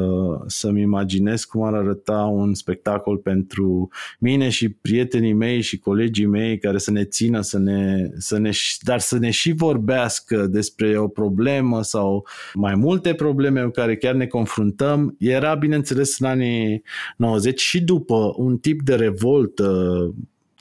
să-mi 0.46 0.80
imaginez 0.80 1.44
cum 1.44 1.62
ar 1.62 1.74
arăta 1.74 2.18
un 2.18 2.54
spectacol 2.54 3.16
pentru 3.16 3.88
mine 4.18 4.48
și 4.48 4.68
prietenii 4.68 5.32
mei 5.32 5.60
și 5.60 5.78
colegii 5.78 6.26
mei 6.26 6.58
care 6.58 6.78
să 6.78 6.90
ne 6.90 7.04
țină, 7.04 7.40
să 7.40 7.58
ne, 7.58 8.10
să 8.16 8.38
ne, 8.38 8.50
dar 8.80 9.00
să 9.00 9.18
ne 9.18 9.30
și 9.30 9.52
vorbească 9.52 10.46
despre 10.46 10.98
o 10.98 11.08
problemă 11.08 11.82
sau 11.82 12.26
mai 12.54 12.74
multe 12.74 13.14
probleme 13.14 13.30
cu 13.64 13.70
care 13.70 13.96
chiar 13.96 14.14
ne 14.14 14.26
confruntăm. 14.26 15.16
Era, 15.18 15.54
bineînțeles, 15.54 16.18
în 16.18 16.26
anii 16.26 16.82
90 17.16 17.60
și 17.60 17.82
după 17.82 18.32
un 18.36 18.58
tip 18.58 18.82
de 18.82 18.94
revoltă 18.94 19.96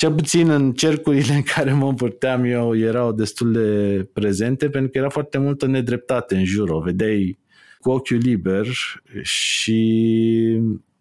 cel 0.01 0.13
puțin 0.13 0.49
în 0.49 0.74
cercurile 0.74 1.34
în 1.34 1.41
care 1.41 1.74
mă 1.74 1.88
învârteam 1.88 2.43
eu 2.43 2.78
erau 2.78 3.11
destul 3.11 3.51
de 3.51 4.09
prezente 4.13 4.69
pentru 4.69 4.91
că 4.91 4.97
era 4.97 5.09
foarte 5.09 5.38
multă 5.38 5.65
nedreptate 5.67 6.36
în 6.36 6.45
jur, 6.45 6.69
o 6.69 6.80
vedeai 6.80 7.39
cu 7.80 7.89
ochiul 7.89 8.17
liber 8.17 8.65
și 9.22 9.82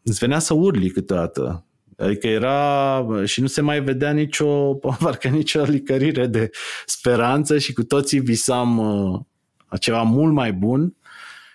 îți 0.03 0.18
venea 0.18 0.39
să 0.39 0.55
urli 0.55 0.91
câteodată. 0.91 1.64
Adică 1.97 2.27
era 2.27 3.07
și 3.25 3.41
nu 3.41 3.47
se 3.47 3.61
mai 3.61 3.81
vedea 3.83 4.12
nicio, 4.12 4.75
parcă 5.01 5.29
nicio 5.29 5.62
licărire 5.62 6.27
de 6.27 6.51
speranță 6.87 7.59
și 7.59 7.73
cu 7.73 7.83
toții 7.83 8.21
visam 8.21 8.79
uh, 8.79 9.21
ceva 9.81 10.03
mult 10.03 10.33
mai 10.33 10.53
bun 10.53 10.95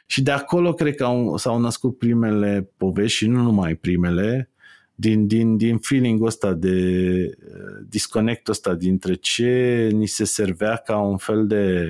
și 0.06 0.22
de 0.22 0.32
acolo 0.32 0.74
cred 0.74 0.96
că 0.96 1.04
au, 1.04 1.38
s-au 1.38 1.60
născut 1.60 1.98
primele 1.98 2.70
povești 2.78 3.18
și 3.18 3.28
nu 3.28 3.42
numai 3.42 3.76
primele, 3.76 4.50
din, 4.96 5.28
din, 5.28 5.58
din 5.58 5.78
feeling-ul 5.78 6.28
ăsta 6.28 6.54
de 6.54 6.78
uh, 7.48 7.86
disconnect 7.90 8.48
ăsta 8.48 8.74
dintre 8.74 9.14
ce 9.14 9.90
ni 9.94 10.08
se 10.08 10.24
servea 10.24 10.76
ca 10.76 10.98
un 10.98 11.18
fel 11.18 11.48
de 11.48 11.86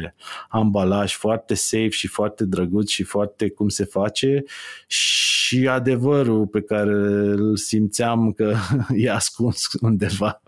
ambalaj 0.49 1.13
foarte 1.13 1.53
safe 1.53 1.89
și 1.89 2.07
foarte 2.07 2.45
drăguț 2.45 2.89
și 2.89 3.03
foarte 3.03 3.49
cum 3.49 3.69
se 3.69 3.83
face 3.83 4.43
și 4.87 5.67
adevărul 5.67 6.47
pe 6.47 6.61
care 6.61 6.91
îl 6.91 7.57
simțeam 7.57 8.31
că 8.31 8.55
e 8.95 9.11
ascuns 9.11 9.67
undeva. 9.81 10.41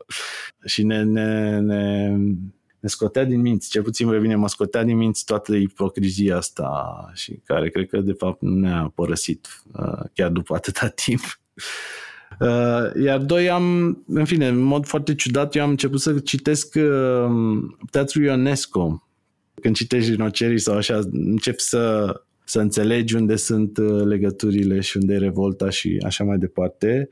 Și 0.65 0.83
ne, 0.83 1.03
ne, 1.03 1.59
ne, 1.59 2.15
ne 2.79 2.89
scotea 2.89 3.23
din 3.23 3.41
minți, 3.41 3.69
cel 3.69 3.83
puțin 3.83 4.09
pe 4.09 4.17
mine 4.17 4.35
mă 4.35 4.47
scotea 4.47 4.83
din 4.83 4.97
minți 4.97 5.25
toată 5.25 5.55
ipocrizia 5.55 6.37
asta 6.37 7.11
și 7.13 7.39
care 7.45 7.69
cred 7.69 7.89
că 7.89 7.97
de 7.97 8.13
fapt 8.13 8.41
nu 8.41 8.55
ne-a 8.55 8.91
părăsit 8.95 9.63
uh, 9.71 9.99
chiar 10.13 10.29
după 10.29 10.55
atâta 10.55 10.87
timp. 11.05 11.21
Uh, 12.39 13.03
iar 13.03 13.19
doi 13.19 13.49
am, 13.49 13.97
în 14.07 14.25
fine, 14.25 14.47
în 14.47 14.57
mod 14.57 14.85
foarte 14.85 15.15
ciudat, 15.15 15.55
eu 15.55 15.63
am 15.63 15.69
început 15.69 16.01
să 16.01 16.19
citesc 16.19 16.75
uh, 16.75 17.29
teatrul 17.91 18.23
Ionesco. 18.23 19.07
Când 19.61 19.75
citești 19.75 20.11
rinocerii 20.11 20.59
sau 20.59 20.75
așa, 20.75 20.99
încep 21.11 21.59
să 21.59 22.13
să 22.49 22.59
înțelegi 22.59 23.15
unde 23.15 23.35
sunt 23.35 23.77
uh, 23.77 24.03
legăturile 24.03 24.79
și 24.79 24.97
unde 24.97 25.13
e 25.13 25.17
revolta 25.17 25.69
și 25.69 25.97
așa 26.05 26.23
mai 26.23 26.37
departe. 26.37 27.09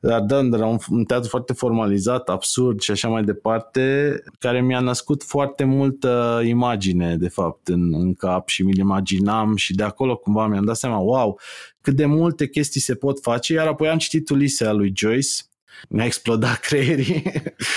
Dar 0.00 0.20
da, 0.20 0.38
era 0.52 0.66
un, 0.66 0.78
un 0.90 1.04
teatru 1.04 1.28
foarte 1.28 1.52
formalizat, 1.52 2.28
absurd 2.28 2.80
și 2.80 2.90
așa 2.90 3.08
mai 3.08 3.24
departe, 3.24 4.14
care 4.38 4.60
mi-a 4.62 4.80
născut 4.80 5.22
foarte 5.22 5.64
multă 5.64 6.40
imagine, 6.44 7.16
de 7.16 7.28
fapt, 7.28 7.68
în, 7.68 7.94
în 7.94 8.14
cap 8.14 8.48
și 8.48 8.62
mi-l 8.62 8.78
imaginam 8.78 9.56
și 9.56 9.74
de 9.74 9.82
acolo 9.82 10.16
cumva 10.16 10.46
mi-am 10.46 10.64
dat 10.64 10.76
seama, 10.76 10.98
wow, 10.98 11.40
cât 11.80 11.96
de 11.96 12.06
multe 12.06 12.48
chestii 12.48 12.80
se 12.80 12.94
pot 12.94 13.20
face, 13.20 13.52
iar 13.52 13.66
apoi 13.66 13.88
am 13.88 13.98
citit 13.98 14.28
Ulisea 14.28 14.72
lui 14.72 14.92
Joyce, 14.96 15.30
mi-a 15.88 16.04
explodat 16.04 16.58
creierii 16.68 17.22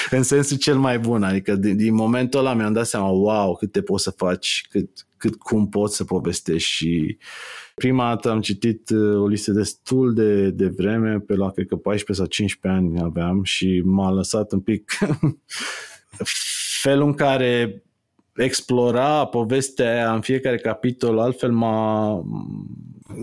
în 0.09 0.23
sensul 0.23 0.57
cel 0.57 0.77
mai 0.77 0.99
bun, 0.99 1.23
adică 1.23 1.55
din, 1.55 1.77
din 1.77 1.93
momentul 1.93 2.39
ăla 2.39 2.53
mi-am 2.53 2.73
dat 2.73 2.85
seama, 2.85 3.07
wow, 3.07 3.55
cât 3.55 3.71
te 3.71 3.81
poți 3.81 4.03
să 4.03 4.11
faci, 4.11 4.65
cât, 4.69 4.89
cât 5.17 5.35
cum 5.35 5.69
poți 5.69 5.95
să 5.95 6.03
povestești. 6.03 6.71
Și 6.71 7.17
prima 7.75 8.07
dată 8.07 8.29
am 8.29 8.41
citit 8.41 8.89
uh, 8.89 9.21
o 9.21 9.27
listă 9.27 9.51
destul 9.51 10.13
de, 10.13 10.49
de 10.49 10.67
vreme, 10.67 11.19
pe 11.19 11.35
la 11.35 11.51
cred 11.51 11.67
că 11.67 11.75
14 11.75 12.13
sau 12.13 12.25
15 12.25 12.81
ani 12.81 13.01
aveam 13.01 13.43
și 13.43 13.81
m-a 13.85 14.11
lăsat 14.11 14.51
un 14.51 14.59
pic 14.59 14.97
felul 16.81 17.05
în 17.05 17.13
care 17.13 17.83
explora 18.35 19.25
povestea 19.25 19.91
aia 19.91 20.13
în 20.13 20.21
fiecare 20.21 20.57
capitol, 20.57 21.19
altfel 21.19 21.51
m-a... 21.51 22.23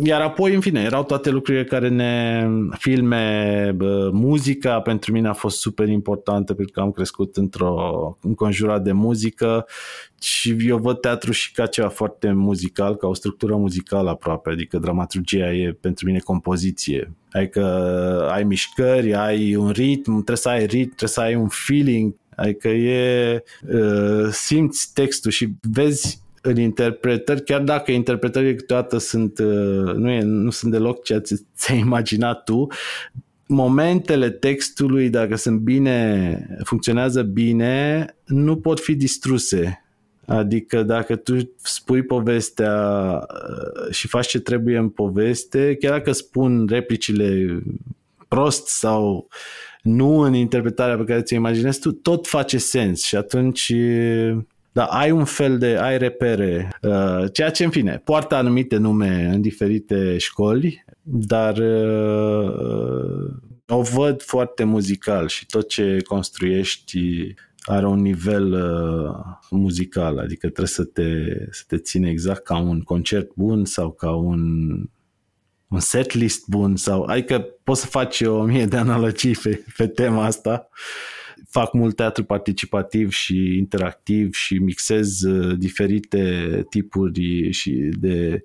Iar 0.02 0.20
apoi, 0.20 0.54
în 0.54 0.60
fine, 0.60 0.80
erau 0.80 1.04
toate 1.04 1.30
lucrurile 1.30 1.64
care 1.64 1.88
ne... 1.88 2.46
filme, 2.78 3.72
bă, 3.76 4.10
muzica 4.12 4.80
pentru 4.80 5.12
mine 5.12 5.28
a 5.28 5.32
fost 5.32 5.58
super 5.58 5.88
importantă 5.88 6.54
pentru 6.54 6.72
că 6.72 6.80
am 6.80 6.90
crescut 6.90 7.36
într-o 7.36 8.18
înconjurat 8.20 8.82
de 8.82 8.92
muzică 8.92 9.66
și 10.20 10.56
eu 10.66 10.78
văd 10.78 11.00
teatru 11.00 11.32
și 11.32 11.52
ca 11.52 11.66
ceva 11.66 11.88
foarte 11.88 12.32
muzical, 12.32 12.96
ca 12.96 13.06
o 13.06 13.14
structură 13.14 13.56
muzicală 13.56 14.10
aproape, 14.10 14.50
adică 14.50 14.78
dramaturgia 14.78 15.52
e 15.52 15.76
pentru 15.80 16.06
mine 16.06 16.18
compoziție. 16.18 17.12
Adică 17.30 17.62
ai 18.30 18.44
mișcări, 18.44 19.14
ai 19.14 19.54
un 19.54 19.70
ritm, 19.70 20.12
trebuie 20.12 20.36
să 20.36 20.48
ai 20.48 20.66
ritm, 20.66 20.94
trebuie 20.94 21.08
să 21.08 21.20
ai 21.20 21.34
un 21.34 21.48
feeling, 21.48 22.14
Adică 22.38 22.68
e, 22.68 23.42
uh, 23.72 24.28
simți 24.30 24.90
textul 24.94 25.30
și 25.30 25.48
vezi 25.60 26.22
în 26.48 26.58
interpretări, 26.58 27.44
chiar 27.44 27.60
dacă 27.60 27.90
interpretările 27.92 28.54
câteodată 28.54 28.98
sunt, 28.98 29.38
uh, 29.38 29.94
nu, 29.94 30.10
e, 30.10 30.20
nu 30.22 30.50
sunt 30.50 30.72
deloc 30.72 31.02
ceea 31.02 31.20
ce 31.20 31.34
ți-ai 31.56 31.78
imaginat 31.78 32.44
tu, 32.44 32.66
momentele 33.46 34.30
textului, 34.30 35.10
dacă 35.10 35.36
sunt 35.36 35.60
bine, 35.60 36.58
funcționează 36.64 37.22
bine, 37.22 38.06
nu 38.24 38.56
pot 38.56 38.80
fi 38.80 38.94
distruse. 38.94 39.82
Adică 40.26 40.82
dacă 40.82 41.16
tu 41.16 41.52
spui 41.56 42.02
povestea 42.02 43.20
și 43.90 44.08
faci 44.08 44.26
ce 44.26 44.40
trebuie 44.40 44.78
în 44.78 44.88
poveste, 44.88 45.76
chiar 45.80 45.92
dacă 45.92 46.12
spun 46.12 46.66
replicile 46.70 47.58
prost 48.28 48.66
sau 48.66 49.28
nu 49.82 50.18
în 50.18 50.34
interpretarea 50.34 50.96
pe 50.96 51.04
care 51.04 51.22
ți-o 51.22 51.36
imaginezi 51.36 51.80
tu, 51.80 51.92
tot 51.92 52.26
face 52.26 52.58
sens 52.58 53.02
și 53.02 53.16
atunci 53.16 53.72
da, 54.72 54.84
ai 54.84 55.10
un 55.10 55.24
fel 55.24 55.58
de, 55.58 55.76
ai 55.76 55.98
repere, 55.98 56.78
uh, 56.82 57.24
ceea 57.32 57.50
ce 57.50 57.64
în 57.64 57.70
fine, 57.70 58.00
poartă 58.04 58.34
anumite 58.34 58.76
nume 58.76 59.30
în 59.32 59.40
diferite 59.40 60.18
școli, 60.18 60.84
dar 61.02 61.56
uh, 61.56 62.50
o 63.66 63.82
văd 63.82 64.22
foarte 64.22 64.64
muzical 64.64 65.28
și 65.28 65.46
tot 65.46 65.68
ce 65.68 65.98
construiești 66.06 67.34
are 67.60 67.86
un 67.86 68.00
nivel 68.00 68.52
uh, 68.52 69.14
muzical, 69.50 70.18
adică 70.18 70.46
trebuie 70.46 70.66
să 70.66 70.84
te, 70.84 71.12
să 71.50 71.62
te 71.66 71.78
ține 71.78 72.10
exact 72.10 72.42
ca 72.42 72.58
un 72.58 72.80
concert 72.80 73.30
bun 73.34 73.64
sau 73.64 73.90
ca 73.92 74.10
un, 74.10 74.68
un 75.68 75.80
setlist 75.80 76.46
bun 76.46 76.76
sau 76.76 77.02
adică 77.02 77.46
poți 77.64 77.80
să 77.80 77.86
faci 77.86 78.20
o 78.20 78.42
mie 78.42 78.66
de 78.66 78.76
analogii 78.76 79.36
pe, 79.42 79.64
pe 79.76 79.86
tema 79.86 80.24
asta. 80.24 80.68
Fac 81.48 81.72
mult 81.72 81.96
teatru 81.96 82.24
participativ 82.24 83.10
și 83.10 83.56
interactiv 83.56 84.34
și 84.34 84.54
mixez 84.54 85.22
uh, 85.22 85.58
diferite 85.58 86.64
tipuri 86.70 87.50
și 87.50 87.90
de 88.00 88.44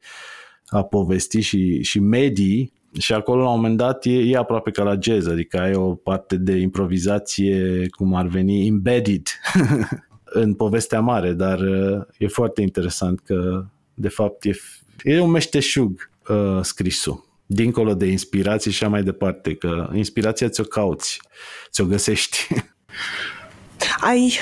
a 0.67 0.83
povesti 0.83 1.39
și, 1.39 1.81
și 1.81 1.99
medii 1.99 2.73
și 2.99 3.13
acolo 3.13 3.41
la 3.41 3.49
un 3.49 3.55
moment 3.55 3.77
dat 3.77 4.05
e, 4.05 4.11
e 4.11 4.37
aproape 4.37 4.71
ca 4.71 4.83
la 4.83 4.97
jazz, 4.99 5.27
adică 5.27 5.59
ai 5.59 5.73
o 5.73 5.95
parte 5.95 6.37
de 6.37 6.55
improvizație 6.55 7.85
cum 7.89 8.15
ar 8.15 8.27
veni 8.27 8.67
embedded 8.67 9.27
în 10.23 10.53
povestea 10.53 10.99
mare, 10.99 11.33
dar 11.33 11.59
uh, 11.59 12.01
e 12.17 12.27
foarte 12.27 12.61
interesant 12.61 13.19
că 13.19 13.65
de 13.93 14.09
fapt 14.09 14.45
e, 14.45 14.51
e 15.03 15.19
un 15.19 15.29
meșteșug 15.29 16.09
uh, 16.29 16.59
scrisul 16.61 17.31
dincolo 17.45 17.93
de 17.93 18.05
inspirație 18.05 18.71
și 18.71 18.83
așa 18.83 18.91
mai 18.91 19.03
departe, 19.03 19.55
că 19.55 19.89
inspirația 19.93 20.49
ți-o 20.49 20.63
cauți, 20.63 21.21
ți-o 21.71 21.85
găsești. 21.85 22.37
Ai, 23.99 24.37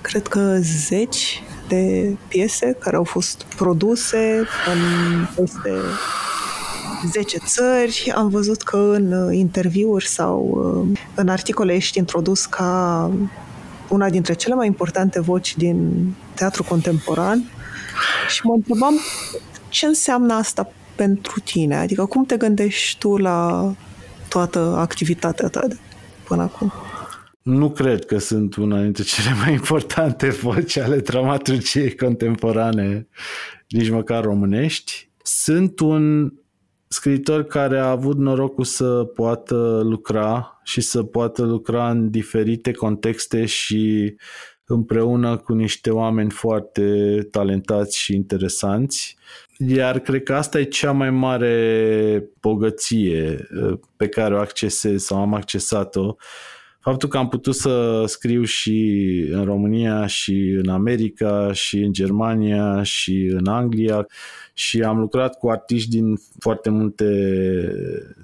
cred 0.00 0.26
că, 0.26 0.56
zeci 0.60 1.42
de 1.68 2.14
piese 2.28 2.76
care 2.80 2.96
au 2.96 3.04
fost 3.04 3.42
produse 3.56 4.46
în 4.66 4.80
peste 5.36 5.70
10 7.10 7.38
țări. 7.38 8.12
Am 8.16 8.28
văzut 8.28 8.62
că 8.62 8.76
în 8.76 9.12
uh, 9.12 9.36
interviuri 9.36 10.06
sau 10.06 10.50
uh, 10.90 10.98
în 11.14 11.28
articole 11.28 11.74
ești 11.74 11.98
introdus 11.98 12.46
ca 12.46 13.10
una 13.88 14.10
dintre 14.10 14.34
cele 14.34 14.54
mai 14.54 14.66
importante 14.66 15.20
voci 15.20 15.56
din 15.56 16.08
teatru 16.34 16.62
contemporan 16.62 17.44
și 18.28 18.40
mă 18.44 18.54
întrebam 18.54 18.94
ce 19.68 19.86
înseamnă 19.86 20.34
asta 20.34 20.68
pentru 20.94 21.40
tine? 21.40 21.76
Adică 21.76 22.04
cum 22.04 22.24
te 22.24 22.36
gândești 22.36 22.98
tu 22.98 23.16
la 23.16 23.70
toată 24.28 24.74
activitatea 24.78 25.48
ta 25.48 25.66
de 25.66 25.76
până 26.24 26.42
acum? 26.42 26.72
Nu 27.46 27.70
cred 27.70 28.04
că 28.04 28.18
sunt 28.18 28.56
una 28.56 28.82
dintre 28.82 29.02
cele 29.02 29.34
mai 29.44 29.52
importante 29.52 30.28
voci 30.28 30.76
ale 30.76 30.98
dramaturgiei 30.98 31.94
contemporane, 31.94 33.08
nici 33.68 33.88
măcar 33.90 34.24
românești. 34.24 35.10
Sunt 35.22 35.80
un 35.80 36.32
scriitor 36.88 37.44
care 37.44 37.78
a 37.78 37.90
avut 37.90 38.16
norocul 38.16 38.64
să 38.64 39.04
poată 39.14 39.80
lucra 39.84 40.60
și 40.64 40.80
să 40.80 41.02
poată 41.02 41.42
lucra 41.42 41.90
în 41.90 42.10
diferite 42.10 42.72
contexte 42.72 43.44
și 43.44 44.14
împreună 44.64 45.36
cu 45.36 45.52
niște 45.52 45.90
oameni 45.90 46.30
foarte 46.30 47.18
talentați 47.30 47.98
și 47.98 48.14
interesanți. 48.14 49.16
Iar 49.58 49.98
cred 49.98 50.22
că 50.22 50.34
asta 50.34 50.60
e 50.60 50.64
cea 50.64 50.92
mai 50.92 51.10
mare 51.10 52.28
bogăție 52.40 53.48
uh, 53.62 53.78
pe 53.96 54.08
care 54.08 54.34
o 54.34 54.38
accesez 54.38 55.02
sau 55.02 55.20
am 55.20 55.34
accesat-o. 55.34 56.14
Faptul 56.88 57.08
că 57.08 57.18
am 57.18 57.28
putut 57.28 57.54
să 57.54 58.04
scriu 58.06 58.42
și 58.42 58.78
în 59.30 59.44
România 59.44 60.06
și 60.06 60.58
în 60.62 60.68
America 60.68 61.52
și 61.52 61.78
în 61.78 61.92
Germania 61.92 62.82
și 62.82 63.30
în 63.38 63.46
Anglia 63.46 64.06
și 64.52 64.82
am 64.82 64.98
lucrat 64.98 65.38
cu 65.38 65.48
artiști 65.50 65.90
din 65.90 66.20
foarte 66.38 66.70
multe 66.70 67.06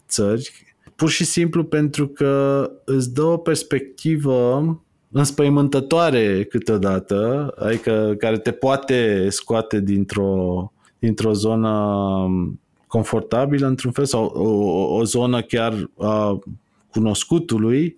țări, 0.08 0.50
pur 0.96 1.10
și 1.10 1.24
simplu 1.24 1.64
pentru 1.64 2.08
că 2.08 2.64
îți 2.84 3.14
dă 3.14 3.22
o 3.22 3.36
perspectivă 3.36 4.82
înspăimântătoare 5.10 6.44
câteodată, 6.44 7.52
adică 7.58 8.14
care 8.18 8.38
te 8.38 8.50
poate 8.50 9.28
scoate 9.28 9.80
dintr-o, 9.80 10.72
dintr-o 10.98 11.32
zonă 11.32 12.26
confortabilă 12.86 13.66
într-un 13.66 13.92
fel 13.92 14.04
sau 14.04 14.24
o, 14.24 14.96
o 14.96 15.04
zonă 15.04 15.42
chiar 15.42 15.90
a 15.98 16.38
cunoscutului, 16.92 17.96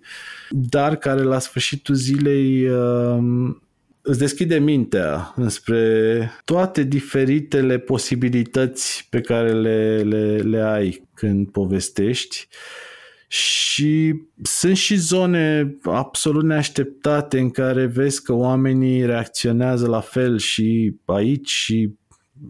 dar 0.49 0.95
care 0.95 1.21
la 1.21 1.39
sfârșitul 1.39 1.95
zilei 1.95 2.69
um, 2.69 3.61
îți 4.01 4.19
deschide 4.19 4.59
mintea 4.59 5.33
înspre 5.35 6.31
toate 6.45 6.83
diferitele 6.83 7.77
posibilități 7.77 9.07
pe 9.09 9.21
care 9.21 9.53
le, 9.53 9.97
le, 9.97 10.37
le 10.37 10.61
ai 10.61 11.07
când 11.13 11.51
povestești 11.51 12.47
și 13.27 14.15
sunt 14.41 14.77
și 14.77 14.95
zone 14.95 15.77
absolut 15.83 16.43
neașteptate 16.43 17.39
în 17.39 17.49
care 17.49 17.85
vezi 17.85 18.23
că 18.23 18.33
oamenii 18.33 19.05
reacționează 19.05 19.87
la 19.87 19.99
fel 19.99 20.37
și 20.37 20.95
aici 21.05 21.49
și, 21.49 21.89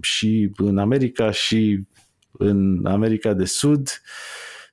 și 0.01 0.51
în 0.55 0.77
America 0.77 1.31
și 1.31 1.79
în 2.31 2.85
America 2.85 3.33
de 3.33 3.45
Sud. 3.45 4.01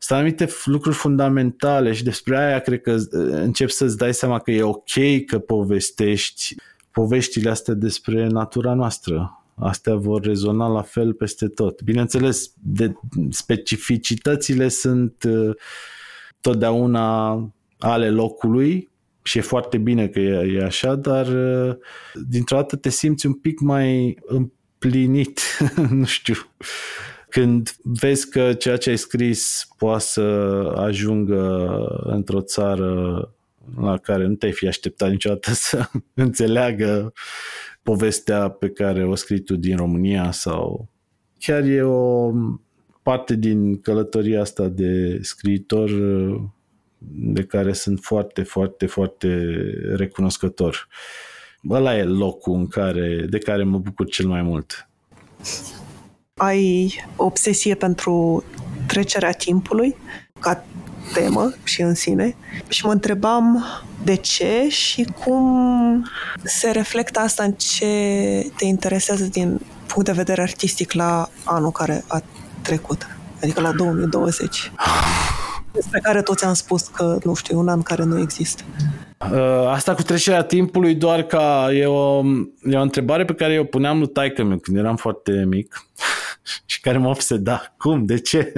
Sunt 0.03 0.19
anumite 0.19 0.49
lucruri 0.65 0.97
fundamentale 0.97 1.93
și 1.93 2.05
despre 2.05 2.39
aia 2.39 2.59
cred 2.59 2.81
că 2.81 2.97
încep 3.31 3.69
să-ți 3.69 3.97
dai 3.97 4.15
seama 4.15 4.39
că 4.39 4.51
e 4.51 4.63
ok 4.63 5.25
că 5.27 5.39
povestești 5.39 6.55
poveștile 6.91 7.51
astea 7.51 7.75
despre 7.75 8.27
natura 8.27 8.75
noastră. 8.75 9.45
Astea 9.55 9.95
vor 9.95 10.23
rezona 10.23 10.67
la 10.67 10.83
fel 10.83 11.13
peste 11.13 11.49
tot. 11.49 11.83
Bineînțeles, 11.83 12.53
de, 12.63 12.93
specificitățile 13.31 14.69
sunt 14.69 15.23
uh, 15.29 15.55
totdeauna 16.41 17.31
ale 17.79 18.11
locului 18.11 18.89
și 19.23 19.39
e 19.39 19.41
foarte 19.41 19.79
bine 19.79 20.09
că 20.09 20.19
e, 20.19 20.57
e 20.57 20.65
așa, 20.65 20.95
dar 20.95 21.27
uh, 21.27 21.77
dintr-o 22.29 22.57
dată 22.57 22.77
te 22.77 22.89
simți 22.89 23.27
un 23.27 23.35
pic 23.35 23.61
mai 23.61 24.19
împlinit, 24.27 25.41
nu 25.91 26.05
știu, 26.05 26.35
când 27.33 27.77
vezi 27.83 28.31
că 28.31 28.53
ceea 28.53 28.77
ce 28.77 28.91
ai 28.91 28.97
scris 28.97 29.69
poate 29.79 30.03
să 30.03 30.21
ajungă 30.77 31.77
într-o 32.05 32.41
țară 32.41 33.35
la 33.81 33.99
care 33.99 34.27
nu 34.27 34.35
te-ai 34.35 34.53
fi 34.53 34.67
așteptat 34.67 35.11
niciodată 35.11 35.51
să 35.69 35.89
înțeleagă 36.15 37.13
povestea 37.83 38.49
pe 38.49 38.69
care 38.69 39.07
o 39.07 39.15
scrii 39.15 39.41
tu 39.41 39.57
din 39.57 39.77
România 39.77 40.31
sau 40.31 40.89
chiar 41.39 41.63
e 41.63 41.83
o 41.83 42.33
parte 43.03 43.35
din 43.35 43.81
călătoria 43.81 44.41
asta 44.41 44.69
de 44.69 45.19
scriitor 45.23 45.91
de 47.09 47.45
care 47.45 47.73
sunt 47.73 47.99
foarte, 48.01 48.43
foarte, 48.43 48.87
foarte 48.87 49.55
recunoscător. 49.95 50.89
Ăla 51.71 51.97
e 51.97 52.05
locul 52.05 52.55
în 52.55 52.67
care, 52.67 53.27
de 53.31 53.39
care 53.39 53.63
mă 53.63 53.79
bucur 53.79 54.07
cel 54.07 54.27
mai 54.27 54.43
mult. 54.43 54.89
Ai 56.43 56.95
obsesie 57.17 57.75
pentru 57.75 58.45
trecerea 58.87 59.33
timpului 59.33 59.97
ca 60.41 60.65
temă 61.15 61.53
și 61.65 61.83
în 61.83 61.95
sine. 61.95 62.37
Și 62.69 62.87
mă 62.87 62.93
întrebam 62.93 63.65
de 64.05 64.15
ce 64.15 64.69
și 64.69 65.07
cum 65.25 66.07
se 66.43 66.71
reflectă 66.71 67.21
asta 67.21 67.43
în 67.43 67.53
ce 67.53 67.87
te 68.57 68.65
interesează 68.65 69.25
din 69.25 69.61
punct 69.87 70.09
de 70.09 70.13
vedere 70.13 70.43
artistic 70.43 70.93
la 70.93 71.29
anul 71.45 71.71
care 71.71 72.05
a 72.07 72.23
trecut, 72.63 73.07
adică 73.43 73.61
la 73.61 73.73
2020 73.73 74.73
despre 75.73 76.01
care 76.01 76.23
toți 76.23 76.45
am 76.45 76.55
spus 76.55 76.83
că, 76.83 77.19
nu 77.25 77.35
știu, 77.35 77.59
un 77.59 77.69
an 77.69 77.83
care 77.83 78.05
nu 78.05 78.21
există. 78.21 78.63
Uh, 79.33 79.69
asta 79.69 79.95
cu 79.95 80.03
trecerea 80.03 80.43
timpului 80.43 80.95
doar 80.95 81.23
ca 81.23 81.69
e 81.73 81.87
o, 81.87 82.23
e 82.63 82.77
o 82.77 82.81
întrebare 82.81 83.25
pe 83.25 83.35
care 83.35 83.53
eu 83.53 83.65
puneam 83.65 83.99
lui 83.99 84.09
taică 84.09 84.43
meu 84.43 84.59
când 84.59 84.77
eram 84.77 84.97
foarte 84.97 85.45
mic. 85.49 85.87
și 85.97 86.22
care 86.83 86.99
mă 86.99 87.09
obseda. 87.09 87.75
Cum? 87.79 88.05
De 88.05 88.19
ce? 88.19 88.53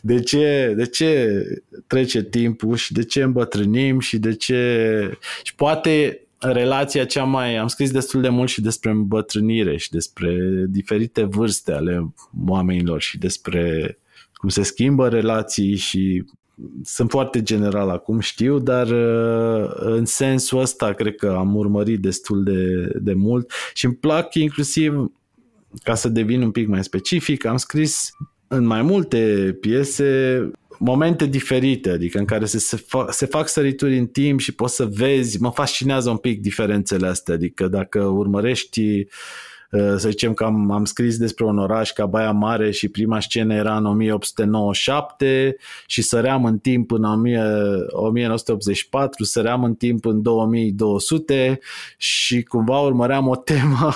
de 0.00 0.20
ce, 0.20 0.72
de 0.76 0.86
ce 0.86 1.42
trece 1.86 2.22
timpul 2.22 2.76
și 2.76 2.92
de 2.92 3.04
ce 3.04 3.22
îmbătrânim 3.22 4.00
și 4.00 4.18
de 4.18 4.34
ce... 4.34 5.18
Și 5.42 5.54
poate 5.54 6.20
relația 6.38 7.04
cea 7.04 7.24
mai... 7.24 7.56
Am 7.56 7.66
scris 7.66 7.90
destul 7.90 8.20
de 8.20 8.28
mult 8.28 8.48
și 8.48 8.60
despre 8.60 8.90
îmbătrânire 8.90 9.76
și 9.76 9.90
despre 9.90 10.38
diferite 10.68 11.22
vârste 11.22 11.72
ale 11.72 12.14
oamenilor 12.46 13.00
și 13.00 13.18
despre 13.18 13.98
cum 14.34 14.48
se 14.48 14.62
schimbă 14.62 15.08
relații 15.08 15.76
și 15.76 16.24
sunt 16.84 17.10
foarte 17.10 17.42
general 17.42 17.88
acum, 17.88 18.20
știu, 18.20 18.58
dar 18.58 18.86
în 19.70 20.04
sensul 20.04 20.60
ăsta 20.60 20.92
cred 20.92 21.14
că 21.14 21.34
am 21.38 21.56
urmărit 21.56 22.00
destul 22.00 22.42
de, 22.42 22.90
de 23.00 23.12
mult 23.12 23.50
și 23.74 23.84
îmi 23.84 23.94
plac 23.94 24.34
inclusiv 24.34 25.10
ca 25.82 25.94
să 25.94 26.08
devin 26.08 26.42
un 26.42 26.50
pic 26.50 26.68
mai 26.68 26.84
specific, 26.84 27.44
am 27.44 27.56
scris 27.56 28.10
în 28.48 28.66
mai 28.66 28.82
multe 28.82 29.56
piese 29.60 30.50
momente 30.78 31.26
diferite, 31.26 31.90
adică 31.90 32.18
în 32.18 32.24
care 32.24 32.44
se, 32.44 32.58
se, 32.58 32.76
fac, 32.76 33.12
se 33.12 33.26
fac 33.26 33.48
sărituri 33.48 33.98
în 33.98 34.06
timp 34.06 34.40
și 34.40 34.54
poți 34.54 34.74
să 34.74 34.84
vezi, 34.84 35.40
mă 35.40 35.50
fascinează 35.50 36.10
un 36.10 36.16
pic 36.16 36.40
diferențele 36.40 37.06
astea, 37.06 37.34
adică 37.34 37.68
dacă 37.68 38.00
urmărești 38.00 39.06
Uh, 39.70 39.94
să 39.96 40.08
zicem 40.08 40.34
că 40.34 40.44
am, 40.44 40.70
am 40.70 40.84
scris 40.84 41.18
despre 41.18 41.44
un 41.44 41.58
oraș 41.58 41.92
ca 41.92 42.06
Baia 42.06 42.30
Mare 42.30 42.70
și 42.70 42.88
prima 42.88 43.20
scenă 43.20 43.54
era 43.54 43.76
în 43.76 43.86
1897 43.86 45.56
și 45.86 46.02
săream 46.02 46.44
în 46.44 46.58
timp 46.58 46.90
în 46.90 47.04
1984, 47.04 49.24
săream 49.24 49.64
în 49.64 49.74
timp 49.74 50.04
în 50.04 50.22
2200 50.22 51.58
și 51.96 52.42
cumva 52.42 52.78
urmăream 52.78 53.28
o 53.28 53.36
temă 53.36 53.94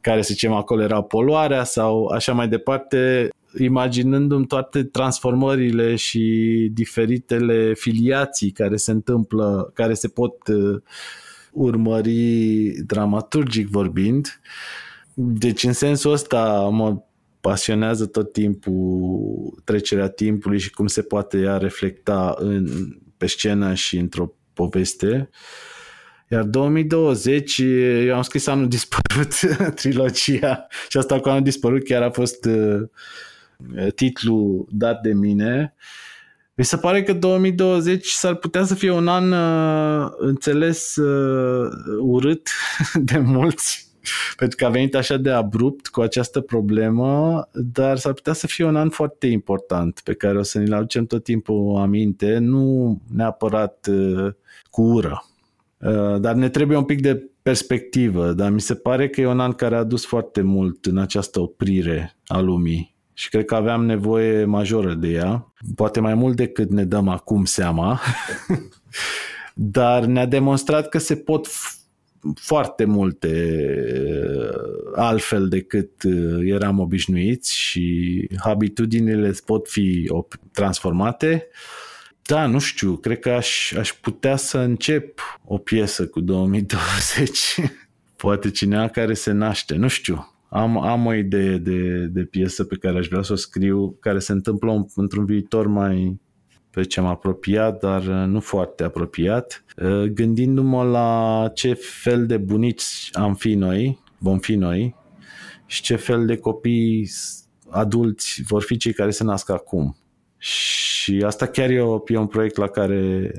care, 0.00 0.22
să 0.22 0.28
zicem, 0.32 0.52
acolo 0.52 0.82
era 0.82 1.02
poluarea 1.02 1.64
sau 1.64 2.06
așa 2.06 2.32
mai 2.32 2.48
departe, 2.48 3.28
imaginându-mi 3.58 4.46
toate 4.46 4.84
transformările 4.84 5.96
și 5.96 6.68
diferitele 6.72 7.74
filiații 7.74 8.50
care 8.50 8.76
se 8.76 8.90
întâmplă, 8.90 9.70
care 9.74 9.94
se 9.94 10.08
pot 10.08 10.48
uh, 10.48 10.80
urmări 11.52 12.68
dramaturgic 12.86 13.68
vorbind. 13.68 14.40
Deci 15.14 15.64
în 15.64 15.72
sensul 15.72 16.12
ăsta 16.12 16.68
mă 16.72 17.02
pasionează 17.40 18.06
tot 18.06 18.32
timpul 18.32 19.62
trecerea 19.64 20.08
timpului 20.08 20.58
și 20.58 20.70
cum 20.70 20.86
se 20.86 21.02
poate 21.02 21.38
ea 21.38 21.56
reflecta 21.56 22.34
în, 22.38 22.68
pe 23.16 23.26
scenă 23.26 23.74
și 23.74 23.96
într-o 23.96 24.32
poveste. 24.52 25.30
Iar 26.32 26.42
2020, 26.42 27.58
eu 28.06 28.14
am 28.16 28.22
scris 28.22 28.46
anul 28.46 28.68
dispărut, 28.68 29.34
trilogia, 29.80 30.66
și 30.88 30.98
asta 30.98 31.20
cu 31.20 31.28
anul 31.28 31.42
dispărut 31.42 31.84
chiar 31.84 32.02
a 32.02 32.10
fost 32.10 32.44
uh, 32.44 32.88
titlul 33.94 34.66
dat 34.70 35.00
de 35.00 35.12
mine. 35.12 35.74
Mi 36.54 36.64
se 36.64 36.76
pare 36.76 37.02
că 37.02 37.12
2020 37.12 38.06
s-ar 38.06 38.34
putea 38.34 38.64
să 38.64 38.74
fie 38.74 38.90
un 38.90 39.08
an 39.08 39.32
uh, 39.32 40.10
înțeles 40.16 40.96
uh, 40.96 41.68
urât 42.00 42.48
de 43.10 43.18
mulți 43.18 43.88
pentru 44.36 44.56
că 44.56 44.64
a 44.64 44.68
venit 44.68 44.94
așa 44.94 45.16
de 45.16 45.30
abrupt 45.30 45.88
cu 45.88 46.00
această 46.00 46.40
problemă, 46.40 47.48
dar 47.52 47.98
s-ar 47.98 48.12
putea 48.12 48.32
să 48.32 48.46
fie 48.46 48.64
un 48.64 48.76
an 48.76 48.88
foarte 48.88 49.26
important 49.26 50.00
pe 50.04 50.14
care 50.14 50.38
o 50.38 50.42
să 50.42 50.58
ne-l 50.58 50.72
aducem 50.72 51.06
tot 51.06 51.24
timpul 51.24 51.76
aminte, 51.76 52.38
nu 52.38 53.00
neapărat 53.14 53.88
uh, 53.90 54.32
cu 54.70 54.82
ură. 54.82 55.24
Uh, 55.80 56.20
dar 56.20 56.34
ne 56.34 56.48
trebuie 56.48 56.76
un 56.76 56.84
pic 56.84 57.00
de 57.00 57.30
perspectivă, 57.42 58.32
dar 58.32 58.50
mi 58.50 58.60
se 58.60 58.74
pare 58.74 59.08
că 59.08 59.20
e 59.20 59.26
un 59.26 59.40
an 59.40 59.52
care 59.52 59.74
a 59.74 59.78
adus 59.78 60.06
foarte 60.06 60.40
mult 60.40 60.86
în 60.86 60.98
această 60.98 61.40
oprire 61.40 62.16
a 62.26 62.40
lumii 62.40 62.96
și 63.20 63.28
cred 63.28 63.44
că 63.44 63.54
aveam 63.54 63.84
nevoie 63.84 64.44
majoră 64.44 64.94
de 64.94 65.08
ea, 65.08 65.52
poate 65.74 66.00
mai 66.00 66.14
mult 66.14 66.36
decât 66.36 66.70
ne 66.70 66.84
dăm 66.84 67.08
acum 67.08 67.44
seama, 67.44 68.00
dar 69.54 70.04
ne-a 70.04 70.26
demonstrat 70.26 70.88
că 70.88 70.98
se 70.98 71.16
pot 71.16 71.48
foarte 72.34 72.84
multe 72.84 73.54
uh, 74.08 74.92
altfel 74.94 75.48
decât 75.48 76.02
uh, 76.02 76.40
eram 76.44 76.78
obișnuiți 76.78 77.56
și 77.56 78.26
habitudinile 78.38 79.34
pot 79.46 79.68
fi 79.68 80.12
transformate. 80.52 81.48
Da, 82.30 82.46
nu 82.46 82.58
știu, 82.58 82.96
cred 82.96 83.18
că 83.18 83.30
aș, 83.30 83.72
aș 83.72 83.92
putea 83.92 84.36
să 84.36 84.58
încep 84.58 85.20
o 85.44 85.58
piesă 85.58 86.06
cu 86.06 86.20
2020. 86.20 87.38
Poate 88.16 88.50
cineva 88.50 88.88
care 88.88 89.14
se 89.14 89.32
naște, 89.32 89.74
nu 89.74 89.88
știu. 89.88 90.34
Am, 90.48 90.78
am 90.78 91.06
o 91.06 91.14
idee 91.14 91.56
de, 91.56 92.06
de 92.06 92.22
piesă 92.22 92.64
pe 92.64 92.76
care 92.76 92.98
aș 92.98 93.06
vrea 93.08 93.22
să 93.22 93.32
o 93.32 93.36
scriu, 93.36 93.96
care 94.00 94.18
se 94.18 94.32
întâmplă 94.32 94.86
într-un 94.94 95.24
viitor 95.24 95.66
mai 95.66 96.20
pe 96.70 96.82
ce 96.82 97.00
am 97.00 97.06
apropiat, 97.06 97.80
dar 97.80 98.02
uh, 98.02 98.26
nu 98.26 98.40
foarte 98.40 98.84
apropiat, 98.84 99.64
uh, 99.76 100.02
gândindu-mă 100.02 100.82
la 100.82 101.50
ce 101.54 101.72
fel 101.74 102.26
de 102.26 102.36
bunici 102.36 103.08
am 103.12 103.34
fi 103.34 103.54
noi, 103.54 103.98
vom 104.18 104.38
fi 104.38 104.54
noi, 104.54 104.94
și 105.66 105.82
ce 105.82 105.96
fel 105.96 106.26
de 106.26 106.36
copii 106.36 107.10
adulți 107.68 108.42
vor 108.42 108.62
fi 108.62 108.76
cei 108.76 108.92
care 108.92 109.10
se 109.10 109.24
nasc 109.24 109.50
acum. 109.50 109.99
Și 110.40 111.22
asta 111.26 111.46
chiar 111.46 111.70
e, 111.70 111.80
o, 111.80 112.02
e 112.06 112.16
un 112.16 112.26
proiect 112.26 112.56
la 112.56 112.68
care 112.68 113.32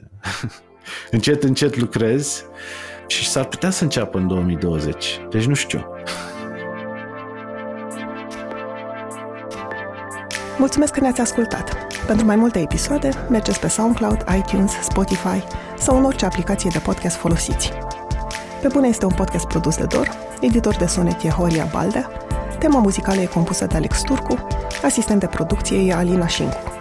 încet, 1.12 1.44
încet 1.44 1.78
lucrez 1.78 2.46
și 3.08 3.30
s-ar 3.30 3.46
putea 3.46 3.70
să 3.70 3.84
înceapă 3.84 4.18
în 4.18 4.28
2020. 4.28 5.20
Deci 5.30 5.46
nu 5.46 5.54
știu. 5.54 5.86
Mulțumesc 10.58 10.94
că 10.94 11.00
ne-ați 11.00 11.22
ascultat! 11.22 11.78
Pentru 12.08 12.26
mai 12.26 12.36
multe 12.36 12.60
episoade, 12.60 13.10
mergeți 13.30 13.60
pe 13.60 13.68
SoundCloud, 13.68 14.26
iTunes, 14.38 14.72
Spotify 14.72 15.44
sau 15.78 15.98
în 15.98 16.06
orice 16.06 16.26
aplicație 16.26 16.70
de 16.74 16.80
podcast 16.80 17.16
folosiți. 17.16 17.72
Pe 18.62 18.68
bune 18.68 18.88
este 18.88 19.06
un 19.06 19.14
podcast 19.16 19.48
produs 19.48 19.78
de 19.78 19.86
Dor, 19.86 20.10
editor 20.42 20.76
de 20.76 20.86
sonet 20.86 21.24
e 21.24 21.30
Horia 21.30 21.68
Baldea, 21.72 22.12
tema 22.60 22.80
muzicală 22.80 23.22
e 23.22 23.26
compusă 23.26 23.66
de 23.66 23.76
Alex 23.76 24.02
Turcu, 24.02 24.48
asistent 24.84 25.20
de 25.20 25.28
producție 25.28 25.78
e 25.78 25.94
Alina 25.94 26.28
Șincu. 26.28 26.81